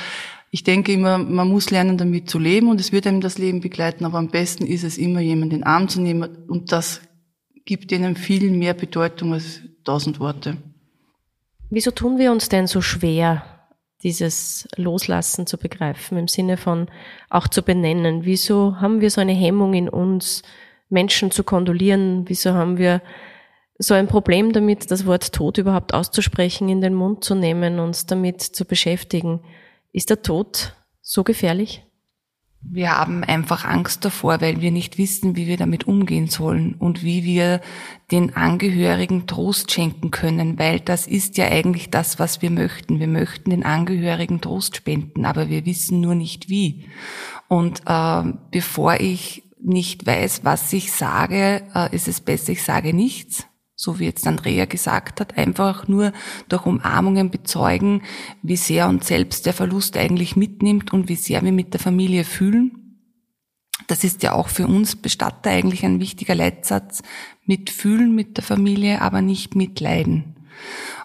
ich 0.51 0.64
denke 0.64 0.91
immer, 0.91 1.20
man 1.20 1.47
muss 1.47 1.70
lernen, 1.70 1.97
damit 1.97 2.28
zu 2.28 2.39
leben 2.39 2.70
und 2.70 2.82
es 2.82 2.91
wird 2.91 3.05
einem 3.05 3.22
das 3.22 3.38
Leben 3.38 3.60
begleiten, 3.60 4.03
aber 4.03 4.18
am 4.18 4.30
besten 4.30 4.66
ist 4.66 4.84
es 4.84 4.97
immer, 4.97 5.20
jemanden 5.20 5.55
in 5.55 5.60
den 5.60 5.64
Arm 5.64 5.88
zu 5.89 6.01
nehmen 6.01 6.28
und 6.47 6.72
das 6.72 7.01
gibt 7.66 7.91
ihnen 7.91 8.16
viel 8.16 8.49
mehr 8.49 8.74
Bedeutung 8.74 9.34
als 9.34 9.62
tausend 9.84 10.20
Worte. 10.20 10.57
Wieso 11.70 11.92
tun 11.92 12.18
wir 12.18 12.32
uns 12.32 12.50
denn 12.50 12.66
so 12.66 12.82
schwer, 12.82 13.44
dieses 14.02 14.68
Loslassen 14.76 15.46
zu 15.46 15.58
begreifen, 15.58 16.18
im 16.18 16.28
Sinne 16.28 16.58
von 16.58 16.90
auch 17.30 17.48
zu 17.48 17.62
benennen? 17.62 18.26
Wieso 18.26 18.80
haben 18.80 19.02
wir 19.02 19.12
so 19.12 19.22
eine 19.22 19.34
Hemmung 19.34 19.74
in 19.74 19.88
uns, 19.88 20.42
Menschen 20.90 21.30
zu 21.30 21.44
kondolieren? 21.44 22.28
Wieso 22.28 22.54
haben 22.54 22.78
wir 22.78 23.02
so 23.78 23.94
ein 23.94 24.08
Problem 24.08 24.52
damit, 24.52 24.90
das 24.90 25.06
Wort 25.06 25.32
Tod 25.32 25.58
überhaupt 25.60 25.94
auszusprechen, 25.94 26.70
in 26.70 26.82
den 26.82 26.96
Mund 26.96 27.24
zu 27.24 27.36
nehmen, 27.36 27.80
uns 27.80 28.08
damit 28.08 28.42
zu 28.42 28.66
beschäftigen? 28.66 29.42
Ist 29.94 30.10
der 30.10 30.24
Tod 30.24 30.76
so 31.02 31.24
gefährlich? 31.24 31.84
Wir 32.62 32.97
haben 32.97 33.24
einfach 33.24 33.66
Angst 33.66 34.03
davor, 34.05 34.41
weil 34.41 34.62
wir 34.62 34.72
nicht 34.72 34.97
wissen, 34.97 35.36
wie 35.36 35.47
wir 35.47 35.57
damit 35.57 35.88
umgehen 35.88 36.28
sollen 36.28 36.76
und 36.76 37.03
wie 37.03 37.24
wir 37.24 37.62
den 38.12 38.36
Angehörigen 38.36 39.28
Trost 39.28 39.72
schenken 39.72 40.12
können, 40.12 40.60
weil 40.60 40.80
das 40.80 41.07
ist 41.07 41.38
ja 41.38 41.47
eigentlich 41.47 41.89
das, 41.89 42.20
was 42.20 42.41
wir 42.41 42.51
möchten. 42.51 42.99
Wir 42.99 43.07
möchten 43.07 43.49
den 43.49 43.64
Angehörigen 43.64 44.41
Trost 44.41 44.76
spenden, 44.76 45.26
aber 45.26 45.49
wir 45.49 45.66
wissen 45.66 46.01
nur 46.01 46.16
nicht 46.16 46.49
wie. 46.49 46.86
Und 47.47 47.82
äh, 47.86 48.24
bevor 48.51 48.99
ich 48.99 49.43
nicht 49.62 50.05
weiß, 50.05 50.41
was 50.43 50.72
ich 50.74 50.91
sage, 50.91 51.64
äh, 51.74 51.95
ist 51.95 52.07
es 52.07 52.22
besser, 52.22 52.51
ich 52.51 52.64
sage 52.64 52.93
nichts 52.93 53.49
so 53.82 53.98
wie 53.98 54.04
jetzt 54.04 54.28
Andrea 54.28 54.66
gesagt 54.66 55.22
hat, 55.22 55.38
einfach 55.38 55.88
nur 55.88 56.12
durch 56.50 56.66
Umarmungen 56.66 57.32
bezeugen, 57.32 58.02
wie 58.44 58.58
sehr 58.58 58.90
uns 58.90 59.08
selbst 59.08 59.46
der 59.46 59.54
Verlust 59.54 59.96
eigentlich 59.96 60.36
mitnimmt 60.36 60.92
und 60.92 61.08
wie 61.08 61.16
sehr 61.16 61.42
wir 61.44 61.54
mit 61.54 61.72
der 61.72 61.80
Familie 61.80 62.26
fühlen. 62.26 62.98
Das 63.88 64.04
ist 64.04 64.22
ja 64.22 64.34
auch 64.34 64.50
für 64.50 64.68
uns 64.68 64.98
Bestatter 64.98 65.52
eigentlich 65.52 65.86
ein 65.86 66.02
wichtiger 66.02 66.36
Leitsatz, 66.36 67.04
mitfühlen 67.46 68.14
mit 68.14 68.36
der 68.36 68.44
Familie, 68.44 69.02
aber 69.02 69.22
nicht 69.22 69.56
mitleiden. 69.56 70.36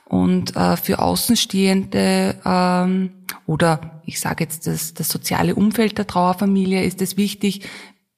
Und 0.07 0.57
äh, 0.57 0.77
für 0.77 0.99
Außenstehende 0.99 2.41
ähm, 2.45 3.11
oder 3.47 4.03
ich 4.05 4.19
sage 4.19 4.43
jetzt 4.43 4.67
das, 4.67 4.95
das 4.95 5.09
soziale 5.09 5.55
Umfeld 5.55 5.97
der 5.97 6.09
Trauerfamilie 6.09 6.83
ist 6.83 7.01
es 7.01 7.17
wichtig, 7.17 7.69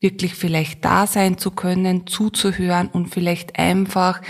wirklich 0.07 0.37
vielleicht 0.37 0.85
da 0.85 1.09
sein 1.09 1.37
zu 1.37 1.51
können, 1.51 2.07
zuzuhören 2.07 2.87
und 2.87 3.09
vielleicht 3.09 3.59
einfach 3.59 4.23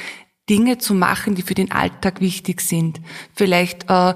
Dinge 0.49 0.79
zu 0.79 0.95
machen, 0.95 1.35
die 1.35 1.43
für 1.43 1.53
den 1.53 1.71
Alltag 1.71 2.23
wichtig 2.23 2.63
sind. 2.63 3.03
Vielleicht 3.35 3.91
äh, 3.91 4.15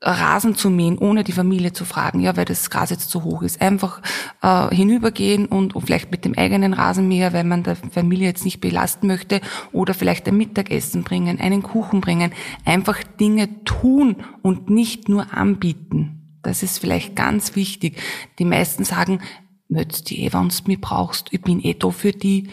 Rasen 0.00 0.54
zu 0.54 0.70
mähen, 0.70 0.96
ohne 0.96 1.24
die 1.24 1.32
Familie 1.32 1.74
zu 1.74 1.84
fragen, 1.84 2.20
ja, 2.20 2.38
weil 2.38 2.46
das 2.46 2.70
Gras 2.70 2.88
jetzt 2.88 3.10
zu 3.10 3.22
hoch 3.22 3.42
ist. 3.42 3.60
Einfach 3.60 4.00
äh, 4.40 4.74
hinübergehen 4.74 5.44
und, 5.44 5.74
und 5.74 5.82
vielleicht 5.82 6.10
mit 6.10 6.24
dem 6.24 6.38
eigenen 6.38 6.72
Rasenmäher, 6.72 7.34
weil 7.34 7.44
man 7.44 7.64
der 7.64 7.76
Familie 7.76 8.28
jetzt 8.28 8.46
nicht 8.46 8.62
belasten 8.62 9.06
möchte, 9.06 9.42
oder 9.72 9.92
vielleicht 9.92 10.26
ein 10.26 10.38
Mittagessen 10.38 11.02
bringen, 11.04 11.38
einen 11.38 11.62
Kuchen 11.62 12.00
bringen. 12.00 12.32
Einfach 12.64 13.02
Dinge 13.20 13.62
tun 13.64 14.16
und 14.40 14.70
nicht 14.70 15.10
nur 15.10 15.34
anbieten. 15.34 16.38
Das 16.42 16.62
ist 16.62 16.78
vielleicht 16.78 17.14
ganz 17.14 17.56
wichtig. 17.56 18.00
Die 18.38 18.44
meisten 18.44 18.84
sagen, 18.84 19.20
möchtest 19.68 20.10
die 20.10 20.24
eh, 20.24 20.32
wenn 20.32 20.48
du 20.48 20.54
mich 20.66 20.80
brauchst, 20.80 21.32
ich 21.32 21.42
bin 21.42 21.60
eh 21.60 21.74
da 21.74 21.90
für 21.90 22.12
die. 22.12 22.50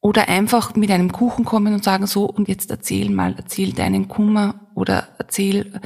Oder 0.00 0.28
einfach 0.28 0.74
mit 0.74 0.90
einem 0.90 1.12
Kuchen 1.12 1.44
kommen 1.44 1.74
und 1.74 1.84
sagen 1.84 2.06
so, 2.06 2.24
und 2.24 2.48
jetzt 2.48 2.70
erzähl 2.70 3.10
mal, 3.10 3.34
erzähl 3.36 3.72
deinen 3.72 4.08
Kummer 4.08 4.66
oder 4.74 5.08
erzähl. 5.18 5.80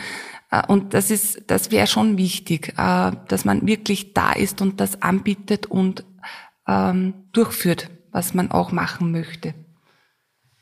Äh, 0.50 0.62
und 0.66 0.94
das 0.94 1.10
ist, 1.10 1.42
das 1.48 1.70
wäre 1.70 1.86
schon 1.86 2.16
wichtig, 2.16 2.74
äh, 2.78 3.12
dass 3.28 3.44
man 3.44 3.66
wirklich 3.66 4.14
da 4.14 4.32
ist 4.32 4.62
und 4.62 4.80
das 4.80 5.02
anbietet 5.02 5.66
und 5.66 6.04
ähm, 6.66 7.14
durchführt, 7.32 7.90
was 8.10 8.34
man 8.34 8.50
auch 8.50 8.72
machen 8.72 9.12
möchte. 9.12 9.54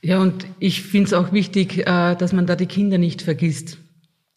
Ja, 0.03 0.19
und 0.21 0.47
ich 0.59 0.83
finde 0.83 1.07
es 1.07 1.13
auch 1.15 1.33
wichtig, 1.33 1.79
äh, 1.87 2.15
dass 2.15 2.33
man 2.33 2.47
da 2.47 2.57
die 2.57 2.67
Kinder 2.67 2.99
nicht 2.99 3.23
vergisst. 3.23 3.79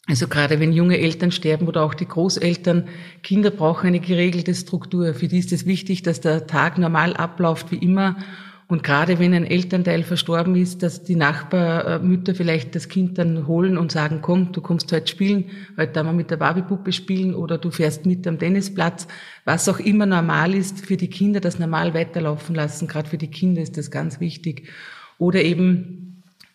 Also 0.08 0.26
gerade 0.26 0.58
wenn 0.58 0.72
junge 0.72 0.98
Eltern 0.98 1.30
sterben 1.30 1.68
oder 1.68 1.82
auch 1.82 1.92
die 1.92 2.08
Großeltern, 2.08 2.88
Kinder 3.22 3.50
brauchen 3.50 3.88
eine 3.88 4.00
geregelte 4.00 4.54
Struktur. 4.54 5.12
Für 5.12 5.28
die 5.28 5.38
ist 5.38 5.52
es 5.52 5.66
wichtig, 5.66 6.02
dass 6.02 6.22
der 6.22 6.46
Tag 6.46 6.78
normal 6.78 7.14
abläuft 7.14 7.70
wie 7.70 7.76
immer. 7.76 8.16
Und 8.68 8.82
gerade 8.82 9.18
wenn 9.18 9.34
ein 9.34 9.44
Elternteil 9.44 10.02
verstorben 10.02 10.56
ist, 10.56 10.82
dass 10.82 11.04
die 11.04 11.14
Nachbarmütter 11.14 12.34
vielleicht 12.34 12.74
das 12.74 12.88
Kind 12.88 13.18
dann 13.18 13.46
holen 13.46 13.76
und 13.76 13.92
sagen, 13.92 14.20
komm, 14.22 14.52
du 14.52 14.62
kommst 14.62 14.90
heute 14.92 15.08
spielen, 15.08 15.44
heute 15.76 15.92
da 15.92 16.02
mal 16.02 16.12
mit 16.14 16.30
der 16.30 16.36
Barbiepuppe 16.38 16.92
spielen 16.92 17.34
oder 17.34 17.58
du 17.58 17.70
fährst 17.70 18.06
mit 18.06 18.26
am 18.26 18.38
Tennisplatz. 18.38 19.08
Was 19.44 19.68
auch 19.68 19.78
immer 19.78 20.06
normal 20.06 20.54
ist 20.54 20.86
für 20.86 20.96
die 20.96 21.08
Kinder, 21.08 21.40
das 21.40 21.58
normal 21.58 21.92
weiterlaufen 21.92 22.54
lassen. 22.54 22.88
Gerade 22.88 23.10
für 23.10 23.18
die 23.18 23.30
Kinder 23.30 23.60
ist 23.60 23.76
das 23.76 23.90
ganz 23.90 24.20
wichtig. 24.20 24.68
Oder 25.18 25.42
eben 25.42 26.07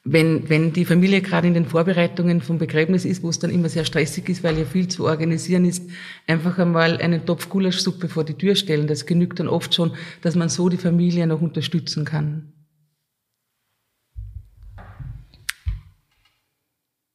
wenn, 0.06 0.49
wenn 0.49 0.74
die 0.74 0.84
Familie 0.84 1.22
gerade 1.22 1.47
in 1.47 1.54
den 1.54 1.66
Vorbereitungen 1.66 2.41
vom 2.41 2.58
Begräbnis 2.58 3.06
ist, 3.06 3.24
wo 3.24 3.30
es 3.30 3.39
dann 3.39 3.51
immer 3.51 3.70
sehr 3.70 3.86
stressig 3.86 4.28
ist, 4.28 4.43
weil 4.43 4.58
ja 4.58 4.66
viel 4.66 4.89
zu 4.89 5.06
organisieren 5.06 5.64
ist, 5.64 5.89
einfach 6.28 6.58
einmal 6.60 6.97
einen 6.97 7.26
Topf 7.26 7.49
Gulaschsuppe 7.49 8.10
vor 8.10 8.26
die 8.26 8.34
Tür 8.34 8.56
stellen. 8.56 8.88
Das 8.88 9.06
genügt 9.06 9.39
dann 9.39 9.47
oft 9.47 9.74
schon, 9.74 9.93
dass 10.22 10.36
man 10.36 10.49
so 10.49 10.68
die 10.68 10.78
Familie 10.78 11.26
noch 11.26 11.41
unterstützen 11.41 12.04
kann. 12.04 12.51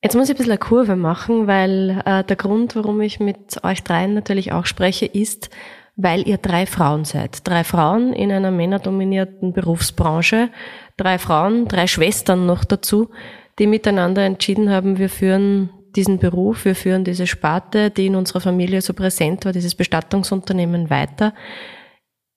Jetzt 0.03 0.15
muss 0.15 0.29
ich 0.29 0.35
ein 0.35 0.39
bisschen 0.39 0.53
eine 0.53 0.59
Kurve 0.59 0.97
machen, 0.97 1.47
weil 1.47 2.03
äh, 2.07 2.25
der 2.25 2.37
Grund, 2.37 2.77
warum 2.77 3.01
ich 3.01 3.21
mit 3.21 3.63
euch 3.65 3.83
dreien 3.83 4.15
natürlich 4.15 4.53
auch 4.53 4.65
spreche, 4.65 5.05
ist, 5.05 5.51
weil 5.99 6.27
ihr 6.29 6.39
drei 6.39 6.65
Frauen 6.65 7.05
seid. 7.05 7.47
Drei 7.47 7.65
Frauen 7.65 8.13
in 8.13 8.31
einer 8.31 8.53
männerdominierten 8.53 9.53
Berufsbranche, 9.53 10.49
drei 10.97 11.19
Frauen, 11.19 11.67
drei 11.67 11.89
Schwestern 11.89 12.47
noch 12.47 12.65
dazu, 12.65 13.11
die 13.59 13.67
miteinander 13.67 14.23
entschieden 14.25 14.71
haben, 14.71 14.99
wir 14.99 15.11
führen 15.11 15.71
diesen 15.97 16.19
Beruf, 16.21 16.65
wir 16.65 16.77
führen 16.77 17.03
diese 17.03 17.27
Sparte, 17.27 17.91
die 17.91 18.07
in 18.07 18.15
unserer 18.15 18.41
Familie 18.41 18.81
so 18.81 18.95
präsent 18.95 19.45
war, 19.45 19.53
dieses 19.53 19.75
Bestattungsunternehmen 19.75 20.89
weiter. 20.89 21.35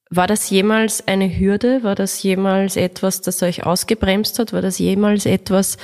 War 0.09 0.26
das 0.26 0.49
jemals 0.49 1.07
eine 1.07 1.30
Hürde? 1.30 1.84
War 1.84 1.93
das 1.93 2.24
jemals 2.24 2.78
etwas, 2.78 3.22
das 3.22 3.43
euch 3.43 3.64
ausgebremst 3.64 4.39
hat? 4.39 4.53
War 4.53 4.64
das 4.64 4.80
jemals 4.80 5.28
etwas, 5.28 5.78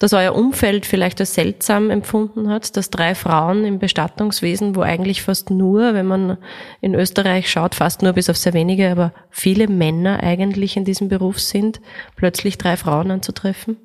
das 0.00 0.14
euer 0.14 0.34
Umfeld 0.34 0.86
vielleicht 0.86 1.20
als 1.20 1.34
seltsam 1.34 1.90
empfunden 1.90 2.48
hat, 2.48 2.74
dass 2.76 2.88
drei 2.88 3.14
Frauen 3.14 3.66
im 3.66 3.78
Bestattungswesen, 3.78 4.74
wo 4.74 4.80
eigentlich 4.80 5.22
fast 5.22 5.50
nur, 5.50 5.92
wenn 5.92 6.06
man 6.06 6.38
in 6.80 6.94
Österreich 6.94 7.50
schaut, 7.50 7.74
fast 7.74 8.00
nur 8.00 8.14
bis 8.14 8.30
auf 8.30 8.38
sehr 8.38 8.54
wenige, 8.54 8.90
aber 8.90 9.12
viele 9.28 9.68
Männer 9.68 10.22
eigentlich 10.22 10.78
in 10.78 10.86
diesem 10.86 11.08
Beruf 11.08 11.38
sind, 11.38 11.82
plötzlich 12.16 12.56
drei 12.56 12.78
Frauen 12.78 13.10
anzutreffen? 13.10 13.76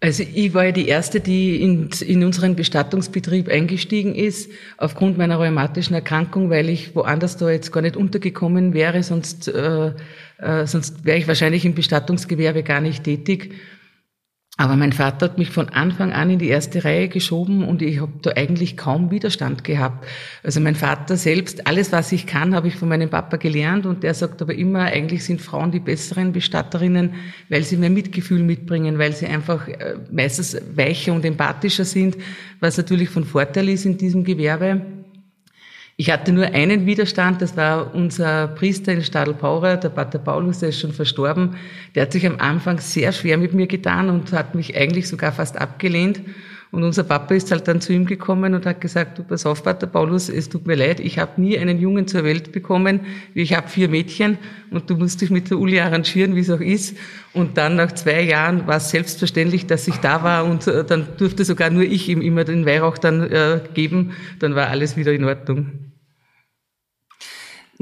Also 0.00 0.24
ich 0.34 0.52
war 0.52 0.64
ja 0.64 0.72
die 0.72 0.88
Erste, 0.88 1.20
die 1.20 1.62
in, 1.62 1.90
in 2.04 2.24
unseren 2.24 2.56
Bestattungsbetrieb 2.56 3.48
eingestiegen 3.48 4.16
ist, 4.16 4.50
aufgrund 4.78 5.16
meiner 5.16 5.36
rheumatischen 5.36 5.94
Erkrankung, 5.94 6.50
weil 6.50 6.70
ich 6.70 6.96
woanders 6.96 7.36
da 7.36 7.50
jetzt 7.50 7.70
gar 7.70 7.82
nicht 7.82 7.96
untergekommen 7.96 8.74
wäre, 8.74 9.04
sonst, 9.04 9.46
äh, 9.46 9.92
äh, 10.38 10.66
sonst 10.66 11.04
wäre 11.04 11.18
ich 11.18 11.28
wahrscheinlich 11.28 11.64
im 11.66 11.74
Bestattungsgewerbe 11.74 12.64
gar 12.64 12.80
nicht 12.80 13.04
tätig. 13.04 13.54
Aber 14.60 14.76
mein 14.76 14.92
Vater 14.92 15.24
hat 15.24 15.38
mich 15.38 15.48
von 15.48 15.70
Anfang 15.70 16.12
an 16.12 16.28
in 16.28 16.38
die 16.38 16.48
erste 16.48 16.84
Reihe 16.84 17.08
geschoben 17.08 17.64
und 17.64 17.80
ich 17.80 17.98
habe 17.98 18.12
da 18.20 18.32
eigentlich 18.32 18.76
kaum 18.76 19.10
Widerstand 19.10 19.64
gehabt. 19.64 20.06
Also 20.42 20.60
mein 20.60 20.74
Vater 20.74 21.16
selbst, 21.16 21.66
alles 21.66 21.92
was 21.92 22.12
ich 22.12 22.26
kann, 22.26 22.54
habe 22.54 22.68
ich 22.68 22.76
von 22.76 22.90
meinem 22.90 23.08
Papa 23.08 23.38
gelernt 23.38 23.86
und 23.86 24.02
der 24.02 24.12
sagt 24.12 24.42
aber 24.42 24.52
immer, 24.52 24.80
eigentlich 24.80 25.24
sind 25.24 25.40
Frauen 25.40 25.70
die 25.70 25.80
besseren 25.80 26.32
Bestatterinnen, 26.32 27.14
weil 27.48 27.62
sie 27.62 27.78
mehr 27.78 27.88
Mitgefühl 27.88 28.42
mitbringen, 28.42 28.98
weil 28.98 29.14
sie 29.14 29.28
einfach 29.28 29.66
äh, 29.66 29.94
meistens 30.12 30.54
weicher 30.74 31.14
und 31.14 31.24
empathischer 31.24 31.86
sind, 31.86 32.18
was 32.60 32.76
natürlich 32.76 33.08
von 33.08 33.24
Vorteil 33.24 33.66
ist 33.70 33.86
in 33.86 33.96
diesem 33.96 34.24
Gewerbe. 34.24 34.82
Ich 36.00 36.10
hatte 36.10 36.32
nur 36.32 36.46
einen 36.46 36.86
Widerstand, 36.86 37.42
das 37.42 37.58
war 37.58 37.94
unser 37.94 38.48
Priester 38.48 38.90
in 38.90 39.02
Stadelpaurer, 39.02 39.76
der 39.76 39.90
Pater 39.90 40.18
Paulus, 40.18 40.60
der 40.60 40.70
ist 40.70 40.80
schon 40.80 40.94
verstorben. 40.94 41.56
Der 41.94 42.04
hat 42.04 42.12
sich 42.12 42.26
am 42.26 42.36
Anfang 42.38 42.78
sehr 42.78 43.12
schwer 43.12 43.36
mit 43.36 43.52
mir 43.52 43.66
getan 43.66 44.08
und 44.08 44.32
hat 44.32 44.54
mich 44.54 44.74
eigentlich 44.74 45.08
sogar 45.08 45.30
fast 45.30 45.60
abgelehnt. 45.60 46.22
Und 46.70 46.84
unser 46.84 47.04
Papa 47.04 47.34
ist 47.34 47.50
halt 47.50 47.68
dann 47.68 47.82
zu 47.82 47.92
ihm 47.92 48.06
gekommen 48.06 48.54
und 48.54 48.64
hat 48.64 48.80
gesagt, 48.80 49.18
du 49.18 49.24
pass 49.24 49.44
auf, 49.44 49.62
Pater 49.62 49.86
Paulus, 49.86 50.30
es 50.30 50.48
tut 50.48 50.66
mir 50.66 50.74
leid, 50.74 51.00
ich 51.00 51.18
habe 51.18 51.38
nie 51.38 51.58
einen 51.58 51.78
Jungen 51.78 52.08
zur 52.08 52.24
Welt 52.24 52.50
bekommen, 52.50 53.00
ich 53.34 53.54
habe 53.54 53.68
vier 53.68 53.90
Mädchen 53.90 54.38
und 54.70 54.88
du 54.88 54.96
musst 54.96 55.20
dich 55.20 55.28
mit 55.28 55.50
der 55.50 55.58
Uli 55.58 55.80
arrangieren, 55.80 56.34
wie 56.34 56.40
es 56.40 56.48
auch 56.48 56.60
ist. 56.60 56.96
Und 57.34 57.58
dann 57.58 57.76
nach 57.76 57.92
zwei 57.92 58.22
Jahren 58.22 58.66
war 58.66 58.78
es 58.78 58.88
selbstverständlich, 58.88 59.66
dass 59.66 59.86
ich 59.86 59.96
da 59.96 60.22
war 60.22 60.46
und 60.46 60.66
äh, 60.66 60.82
dann 60.82 61.08
durfte 61.18 61.44
sogar 61.44 61.68
nur 61.68 61.82
ich 61.82 62.08
ihm 62.08 62.22
immer 62.22 62.44
den 62.44 62.64
Weihrauch 62.64 62.96
dann 62.96 63.20
äh, 63.20 63.60
geben, 63.74 64.12
dann 64.38 64.54
war 64.54 64.68
alles 64.68 64.96
wieder 64.96 65.12
in 65.12 65.24
Ordnung. 65.24 65.89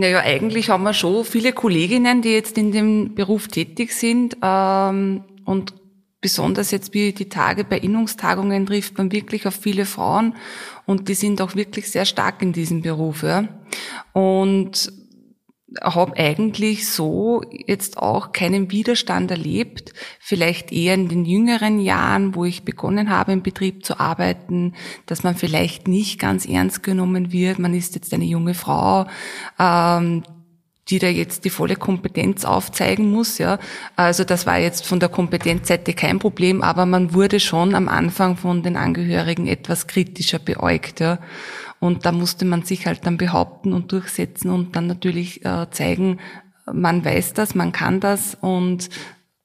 Naja, 0.01 0.21
eigentlich 0.21 0.71
haben 0.71 0.85
wir 0.85 0.95
schon 0.95 1.25
viele 1.25 1.53
Kolleginnen, 1.53 2.23
die 2.23 2.29
jetzt 2.29 2.57
in 2.57 2.71
dem 2.71 3.17
Beruf 3.17 3.49
tätig 3.49 3.93
sind. 3.93 4.37
Ähm, 4.41 5.25
und 5.45 5.75
besonders 6.21 6.71
jetzt 6.71 6.95
wie 6.95 7.13
die 7.13 7.29
Tage 7.29 7.65
bei 7.65 7.81
Innungstagungen 7.81 8.65
trifft 8.65 8.97
man 8.97 9.11
wirklich 9.11 9.49
auf 9.49 9.57
viele 9.57 9.87
Frauen 9.87 10.37
und 10.87 11.09
die 11.09 11.15
sind 11.15 11.41
auch 11.41 11.57
wirklich 11.57 11.91
sehr 11.91 12.05
stark 12.05 12.43
in 12.43 12.53
diesem 12.53 12.83
Beruf. 12.83 13.25
Ja. 13.25 13.49
Und 14.13 14.93
habe 15.83 16.17
eigentlich 16.17 16.89
so 16.89 17.43
jetzt 17.51 17.99
auch 17.99 18.33
keinen 18.33 18.71
Widerstand 18.71 19.31
erlebt, 19.31 19.93
vielleicht 20.19 20.73
eher 20.73 20.95
in 20.95 21.09
den 21.09 21.25
jüngeren 21.25 21.79
Jahren, 21.79 22.35
wo 22.35 22.45
ich 22.45 22.65
begonnen 22.65 23.11
habe, 23.11 23.33
im 23.33 23.43
Betrieb 23.43 23.85
zu 23.85 24.01
arbeiten, 24.01 24.75
dass 25.07 25.23
man 25.23 25.37
vielleicht 25.37 25.87
nicht 25.87 26.19
ganz 26.19 26.47
ernst 26.47 26.83
genommen 26.83 27.33
wird. 27.33 27.59
Man 27.59 27.75
ist 27.75 27.95
jetzt 27.95 28.15
eine 28.15 28.25
junge 28.25 28.55
Frau, 28.55 29.07
ähm, 29.59 30.23
die 30.89 30.99
da 30.99 31.09
jetzt 31.09 31.45
die 31.45 31.51
volle 31.51 31.77
Kompetenz 31.77 32.45
aufzeigen 32.47 33.11
muss, 33.11 33.37
ja. 33.37 33.59
Also 33.95 34.25
das 34.25 34.47
war 34.47 34.59
jetzt 34.59 34.87
von 34.87 35.01
der 35.01 35.11
Kompetenzseite 35.11 35.93
kein 35.93 36.19
Problem, 36.19 36.63
aber 36.63 36.87
man 36.87 37.13
wurde 37.13 37.41
schon 37.41 37.75
am 37.75 37.89
Anfang 37.89 38.37
von 38.37 38.63
den 38.63 38.77
Angehörigen 38.77 39.47
etwas 39.47 39.87
kritischer 39.87 40.39
beäugt, 40.39 41.01
ja. 41.01 41.19
Und 41.81 42.07
da 42.07 42.13
musste 42.13 42.45
man 42.45 42.63
sich 42.63 42.87
halt 42.87 43.07
dann 43.07 43.17
behaupten 43.17 43.73
und 43.73 43.93
durchsetzen 43.93 44.51
und 44.51 44.75
dann 44.75 44.87
natürlich 44.87 45.45
äh, 45.45 45.71
zeigen, 45.71 46.19
man 46.73 47.05
weiß 47.05 47.35
das, 47.35 47.55
man 47.55 47.73
kann 47.73 48.01
das 48.01 48.37
und 48.41 48.91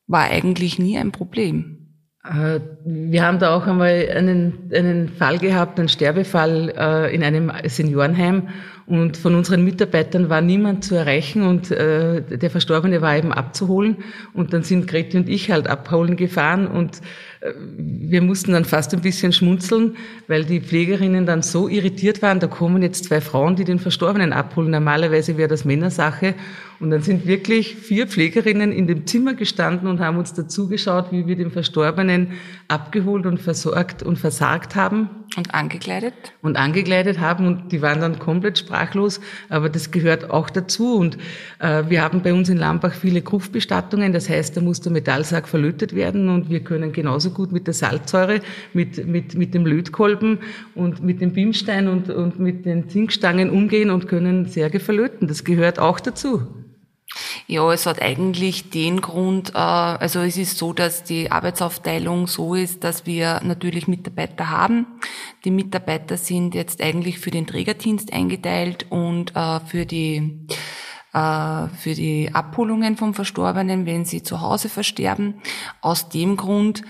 war 0.08 0.24
eigentlich 0.24 0.80
nie 0.80 0.98
ein 0.98 1.12
Problem. 1.12 1.84
Äh, 2.24 2.60
wir 2.86 3.26
haben 3.26 3.40
da 3.40 3.56
auch 3.56 3.68
einmal 3.68 4.08
einen, 4.16 4.72
einen 4.74 5.10
Fall 5.10 5.40
gehabt, 5.40 5.80
einen 5.80 5.90
Sterbefall 5.90 6.74
äh, 6.76 7.16
in 7.16 7.24
einem 7.24 7.52
Seniorenheim 7.66 8.50
und 8.86 9.18
von 9.18 9.36
unseren 9.36 9.64
Mitarbeitern 9.64 10.30
war 10.30 10.42
niemand 10.42 10.84
zu 10.84 10.96
erreichen 10.96 11.44
und 11.44 11.72
äh, 11.72 12.22
der 12.22 12.50
Verstorbene 12.50 13.02
war 13.02 13.18
eben 13.18 13.34
abzuholen 13.34 13.98
und 14.34 14.54
dann 14.54 14.64
sind 14.64 14.88
Grete 14.88 15.18
und 15.18 15.30
ich 15.30 15.52
halt 15.52 15.68
abholen 15.68 16.16
gefahren 16.18 16.68
und 16.68 17.02
wir 17.78 18.22
mussten 18.22 18.54
dann 18.54 18.64
fast 18.64 18.94
ein 18.94 19.02
bisschen 19.02 19.34
schmunzeln, 19.34 19.98
weil 20.28 20.46
die 20.46 20.62
Pflegerinnen 20.62 21.26
dann 21.26 21.42
so 21.42 21.68
irritiert 21.68 22.22
waren, 22.22 22.40
da 22.40 22.48
kommen 22.48 22.82
jetzt 22.82 23.06
zwei 23.06 23.20
Frauen, 23.20 23.56
die 23.56 23.66
den 23.66 23.80
Verstorbenen 23.80 24.32
abholen. 24.32 24.72
Normalerweise 24.72 25.38
wäre 25.38 25.50
das 25.50 25.66
Männersache. 25.66 26.36
Und 26.80 26.92
dann 26.92 27.02
sind 27.02 27.26
wirklich 27.28 27.76
vier 27.76 28.08
Pflegerinnen 28.08 28.72
in 28.72 28.88
dem 28.88 29.06
Zimmer 29.06 29.34
gestanden 29.34 29.88
und 29.88 30.00
haben 30.00 30.18
uns 30.18 30.34
dazugeschaut, 30.34 31.12
wie 31.12 31.28
wir 31.28 31.36
den 31.36 31.52
Verstorbenen 31.52 32.34
abgeholt 32.68 33.26
und 33.26 33.40
versorgt 33.40 34.04
und 34.04 34.18
versagt 34.18 34.76
haben. 34.76 35.10
Und 35.36 35.54
angekleidet? 35.54 36.14
Und 36.42 36.58
angekleidet 36.58 37.20
haben 37.20 37.48
und 37.48 37.72
die 37.72 37.82
waren 37.82 38.02
dann 38.02 38.20
komplett 38.20 38.60
sprachlos, 38.60 39.20
aber 39.50 39.70
das 39.70 39.90
gehört 39.90 40.30
auch 40.30 40.50
dazu. 40.50 40.96
Und 40.96 41.18
äh, 41.60 41.84
wir 41.90 42.04
haben 42.04 42.22
bei 42.22 42.34
uns 42.34 42.50
in 42.50 42.58
Lambach 42.58 42.94
viele 42.94 43.22
Gruftbestattungen, 43.22 44.14
das 44.14 44.30
heißt, 44.30 44.56
da 44.56 44.62
muss 44.62 44.82
der 44.82 44.92
Metallsack 44.92 45.48
verlötet 45.48 45.96
werden 45.96 46.30
und 46.30 46.50
wir 46.50 46.60
können 46.60 46.92
genauso 46.92 47.32
gut 47.32 47.52
mit 47.52 47.66
der 47.66 47.74
Salzsäure, 47.74 48.42
mit, 48.74 49.08
mit, 49.08 49.36
mit 49.36 49.54
dem 49.54 49.66
Lötkolben 49.66 50.40
und 50.76 51.04
mit 51.04 51.22
dem 51.22 51.34
Bimstein 51.34 51.88
und, 51.88 52.10
und 52.10 52.40
mit 52.40 52.66
den 52.66 52.90
Zinkstangen 52.90 53.50
umgehen 53.50 53.90
und 53.90 54.08
können 54.08 54.46
Särge 54.46 54.80
verlöten. 54.80 55.28
Das 55.28 55.44
gehört 55.44 55.80
auch 55.80 56.00
dazu. 56.00 56.44
Ja, 57.48 57.72
es 57.72 57.86
hat 57.86 58.02
eigentlich 58.02 58.70
den 58.70 59.02
Grund, 59.02 59.52
äh, 59.54 59.58
also 59.58 60.22
es 60.22 60.38
ist 60.38 60.58
so, 60.58 60.74
dass 60.74 61.04
die 61.04 61.32
Arbeitsaufteilung 61.32 62.28
so 62.28 62.56
ist, 62.56 62.84
dass 62.84 63.06
wir 63.06 63.42
natürlich 63.44 63.88
Mitarbeiter 63.88 64.50
haben. 64.50 64.88
Die 65.46 65.52
Mitarbeiter 65.52 66.18
sind 66.18 66.56
jetzt 66.56 66.82
eigentlich 66.82 67.20
für 67.20 67.32
den 67.32 67.48
Trägerdienst 67.48 68.14
eingeteilt 68.14 68.88
und 68.90 69.36
äh, 69.36 69.60
für 69.62 69.86
die 69.86 70.48
äh, 71.14 71.68
für 71.68 71.94
die 71.94 72.32
Abholungen 72.34 72.98
vom 72.98 73.14
Verstorbenen, 73.14 73.86
wenn 73.86 74.06
sie 74.06 74.24
zu 74.24 74.42
Hause 74.42 74.70
versterben. 74.70 75.36
Aus 75.82 76.10
dem 76.10 76.38
Grund 76.38 76.84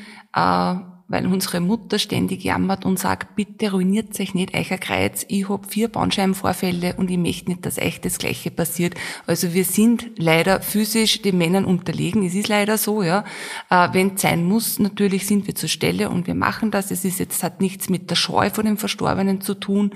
weil 1.08 1.28
unsere 1.28 1.60
Mutter 1.60 2.00
ständig 2.00 2.44
jammert 2.44 2.86
und 2.86 2.98
sagt, 2.98 3.36
bitte 3.36 3.72
ruiniert 3.72 4.20
euch 4.20 4.34
nicht 4.34 4.54
euer 4.56 4.78
Kreuz, 4.78 5.26
ich 5.28 5.50
hab 5.50 5.72
vier 5.72 5.90
Bandscheibenvorfälle 5.90 6.96
und 6.96 7.12
ich 7.12 7.18
möchte 7.18 7.52
nicht, 7.52 7.66
dass 7.66 7.78
euch 7.78 8.02
das 8.02 8.18
Gleiche 8.18 8.52
passiert. 8.52 8.96
Also 9.28 9.54
wir 9.54 9.66
sind 9.66 10.12
leider 10.18 10.62
physisch 10.62 11.22
den 11.22 11.38
Männern 11.38 11.66
unterlegen, 11.66 12.26
es 12.26 12.36
ist 12.36 12.48
leider 12.48 12.78
so, 12.78 13.04
ja. 13.04 13.26
Äh, 13.70 13.90
Wenn 13.92 14.16
es 14.16 14.22
sein 14.22 14.46
muss, 14.46 14.80
natürlich 14.80 15.28
sind 15.28 15.46
wir 15.48 15.56
zur 15.56 15.70
Stelle 15.70 16.10
und 16.10 16.28
wir 16.28 16.36
machen 16.36 16.72
das. 16.72 16.90
Es 16.90 17.06
ist 17.06 17.20
jetzt, 17.20 17.44
hat 17.44 17.62
nichts 17.62 17.90
mit 17.90 18.10
der 18.10 18.16
Scheu 18.16 18.50
vor 18.50 18.64
dem 18.64 18.78
Verstorbenen 18.78 19.42
zu 19.42 19.54
tun, 19.56 19.92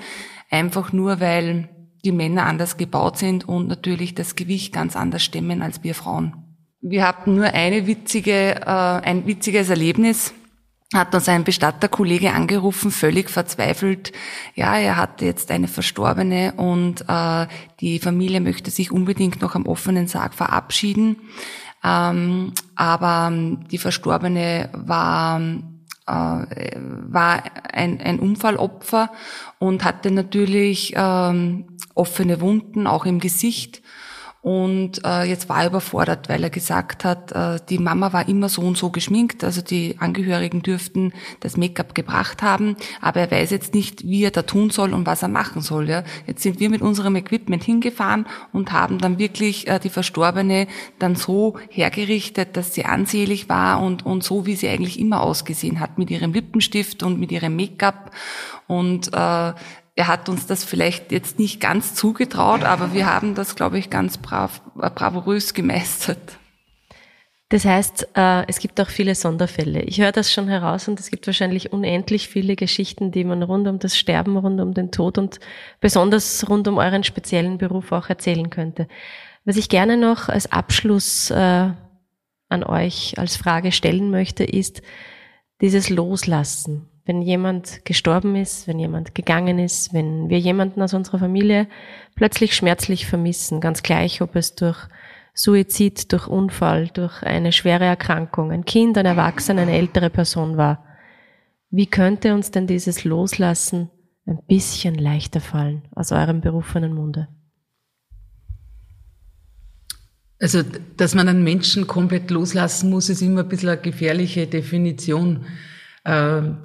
einfach 0.49 0.93
nur, 0.93 1.20
weil 1.20 1.70
die 2.03 2.12
Männer 2.12 2.45
anders 2.45 2.78
gebaut 2.78 3.18
sind 3.18 3.47
und 3.47 3.68
natürlich 3.68 4.14
das 4.14 4.36
Gewicht 4.36 4.74
ganz 4.74 4.95
anders 4.95 5.24
stemmen 5.24 5.62
als 5.62 5.84
wir 5.84 5.95
Frauen. 5.95 6.43
Wir 6.82 7.08
hatten 7.08 7.36
nur 7.36 7.45
eine 7.45 7.88
witzige, 7.88 8.62
äh, 8.62 8.66
ein 8.66 9.26
witziges 9.26 9.70
Erlebnis 9.70 10.34
hat 10.94 11.14
uns 11.14 11.28
ein 11.28 11.44
Bestatterkollege 11.44 12.32
angerufen, 12.32 12.92
völlig 12.92 13.30
verzweifelt. 13.30 14.14
Ja, 14.56 14.78
er 14.78 14.96
hatte 14.96 15.26
jetzt 15.26 15.52
eine 15.52 15.68
Verstorbene 15.68 16.54
und 16.56 17.04
äh, 17.10 17.48
die 17.82 18.00
Familie 18.00 18.40
möchte 18.40 18.72
sich 18.72 18.92
unbedingt 18.92 19.42
noch 19.42 19.56
am 19.56 19.66
offenen 19.66 20.08
Sarg 20.08 20.34
verabschieden. 20.34 21.18
Ähm, 21.84 22.54
aber 22.76 23.32
die 23.70 23.78
Verstorbene 23.78 24.70
war 24.74 25.42
äh, 26.08 26.72
war 26.78 27.44
ein, 27.74 28.00
ein 28.00 28.20
Unfallopfer 28.20 29.12
und 29.60 29.84
hatte 29.84 30.10
natürlich 30.10 30.94
ähm, 30.96 31.66
offene 31.96 32.40
Wunden, 32.40 32.88
auch 32.88 33.06
im 33.06 33.20
Gesicht. 33.20 33.82
Und 34.48 35.04
äh, 35.04 35.26
jetzt 35.26 35.50
war 35.50 35.64
er 35.64 35.68
überfordert, 35.68 36.30
weil 36.30 36.41
er 36.41 36.50
gesagt 36.50 37.04
hat, 37.04 37.34
äh, 37.34 37.60
die 37.68 37.80
Mama 37.80 38.14
war 38.14 38.30
immer 38.30 38.48
so 38.48 38.62
und 38.62 38.78
so 38.78 38.91
geschminkt, 38.91 39.43
also 39.43 39.62
die 39.62 39.98
Angehörigen 40.00 40.62
dürften 40.62 41.12
das 41.41 41.58
Make-up 41.58 41.93
gebracht 41.93 42.41
haben, 42.41 42.78
aber 43.02 43.20
er 43.20 43.30
weiß 43.30 43.52
jetzt 43.52 43.74
nicht, 43.74 44.08
wie 44.08 44.24
er 44.24 44.32
da 44.32 44.43
tun 44.43 44.70
soll 44.70 44.93
und 44.93 45.06
was 45.06 45.22
er 45.22 45.28
machen 45.28 45.62
soll. 45.62 45.89
Ja. 45.89 46.06
Jetzt 46.28 46.43
sind 46.43 46.62
wir 46.62 46.70
mit 46.70 46.82
unserem 46.82 47.18
Equipment 47.18 47.62
hingefahren 47.62 48.26
und 48.54 48.72
haben 48.72 49.00
dann 49.00 49.20
wirklich 49.20 49.68
äh, 49.68 49.80
die 49.80 49.89
Verstorbene 49.89 50.68
dann 50.98 51.18
so 51.18 51.58
hergerichtet, 51.70 52.56
dass 52.56 52.74
sie 52.74 52.86
ansehlich 52.86 53.50
war 53.50 53.82
und, 53.82 54.06
und 54.06 54.24
so, 54.24 54.45
wie 54.45 54.56
sie 54.56 54.70
eigentlich 54.70 54.98
immer 54.98 55.24
ausgesehen 55.24 55.82
hat, 55.82 55.98
mit 55.98 56.10
ihrem 56.10 56.32
Lippenstift 56.32 57.04
und 57.04 57.20
mit 57.20 57.34
ihrem 57.34 57.58
Make-up. 57.58 58.12
Und 58.66 59.12
äh, 59.14 59.54
er 59.98 60.08
hat 60.08 60.30
uns 60.30 60.45
das 60.45 60.64
vielleicht 60.64 61.12
jetzt 61.12 61.39
nicht 61.39 61.60
ganz 61.60 61.95
zugetraut, 61.95 62.64
aber 62.64 62.93
wir 62.93 63.12
haben 63.12 63.34
das, 63.34 63.56
glaube 63.56 63.80
ich, 63.80 63.89
ganz 63.89 64.20
brav, 64.20 64.62
äh, 64.80 64.91
bravourös 64.91 65.56
gemeistert. 65.56 66.38
Das 67.50 67.66
heißt, 67.66 68.10
äh, 68.16 68.45
es 68.48 68.60
gibt 68.60 68.80
auch 68.80 68.89
viele 68.89 69.16
Sonderfälle. 69.16 69.82
Ich 69.82 70.00
höre 70.00 70.12
das 70.12 70.32
schon 70.32 70.50
heraus 70.50 70.88
und 70.88 71.00
es 71.00 71.10
gibt 71.10 71.26
wahrscheinlich 71.26 71.74
unendlich 71.74 72.28
viele 72.28 72.56
Geschichten, 72.56 73.12
die 73.12 73.24
man 73.24 73.41
rund 73.41 73.68
um 73.68 73.80
das 73.80 73.98
Sterben, 73.98 74.38
rund 74.38 74.62
um 74.62 74.76
den 74.76 74.91
Tod 74.91 75.18
und 75.18 75.39
besonders 75.80 76.48
rund 76.48 76.68
um 76.68 76.78
euren 76.78 77.04
speziellen 77.04 77.58
Beruf 77.58 77.91
auch 77.91 78.08
erzählen 78.08 78.52
könnte. 78.52 78.88
Was 79.45 79.58
ich 79.58 79.68
gerne 79.68 79.98
noch 79.98 80.30
als 80.30 80.52
Abschluss 80.52 81.32
äh, 81.32 81.72
an 82.50 82.64
euch 82.64 83.18
als 83.18 83.36
Frage 83.36 83.72
stellen 83.72 84.12
möchte, 84.12 84.43
ist 84.43 84.84
dieses 85.60 85.89
Loslassen 85.89 86.88
wenn 87.08 87.22
jemand 87.22 87.86
gestorben 87.86 88.36
ist, 88.36 88.68
wenn 88.68 88.80
jemand 88.80 89.16
gegangen 89.16 89.60
ist, 89.60 89.93
wenn 89.93 90.30
wir 90.30 90.39
jemanden 90.39 90.82
aus 90.82 90.93
unserer 90.93 91.20
Familie 91.20 91.68
plötzlich 92.16 92.53
schmerzlich 92.53 93.08
vermissen, 93.08 93.62
ganz 93.62 93.82
gleich, 93.82 94.22
ob 94.22 94.36
es 94.36 94.55
durch 94.55 94.78
Suizid, 95.34 96.12
durch 96.12 96.28
Unfall, 96.28 96.89
durch 96.89 97.24
eine 97.24 97.53
schwere 97.53 97.86
Erkrankung, 97.86 98.51
ein 98.51 98.66
Kind, 98.66 98.97
ein 98.97 99.05
Erwachsener, 99.05 99.62
eine 99.62 99.78
ältere 99.78 100.10
Person 100.10 100.58
war. 100.58 100.84
Wie 101.70 101.86
könnte 101.86 102.34
uns 102.34 102.51
denn 102.51 102.68
dieses 102.68 103.05
Loslassen 103.05 103.89
ein 104.26 104.39
bisschen 104.45 104.95
leichter 104.95 105.39
fallen 105.39 105.84
aus 105.95 106.12
eurem 106.12 106.41
berufenen 106.41 106.93
Munde? 106.93 107.30
Also, 110.39 110.62
dass 110.97 111.16
man 111.16 111.30
einen 111.30 111.43
Menschen 111.43 111.88
komplett 111.88 112.30
loslassen 112.32 112.89
muss, 112.89 113.10
ist 113.10 113.22
immer 113.22 113.41
ein 113.43 113.49
bisschen 113.49 113.70
eine 113.70 113.82
gefährliche 113.82 114.45
Definition. 114.45 115.45
Ähm, 116.05 116.58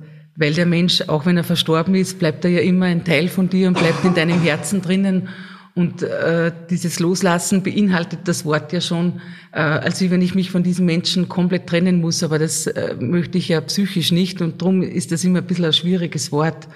weil 0.42 0.54
der 0.54 0.66
Mensch, 0.66 1.02
auch 1.06 1.24
wenn 1.24 1.36
er 1.36 1.44
verstorben 1.44 1.94
ist, 1.94 2.18
bleibt 2.18 2.44
er 2.44 2.50
ja 2.50 2.60
immer 2.62 2.86
ein 2.86 3.04
Teil 3.04 3.28
von 3.28 3.48
dir 3.48 3.68
und 3.68 3.78
bleibt 3.78 4.04
in 4.04 4.12
deinem 4.12 4.42
Herzen 4.42 4.82
drinnen. 4.82 5.28
Und 5.76 6.02
äh, 6.02 6.50
dieses 6.68 6.98
Loslassen 6.98 7.62
beinhaltet 7.62 8.22
das 8.24 8.44
Wort 8.44 8.72
ja 8.72 8.80
schon, 8.80 9.20
äh, 9.52 9.60
als 9.60 10.00
wenn 10.10 10.20
ich 10.20 10.34
mich 10.34 10.50
von 10.50 10.64
diesem 10.64 10.84
Menschen 10.84 11.28
komplett 11.28 11.68
trennen 11.68 12.00
muss. 12.00 12.24
Aber 12.24 12.40
das 12.40 12.66
äh, 12.66 12.96
möchte 12.98 13.38
ich 13.38 13.50
ja 13.50 13.60
psychisch 13.60 14.10
nicht 14.10 14.42
und 14.42 14.60
darum 14.60 14.82
ist 14.82 15.12
das 15.12 15.22
immer 15.22 15.38
ein 15.38 15.46
bisschen 15.46 15.66
ein 15.66 15.72
schwieriges 15.72 16.32
Wort. 16.32 16.66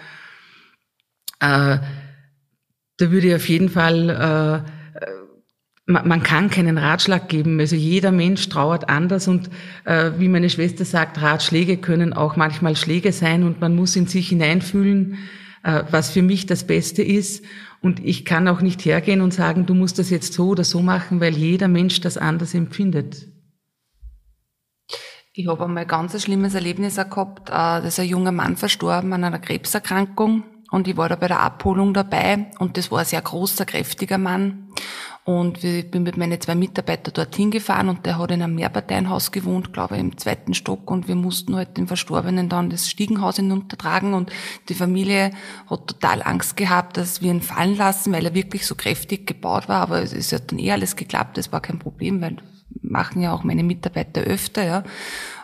Äh, 1.41 1.79
da 2.99 3.11
würde 3.11 3.27
ich 3.27 3.35
auf 3.35 3.49
jeden 3.49 3.69
Fall 3.69 4.65
äh, 4.65 4.71
man, 5.87 6.23
kann 6.23 6.51
keinen 6.51 6.79
Ratschlag 6.79 7.29
geben. 7.29 7.61
Also 7.61 7.77
jeder 7.77 8.13
Mensch 8.13 8.49
trauert 8.49 8.89
anders 8.89 9.29
und 9.29 9.51
äh, 9.85 10.13
wie 10.19 10.29
meine 10.29 10.51
Schwester 10.51 10.85
sagt, 10.85 11.23
Ratschläge 11.23 11.77
können 11.77 12.13
auch 12.13 12.37
manchmal 12.37 12.77
Schläge 12.77 13.13
sein 13.13 13.45
und 13.45 13.61
man 13.61 13.75
muss 13.75 13.95
in 13.95 14.07
sich 14.07 14.29
hineinfühlen, 14.29 15.19
äh, 15.63 15.85
was 15.91 16.11
für 16.11 16.23
mich 16.23 16.47
das 16.47 16.67
Beste 16.67 17.03
ist. 17.03 17.45
Und 17.81 18.05
ich 18.05 18.25
kann 18.25 18.49
auch 18.49 18.63
nicht 18.63 18.85
hergehen 18.85 19.21
und 19.21 19.33
sagen, 19.33 19.67
du 19.67 19.75
musst 19.75 19.99
das 19.99 20.11
jetzt 20.11 20.33
so 20.33 20.49
oder 20.49 20.65
so 20.65 20.83
machen, 20.83 21.21
weil 21.21 21.37
jeder 21.37 21.69
Mensch 21.69 22.01
das 22.01 22.19
anders 22.19 22.55
empfindet. 22.55 23.29
Ich 25.35 25.47
habe 25.47 25.67
einmal 25.67 25.87
ganz 25.87 26.15
ein 26.15 26.21
schlimmes 26.21 26.55
Erlebnis 26.55 26.97
gehabt. 26.97 27.51
Äh, 27.51 27.53
da 27.53 27.79
ist 27.79 28.01
ein 28.01 28.09
junger 28.09 28.33
Mann 28.33 28.57
verstorben 28.57 29.13
an 29.13 29.23
einer 29.23 29.39
Krebserkrankung 29.39 30.43
und 30.71 30.89
ich 30.89 30.97
war 30.97 31.09
da 31.09 31.15
bei 31.15 31.29
der 31.29 31.41
Abholung 31.41 31.95
dabei 31.95 32.47
und 32.59 32.77
das 32.77 32.91
war 32.91 33.01
ein 33.01 33.05
sehr 33.05 33.23
großer, 33.23 33.67
kräftiger 33.67 34.19
Mann. 34.19 34.69
Und 35.27 35.65
ich 35.65 35.91
bin 35.91 36.05
mit 36.05 36.17
meinen 36.17 36.41
zwei 36.41 36.55
Mitarbeitern 36.55 37.13
dorthin 37.13 37.51
gefahren 37.51 37.89
und 37.89 38.07
der 38.07 38.17
hat 38.17 38.31
in 38.31 38.43
einem 38.43 38.55
Mehrparteienhaus 38.55 39.33
gewohnt, 39.33 39.73
glaube 39.73 39.97
ich, 39.97 40.01
im 40.01 40.17
zweiten 40.17 40.55
Stock. 40.55 40.89
Und 40.89 41.09
wir 41.09 41.17
mussten 41.17 41.57
halt 41.57 41.77
den 41.77 41.89
Verstorbenen 41.89 42.49
dann 42.49 42.71
das 42.71 42.89
Stiegenhaus 42.89 43.35
hinuntertragen. 43.35 44.15
Und 44.15 44.31
die 44.69 44.75
Familie 44.75 45.33
hat 45.69 45.89
total 45.89 46.23
Angst 46.23 46.57
gehabt, 46.57 46.97
dass 46.97 47.23
wir 47.23 47.33
ihn 47.33 47.43
fallen 47.43 47.77
lassen, 47.77 48.13
weil 48.13 48.25
er 48.25 48.35
wirklich 48.35 48.65
so 48.69 48.77
kräftig 48.77 49.27
gebaut 49.27 49.69
war, 49.69 49.83
aber 49.83 50.01
es 50.01 50.33
hat 50.33 50.53
dann 50.53 50.61
eh 50.61 50.71
alles 50.71 50.95
geklappt, 50.95 51.37
das 51.39 51.51
war 51.51 51.61
kein 51.61 51.81
Problem, 51.81 52.21
weil 52.21 52.37
machen 52.81 53.21
ja 53.21 53.33
auch 53.33 53.43
meine 53.43 53.65
Mitarbeiter 53.65 54.21
öfter, 54.21 54.65
ja. 54.65 54.85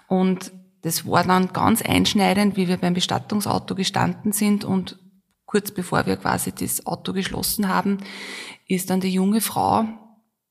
Und 0.06 0.52
das 0.82 1.08
war 1.08 1.24
dann 1.24 1.52
ganz 1.52 1.82
einschneidend, 1.82 2.56
wie 2.56 2.68
wir 2.68 2.76
beim 2.76 2.94
Bestattungsauto 2.94 3.74
gestanden 3.74 4.30
sind. 4.30 4.64
Und 4.64 5.00
kurz 5.44 5.70
bevor 5.70 6.06
wir 6.06 6.16
quasi 6.16 6.52
das 6.52 6.86
Auto 6.86 7.12
geschlossen 7.12 7.68
haben, 7.68 7.98
ist 8.74 8.90
dann 8.90 9.00
die 9.00 9.12
junge 9.12 9.40
Frau 9.40 9.84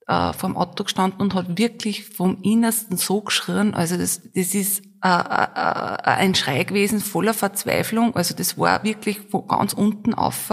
äh, 0.08 0.34
vom 0.34 0.58
Auto 0.58 0.84
gestanden 0.84 1.22
und 1.22 1.34
hat 1.34 1.58
wirklich 1.58 2.06
vom 2.06 2.38
Innersten 2.42 2.98
so 2.98 3.22
geschrien. 3.22 3.74
Also 3.74 3.98
das, 3.98 4.22
das 4.34 4.54
ist 4.54 4.84
äh, 5.04 5.08
äh, 5.08 5.98
ein 6.04 6.36
Schrei 6.36 6.64
gewesen 6.64 7.00
voller 7.00 7.34
Verzweiflung. 7.34 8.16
Also 8.16 8.36
das 8.36 8.58
war 8.58 8.84
wirklich 8.84 9.20
von 9.20 9.48
ganz 9.48 9.74
unten 9.74 10.14
auf. 10.14 10.52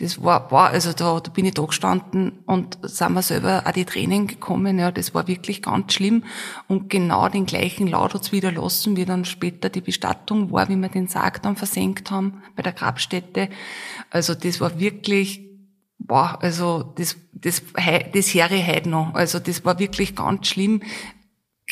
Das 0.00 0.22
war, 0.24 0.48
boah, 0.48 0.68
also 0.68 0.92
da, 0.92 1.20
da 1.20 1.30
bin 1.30 1.44
ich 1.44 1.54
da 1.54 1.62
gestanden 1.62 2.40
und 2.46 2.78
sind 2.82 3.12
wir 3.12 3.22
selber 3.22 3.62
auch 3.64 3.70
die 3.70 3.84
Tränen 3.84 4.26
gekommen. 4.26 4.78
Ja, 4.78 4.90
das 4.90 5.14
war 5.14 5.28
wirklich 5.28 5.62
ganz 5.62 5.92
schlimm. 5.92 6.24
Und 6.66 6.90
genau 6.90 7.28
den 7.28 7.46
gleichen 7.46 7.86
Laut 7.86 8.14
hat's 8.14 8.32
wieder 8.32 8.50
lassen, 8.50 8.96
wie 8.96 9.04
dann 9.04 9.24
später 9.24 9.68
die 9.68 9.80
Bestattung 9.80 10.50
war, 10.50 10.68
wie 10.68 10.76
wir 10.76 10.88
den 10.88 11.06
Sarg 11.06 11.42
dann 11.42 11.54
versenkt 11.54 12.10
haben 12.10 12.42
bei 12.56 12.62
der 12.62 12.72
Grabstätte. 12.72 13.48
Also 14.10 14.34
das 14.34 14.60
war 14.60 14.80
wirklich 14.80 15.45
boah, 16.06 16.38
also 16.40 16.82
das, 16.96 17.16
das, 17.32 17.62
das 18.12 18.34
Herre 18.34 18.66
heute 18.66 18.88
noch. 18.88 19.14
Also 19.14 19.38
das 19.38 19.64
war 19.64 19.78
wirklich 19.78 20.14
ganz 20.14 20.48
schlimm. 20.48 20.82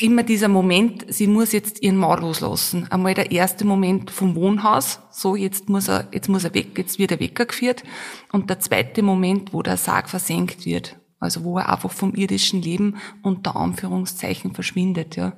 Immer 0.01 0.25
dieser 0.25 0.49
Moment, 0.49 1.05
sie 1.09 1.29
muss 1.29 1.53
jetzt 1.53 1.81
ihren 1.83 1.97
Mann 1.97 2.21
loslassen. 2.21 2.91
Einmal 2.91 3.15
der 3.15 3.31
erste 3.31 3.65
Moment 3.65 4.11
vom 4.11 4.35
Wohnhaus, 4.35 4.99
so 5.13 5.37
jetzt 5.37 5.69
muss 5.69 5.89
er, 5.89 6.09
jetzt 6.13 6.29
muss 6.29 6.43
er 6.43 6.53
weg, 6.53 6.77
jetzt 6.77 6.99
wird 6.99 7.13
er 7.13 7.21
weggeführt. 7.21 7.85
Und 8.33 8.51
der 8.51 8.59
zweite 8.59 9.03
Moment, 9.03 9.53
wo 9.53 9.63
der 9.63 9.77
Sarg 9.77 10.09
versenkt 10.09 10.67
wird. 10.67 10.99
Also 11.21 11.45
wo 11.45 11.59
er 11.59 11.73
einfach 11.73 11.93
vom 11.93 12.13
irdischen 12.15 12.61
Leben 12.61 12.97
unter 13.23 13.57
Anführungszeichen 13.57 14.53
verschwindet, 14.53 15.17
ja. 15.17 15.33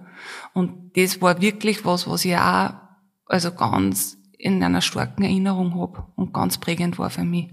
Und 0.54 0.96
das 0.96 1.20
war 1.20 1.40
wirklich 1.40 1.84
was, 1.84 2.08
was 2.08 2.24
ich 2.24 2.36
auch, 2.36 2.70
also 3.26 3.52
ganz 3.52 4.16
in 4.38 4.62
einer 4.64 4.80
starken 4.80 5.22
Erinnerung 5.22 5.78
habe 5.78 6.06
und 6.16 6.32
ganz 6.32 6.58
prägend 6.58 6.98
war 6.98 7.10
für 7.10 7.24
mich. 7.24 7.50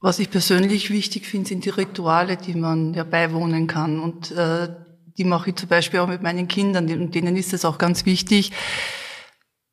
Was 0.00 0.20
ich 0.20 0.30
persönlich 0.30 0.90
wichtig 0.90 1.26
finde, 1.26 1.48
sind 1.48 1.64
die 1.64 1.70
Rituale, 1.70 2.36
die 2.36 2.54
man 2.54 2.94
ja 2.94 3.02
beiwohnen 3.02 3.66
kann. 3.66 3.98
Und 3.98 4.30
äh, 4.30 4.68
die 5.16 5.24
mache 5.24 5.50
ich 5.50 5.56
zum 5.56 5.68
Beispiel 5.68 6.00
auch 6.00 6.06
mit 6.06 6.22
meinen 6.22 6.46
Kindern. 6.46 6.88
Und 6.88 7.14
denen 7.14 7.36
ist 7.36 7.52
es 7.52 7.64
auch 7.64 7.78
ganz 7.78 8.06
wichtig, 8.06 8.52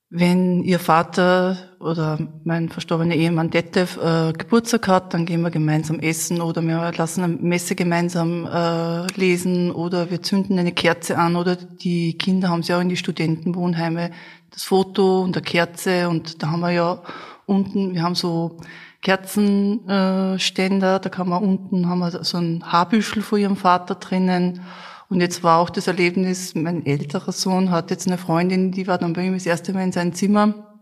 wenn 0.09 0.63
ihr 0.63 0.80
Vater 0.80 1.57
oder 1.80 2.19
mein 2.43 2.69
verstorbener 2.69 3.15
Ehemann 3.15 3.49
Detlef 3.49 3.97
äh, 3.97 4.34
Geburtstag 4.34 4.88
hat, 4.88 5.13
dann 5.13 5.26
gehen 5.26 5.41
wir 5.41 5.51
gemeinsam 5.51 5.99
essen 5.99 6.41
oder 6.41 6.61
wir 6.61 6.91
lassen 6.95 7.23
eine 7.23 7.34
Messe 7.36 7.76
gemeinsam 7.76 8.45
äh, 8.45 9.07
lesen 9.19 9.71
oder 9.71 10.09
wir 10.11 10.21
zünden 10.21 10.57
eine 10.57 10.71
Kerze 10.71 11.17
an 11.17 11.36
oder 11.36 11.55
die 11.55 12.17
Kinder 12.17 12.49
haben 12.49 12.63
sie 12.63 12.73
auch 12.73 12.82
in 12.82 12.89
die 12.89 12.97
Studentenwohnheime 12.97 14.11
das 14.51 14.63
Foto 14.63 15.21
und 15.21 15.36
der 15.36 15.43
Kerze 15.43 16.07
und 16.07 16.41
da 16.41 16.51
haben 16.51 16.61
wir 16.61 16.71
ja 16.71 17.03
unten, 17.45 17.93
wir 17.93 18.03
haben 18.03 18.15
so 18.15 18.57
Kerzenständer, 19.06 20.97
da 20.97 21.10
kann 21.10 21.30
man 21.30 21.43
unten, 21.43 21.88
haben 21.88 21.99
wir 21.99 22.24
so 22.24 22.39
ein 22.39 22.64
Haarbüschel 22.66 23.22
von 23.22 23.39
ihrem 23.39 23.56
Vater 23.56 23.93
drinnen 23.93 24.62
und 25.10 25.22
jetzt 25.22 25.43
war 25.43 25.60
auch 25.60 25.70
das 25.70 25.86
Erlebnis, 25.86 26.56
mein 26.56 26.88
älterer 26.88 27.32
Sohn 27.32 27.70
hat 27.70 27.91
jetzt 27.91 28.08
eine 28.08 28.18
Freundin, 28.18 28.72
die 28.72 28.88
war 28.88 28.97
dann 28.97 29.14
bei 29.14 29.28
ihm 29.28 29.36
das 29.36 29.45
erste 29.45 29.74
Mal 29.74 29.84
in 29.84 29.91
sein 29.91 30.14
Zimmer 30.14 30.76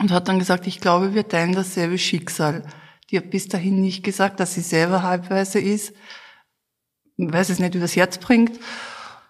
und 0.00 0.10
hat 0.10 0.28
dann 0.28 0.38
gesagt, 0.38 0.66
ich 0.66 0.80
glaube, 0.80 1.14
wir 1.14 1.26
teilen 1.26 1.54
dasselbe 1.54 1.96
Schicksal. 1.96 2.62
Die 3.10 3.16
hat 3.16 3.30
bis 3.30 3.48
dahin 3.48 3.80
nicht 3.80 4.04
gesagt, 4.04 4.38
dass 4.40 4.52
sie 4.52 4.60
selber 4.60 5.02
halbweise 5.02 5.58
ist, 5.58 5.94
weil 7.16 7.42
sie 7.42 7.54
es 7.54 7.58
nicht 7.58 7.74
übers 7.74 7.96
Herz 7.96 8.18
bringt. 8.18 8.60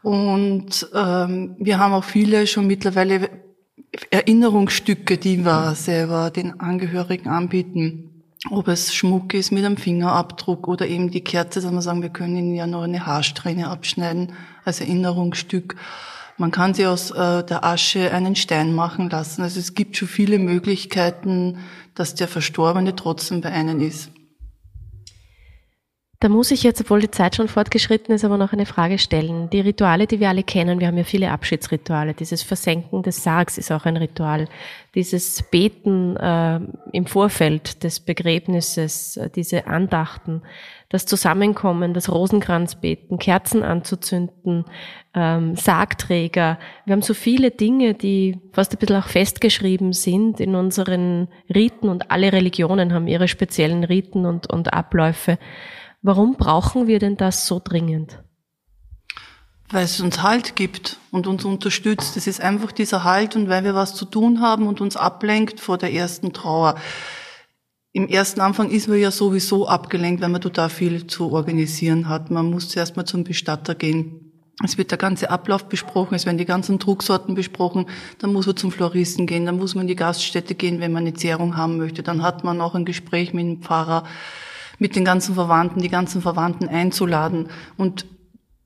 Und 0.02 0.90
ähm, 0.92 1.54
wir 1.60 1.78
haben 1.78 1.92
auch 1.92 2.02
viele 2.02 2.48
schon 2.48 2.66
mittlerweile 2.66 3.30
Erinnerungsstücke, 4.10 5.16
die 5.16 5.44
wir 5.44 5.76
selber 5.76 6.30
den 6.30 6.58
Angehörigen 6.58 7.28
anbieten 7.28 8.11
ob 8.50 8.68
es 8.68 8.94
Schmuck 8.94 9.34
ist 9.34 9.52
mit 9.52 9.64
einem 9.64 9.76
Fingerabdruck 9.76 10.68
oder 10.68 10.86
eben 10.86 11.10
die 11.10 11.22
Kerze, 11.22 11.60
dass 11.60 11.70
wir 11.70 11.82
sagen, 11.82 12.02
wir 12.02 12.08
können 12.08 12.36
ihnen 12.36 12.54
ja 12.54 12.66
nur 12.66 12.82
eine 12.82 13.06
Haarsträhne 13.06 13.68
abschneiden 13.68 14.32
als 14.64 14.80
Erinnerungsstück. 14.80 15.76
Man 16.38 16.50
kann 16.50 16.74
sie 16.74 16.86
aus 16.86 17.10
äh, 17.10 17.44
der 17.44 17.64
Asche 17.64 18.12
einen 18.12 18.34
Stein 18.34 18.74
machen 18.74 19.10
lassen. 19.10 19.42
Also 19.42 19.60
es 19.60 19.74
gibt 19.74 19.96
schon 19.96 20.08
viele 20.08 20.38
Möglichkeiten, 20.38 21.58
dass 21.94 22.14
der 22.14 22.26
Verstorbene 22.26 22.96
trotzdem 22.96 23.42
bei 23.42 23.50
einem 23.50 23.80
ist. 23.80 24.10
Da 26.22 26.28
muss 26.28 26.52
ich 26.52 26.62
jetzt, 26.62 26.80
obwohl 26.80 27.00
die 27.00 27.10
Zeit 27.10 27.34
schon 27.34 27.48
fortgeschritten 27.48 28.14
ist, 28.14 28.24
aber 28.24 28.36
noch 28.36 28.52
eine 28.52 28.64
Frage 28.64 28.96
stellen. 28.98 29.50
Die 29.50 29.58
Rituale, 29.58 30.06
die 30.06 30.20
wir 30.20 30.28
alle 30.28 30.44
kennen, 30.44 30.78
wir 30.78 30.86
haben 30.86 30.96
ja 30.96 31.02
viele 31.02 31.32
Abschiedsrituale. 31.32 32.14
Dieses 32.14 32.44
Versenken 32.44 33.02
des 33.02 33.24
Sargs 33.24 33.58
ist 33.58 33.72
auch 33.72 33.86
ein 33.86 33.96
Ritual. 33.96 34.46
Dieses 34.94 35.42
Beten 35.42 36.16
äh, 36.16 36.60
im 36.92 37.06
Vorfeld 37.06 37.82
des 37.82 37.98
Begräbnisses, 37.98 39.16
äh, 39.16 39.30
diese 39.30 39.66
Andachten, 39.66 40.42
das 40.90 41.06
Zusammenkommen, 41.06 41.92
das 41.92 42.08
Rosenkranzbeten, 42.08 43.18
Kerzen 43.18 43.64
anzuzünden, 43.64 44.64
ähm, 45.14 45.56
Sargträger. 45.56 46.60
Wir 46.84 46.92
haben 46.92 47.02
so 47.02 47.14
viele 47.14 47.50
Dinge, 47.50 47.94
die 47.94 48.38
fast 48.52 48.72
ein 48.72 48.78
bisschen 48.78 48.96
auch 48.96 49.08
festgeschrieben 49.08 49.92
sind 49.92 50.38
in 50.38 50.54
unseren 50.54 51.26
Riten 51.52 51.88
und 51.88 52.12
alle 52.12 52.32
Religionen 52.32 52.94
haben 52.94 53.08
ihre 53.08 53.26
speziellen 53.26 53.82
Riten 53.82 54.24
und, 54.24 54.48
und 54.48 54.72
Abläufe. 54.72 55.36
Warum 56.02 56.34
brauchen 56.36 56.88
wir 56.88 56.98
denn 56.98 57.16
das 57.16 57.46
so 57.46 57.60
dringend? 57.62 58.22
Weil 59.70 59.84
es 59.84 60.00
uns 60.00 60.20
Halt 60.20 60.56
gibt 60.56 60.98
und 61.12 61.28
uns 61.28 61.44
unterstützt. 61.44 62.16
Es 62.16 62.26
ist 62.26 62.40
einfach 62.40 62.72
dieser 62.72 63.04
Halt 63.04 63.36
und 63.36 63.48
weil 63.48 63.62
wir 63.62 63.74
was 63.74 63.94
zu 63.94 64.04
tun 64.04 64.40
haben 64.40 64.66
und 64.66 64.80
uns 64.80 64.96
ablenkt 64.96 65.60
vor 65.60 65.78
der 65.78 65.92
ersten 65.92 66.32
Trauer. 66.32 66.74
Im 67.92 68.08
ersten 68.08 68.40
Anfang 68.40 68.70
ist 68.70 68.88
man 68.88 68.98
ja 68.98 69.12
sowieso 69.12 69.68
abgelenkt, 69.68 70.20
weil 70.22 70.28
man 70.28 70.40
total 70.40 70.70
viel 70.70 71.06
zu 71.06 71.30
organisieren 71.30 72.08
hat. 72.08 72.30
Man 72.30 72.50
muss 72.50 72.68
zuerst 72.68 72.96
mal 72.96 73.04
zum 73.04 73.22
Bestatter 73.22 73.76
gehen. 73.76 74.32
Es 74.64 74.78
wird 74.78 74.90
der 74.90 74.98
ganze 74.98 75.30
Ablauf 75.30 75.68
besprochen, 75.68 76.14
es 76.14 76.26
werden 76.26 76.38
die 76.38 76.44
ganzen 76.44 76.78
Drucksorten 76.78 77.34
besprochen, 77.34 77.86
dann 78.18 78.32
muss 78.32 78.46
man 78.46 78.56
zum 78.56 78.70
Floristen 78.70 79.26
gehen, 79.26 79.46
dann 79.46 79.56
muss 79.56 79.74
man 79.74 79.82
in 79.82 79.88
die 79.88 79.96
Gaststätte 79.96 80.54
gehen, 80.54 80.78
wenn 80.78 80.92
man 80.92 81.04
eine 81.04 81.14
Zehrung 81.14 81.56
haben 81.56 81.78
möchte, 81.78 82.02
dann 82.02 82.22
hat 82.22 82.44
man 82.44 82.60
auch 82.60 82.74
ein 82.74 82.84
Gespräch 82.84 83.32
mit 83.32 83.44
dem 83.44 83.62
Pfarrer 83.62 84.04
mit 84.82 84.96
den 84.96 85.04
ganzen 85.04 85.36
Verwandten, 85.36 85.80
die 85.80 85.88
ganzen 85.88 86.20
Verwandten 86.20 86.68
einzuladen. 86.68 87.48
Und 87.76 88.04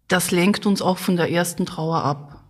das 0.08 0.30
lenkt 0.30 0.64
uns 0.64 0.80
auch 0.80 0.96
von 0.96 1.16
der 1.16 1.30
ersten 1.30 1.66
Trauer 1.66 2.02
ab. 2.02 2.42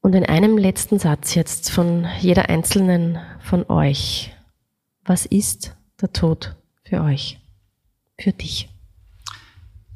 Und 0.00 0.14
in 0.14 0.24
einem 0.24 0.56
letzten 0.56 1.00
Satz 1.00 1.34
jetzt 1.34 1.72
von 1.72 2.06
jeder 2.20 2.48
einzelnen 2.48 3.18
von 3.40 3.68
euch. 3.68 4.32
Was 5.04 5.26
ist 5.26 5.76
der 6.00 6.12
Tod 6.12 6.54
für 6.84 7.02
euch? 7.02 7.40
Für 8.16 8.32
dich? 8.32 8.68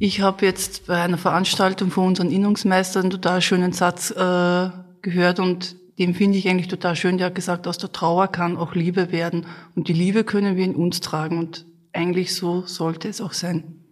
Ich 0.00 0.20
habe 0.20 0.44
jetzt 0.44 0.88
bei 0.88 1.00
einer 1.00 1.18
Veranstaltung 1.18 1.92
von 1.92 2.08
unseren 2.08 2.32
Innungsmeistern 2.32 3.02
einen 3.02 3.10
total 3.10 3.40
schönen 3.40 3.72
Satz 3.72 4.10
äh, 4.10 4.70
gehört 5.02 5.38
und 5.38 5.76
den 6.00 6.14
finde 6.14 6.36
ich 6.36 6.48
eigentlich 6.48 6.66
total 6.66 6.96
schön. 6.96 7.18
Der 7.18 7.28
hat 7.28 7.36
gesagt, 7.36 7.68
aus 7.68 7.78
der 7.78 7.92
Trauer 7.92 8.26
kann 8.26 8.56
auch 8.56 8.74
Liebe 8.74 9.12
werden 9.12 9.46
und 9.76 9.86
die 9.86 9.92
Liebe 9.92 10.24
können 10.24 10.56
wir 10.56 10.64
in 10.64 10.74
uns 10.74 11.00
tragen 11.00 11.38
und 11.38 11.64
eigentlich 11.92 12.34
so 12.34 12.66
sollte 12.66 13.08
es 13.08 13.20
auch 13.20 13.32
sein. 13.32 13.82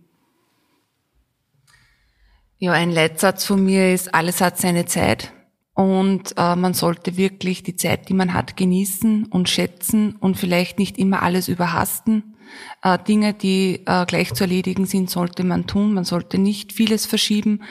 Ja, 2.59 2.73
ein 2.73 2.91
Leitsatz 2.91 3.45
von 3.45 3.65
mir 3.65 3.95
ist, 3.95 4.15
alles 4.15 4.41
hat 4.41 4.59
seine 4.59 4.85
Zeit. 4.85 5.33
Und 5.73 6.35
äh, 6.37 6.57
man 6.57 6.75
sollte 6.75 7.17
wirklich 7.17 7.63
die 7.63 7.77
Zeit, 7.77 8.11
die 8.11 8.15
man 8.15 8.35
hat, 8.35 8.57
genießen 8.57 9.27
und 9.27 9.49
schätzen 9.49 10.17
und 10.17 10.37
vielleicht 10.37 10.79
nicht 10.79 10.99
immer 10.99 11.23
alles 11.23 11.49
überhasten. 11.49 12.37
Äh, 12.83 12.99
Dinge, 12.99 13.33
die 13.33 13.83
äh, 13.87 14.05
gleich 14.05 14.35
zu 14.35 14.45
erledigen 14.45 14.85
sind, 14.85 15.09
sollte 15.09 15.43
man 15.43 15.67
tun. 15.67 15.95
Man 15.95 16.05
sollte 16.05 16.37
nicht 16.37 16.75
vieles 16.75 17.07
verschieben, 17.07 17.63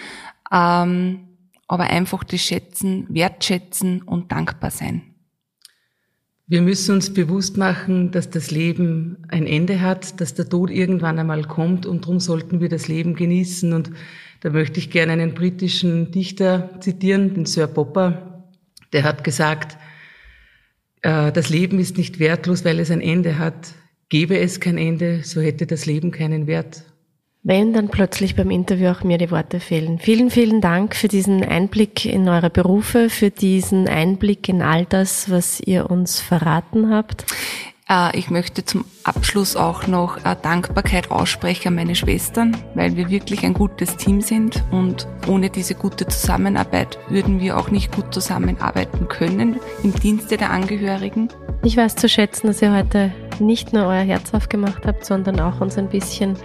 ähm, 0.52 1.28
aber 1.68 1.84
einfach 1.84 2.24
das 2.24 2.42
Schätzen, 2.42 3.06
wertschätzen 3.10 4.02
und 4.02 4.32
dankbar 4.32 4.72
sein. 4.72 5.09
Wir 6.52 6.64
müssen 6.64 6.96
uns 6.96 7.14
bewusst 7.14 7.58
machen, 7.58 8.10
dass 8.10 8.32
das 8.32 8.50
Leben 8.50 9.18
ein 9.28 9.46
Ende 9.46 9.82
hat, 9.82 10.20
dass 10.20 10.34
der 10.34 10.50
Tod 10.50 10.72
irgendwann 10.72 11.20
einmal 11.20 11.44
kommt 11.44 11.86
und 11.86 12.06
darum 12.06 12.20
sollten 12.20 12.60
wir 12.60 12.70
das 12.70 12.88
Leben 12.88 13.14
genießen. 13.14 13.72
Und 13.72 13.92
da 14.42 14.50
möchte 14.50 14.80
ich 14.80 14.90
gerne 14.90 15.12
einen 15.12 15.36
britischen 15.36 16.10
Dichter 16.12 16.72
zitieren, 16.80 17.36
den 17.36 17.46
Sir 17.46 17.68
Popper. 17.68 18.48
Der 18.94 19.04
hat 19.04 19.24
gesagt, 19.24 19.78
äh, 21.04 21.32
das 21.32 21.52
Leben 21.52 21.78
ist 21.78 21.98
nicht 21.98 22.18
wertlos, 22.18 22.66
weil 22.66 22.80
es 22.80 22.90
ein 22.90 23.02
Ende 23.02 23.38
hat. 23.38 23.76
Gäbe 24.10 24.40
es 24.40 24.60
kein 24.60 24.80
Ende, 24.80 25.22
so 25.24 25.42
hätte 25.42 25.68
das 25.68 25.86
Leben 25.86 26.10
keinen 26.10 26.48
Wert 26.48 26.84
wenn 27.44 27.74
dann 27.74 27.90
plötzlich 27.90 28.36
beim 28.36 28.52
Interview 28.52 28.90
auch 28.90 29.04
mir 29.04 29.18
die 29.18 29.32
Worte 29.32 29.60
fehlen. 29.60 30.00
Vielen, 30.00 30.30
vielen 30.30 30.62
Dank 30.62 30.96
für 30.96 31.08
diesen 31.08 31.44
Einblick 31.44 32.06
in 32.06 32.28
eure 32.28 32.50
Berufe, 32.50 33.10
für 33.10 33.30
diesen 33.30 33.88
Einblick 33.88 34.50
in 34.50 34.62
all 34.62 34.86
das, 34.86 35.30
was 35.30 35.60
ihr 35.62 35.90
uns 35.90 36.20
verraten 36.20 36.90
habt. 36.90 37.26
Äh, 37.90 38.18
ich 38.18 38.30
möchte 38.30 38.64
zum 38.66 38.86
Abschluss 39.04 39.56
auch 39.56 39.88
noch 39.88 40.20
Dankbarkeit 40.42 41.12
aussprechen 41.12 41.70
an 41.70 41.76
meine 41.76 41.96
Schwestern, 41.96 42.56
weil 42.76 42.96
wir 42.96 43.10
wirklich 43.10 43.44
ein 43.44 43.54
gutes 43.54 43.98
Team 43.98 44.22
sind 44.22 44.64
und 44.72 45.08
ohne 45.28 45.50
diese 45.50 45.76
gute 45.76 46.08
Zusammenarbeit 46.08 47.00
würden 47.10 47.40
wir 47.40 47.58
auch 47.58 47.72
nicht 47.72 47.94
gut 47.96 48.14
zusammenarbeiten 48.14 49.08
können 49.08 49.60
im 49.82 49.94
Dienste 49.94 50.38
der 50.38 50.52
Angehörigen. 50.52 51.30
Ich 51.64 51.76
weiß 51.76 51.96
zu 51.96 52.08
schätzen, 52.08 52.48
dass 52.48 52.62
ihr 52.62 52.74
heute 52.74 53.12
nicht 53.40 53.74
nur 53.74 53.86
euer 53.86 54.04
Herz 54.04 54.34
aufgemacht 54.34 54.86
habt, 54.86 55.06
sondern 55.06 55.40
auch 55.40 55.62
uns 55.62 55.78
ein 55.78 55.90
bisschen 55.90 56.38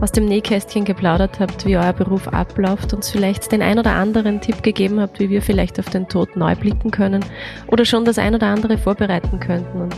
aus 0.00 0.12
dem 0.12 0.24
Nähkästchen 0.24 0.84
geplaudert 0.84 1.40
habt, 1.40 1.66
wie 1.66 1.76
euer 1.76 1.92
Beruf 1.92 2.28
abläuft, 2.28 2.94
uns 2.94 3.10
vielleicht 3.10 3.52
den 3.52 3.62
ein 3.62 3.78
oder 3.78 3.92
anderen 3.92 4.40
Tipp 4.40 4.62
gegeben 4.62 5.00
habt, 5.00 5.20
wie 5.20 5.30
wir 5.30 5.42
vielleicht 5.42 5.78
auf 5.78 5.90
den 5.90 6.08
Tod 6.08 6.36
neu 6.36 6.54
blicken 6.54 6.90
können 6.90 7.24
oder 7.66 7.84
schon 7.84 8.04
das 8.04 8.18
ein 8.18 8.34
oder 8.34 8.46
andere 8.48 8.78
vorbereiten 8.78 9.40
könnten 9.40 9.82
und 9.82 9.96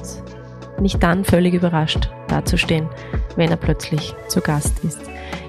nicht 0.81 1.03
dann 1.03 1.25
völlig 1.25 1.55
überrascht 1.55 2.11
dazustehen, 2.29 2.89
wenn 3.37 3.51
er 3.51 3.57
plötzlich 3.57 4.15
zu 4.29 4.41
Gast 4.41 4.83
ist. 4.85 5.01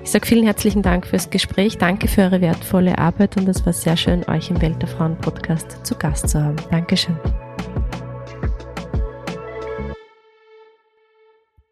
Ich 0.04 0.12
sage 0.12 0.26
vielen 0.26 0.44
herzlichen 0.44 0.82
Dank 0.82 1.08
fürs 1.08 1.30
Gespräch, 1.30 1.78
danke 1.78 2.08
für 2.08 2.22
eure 2.22 2.42
wertvolle 2.42 2.98
Arbeit 2.98 3.38
und 3.38 3.48
es 3.48 3.66
war 3.66 3.74
sehr 3.74 3.98
schön, 3.98 4.28
euch 4.30 4.50
im 4.50 4.62
Welt 4.62 4.82
der 4.82 4.90
Frauen 4.90 5.18
Podcast 5.18 5.86
zu 5.86 5.96
Gast 5.96 6.30
zu 6.30 6.44
haben. 6.44 6.58
Dankeschön. 6.70 7.18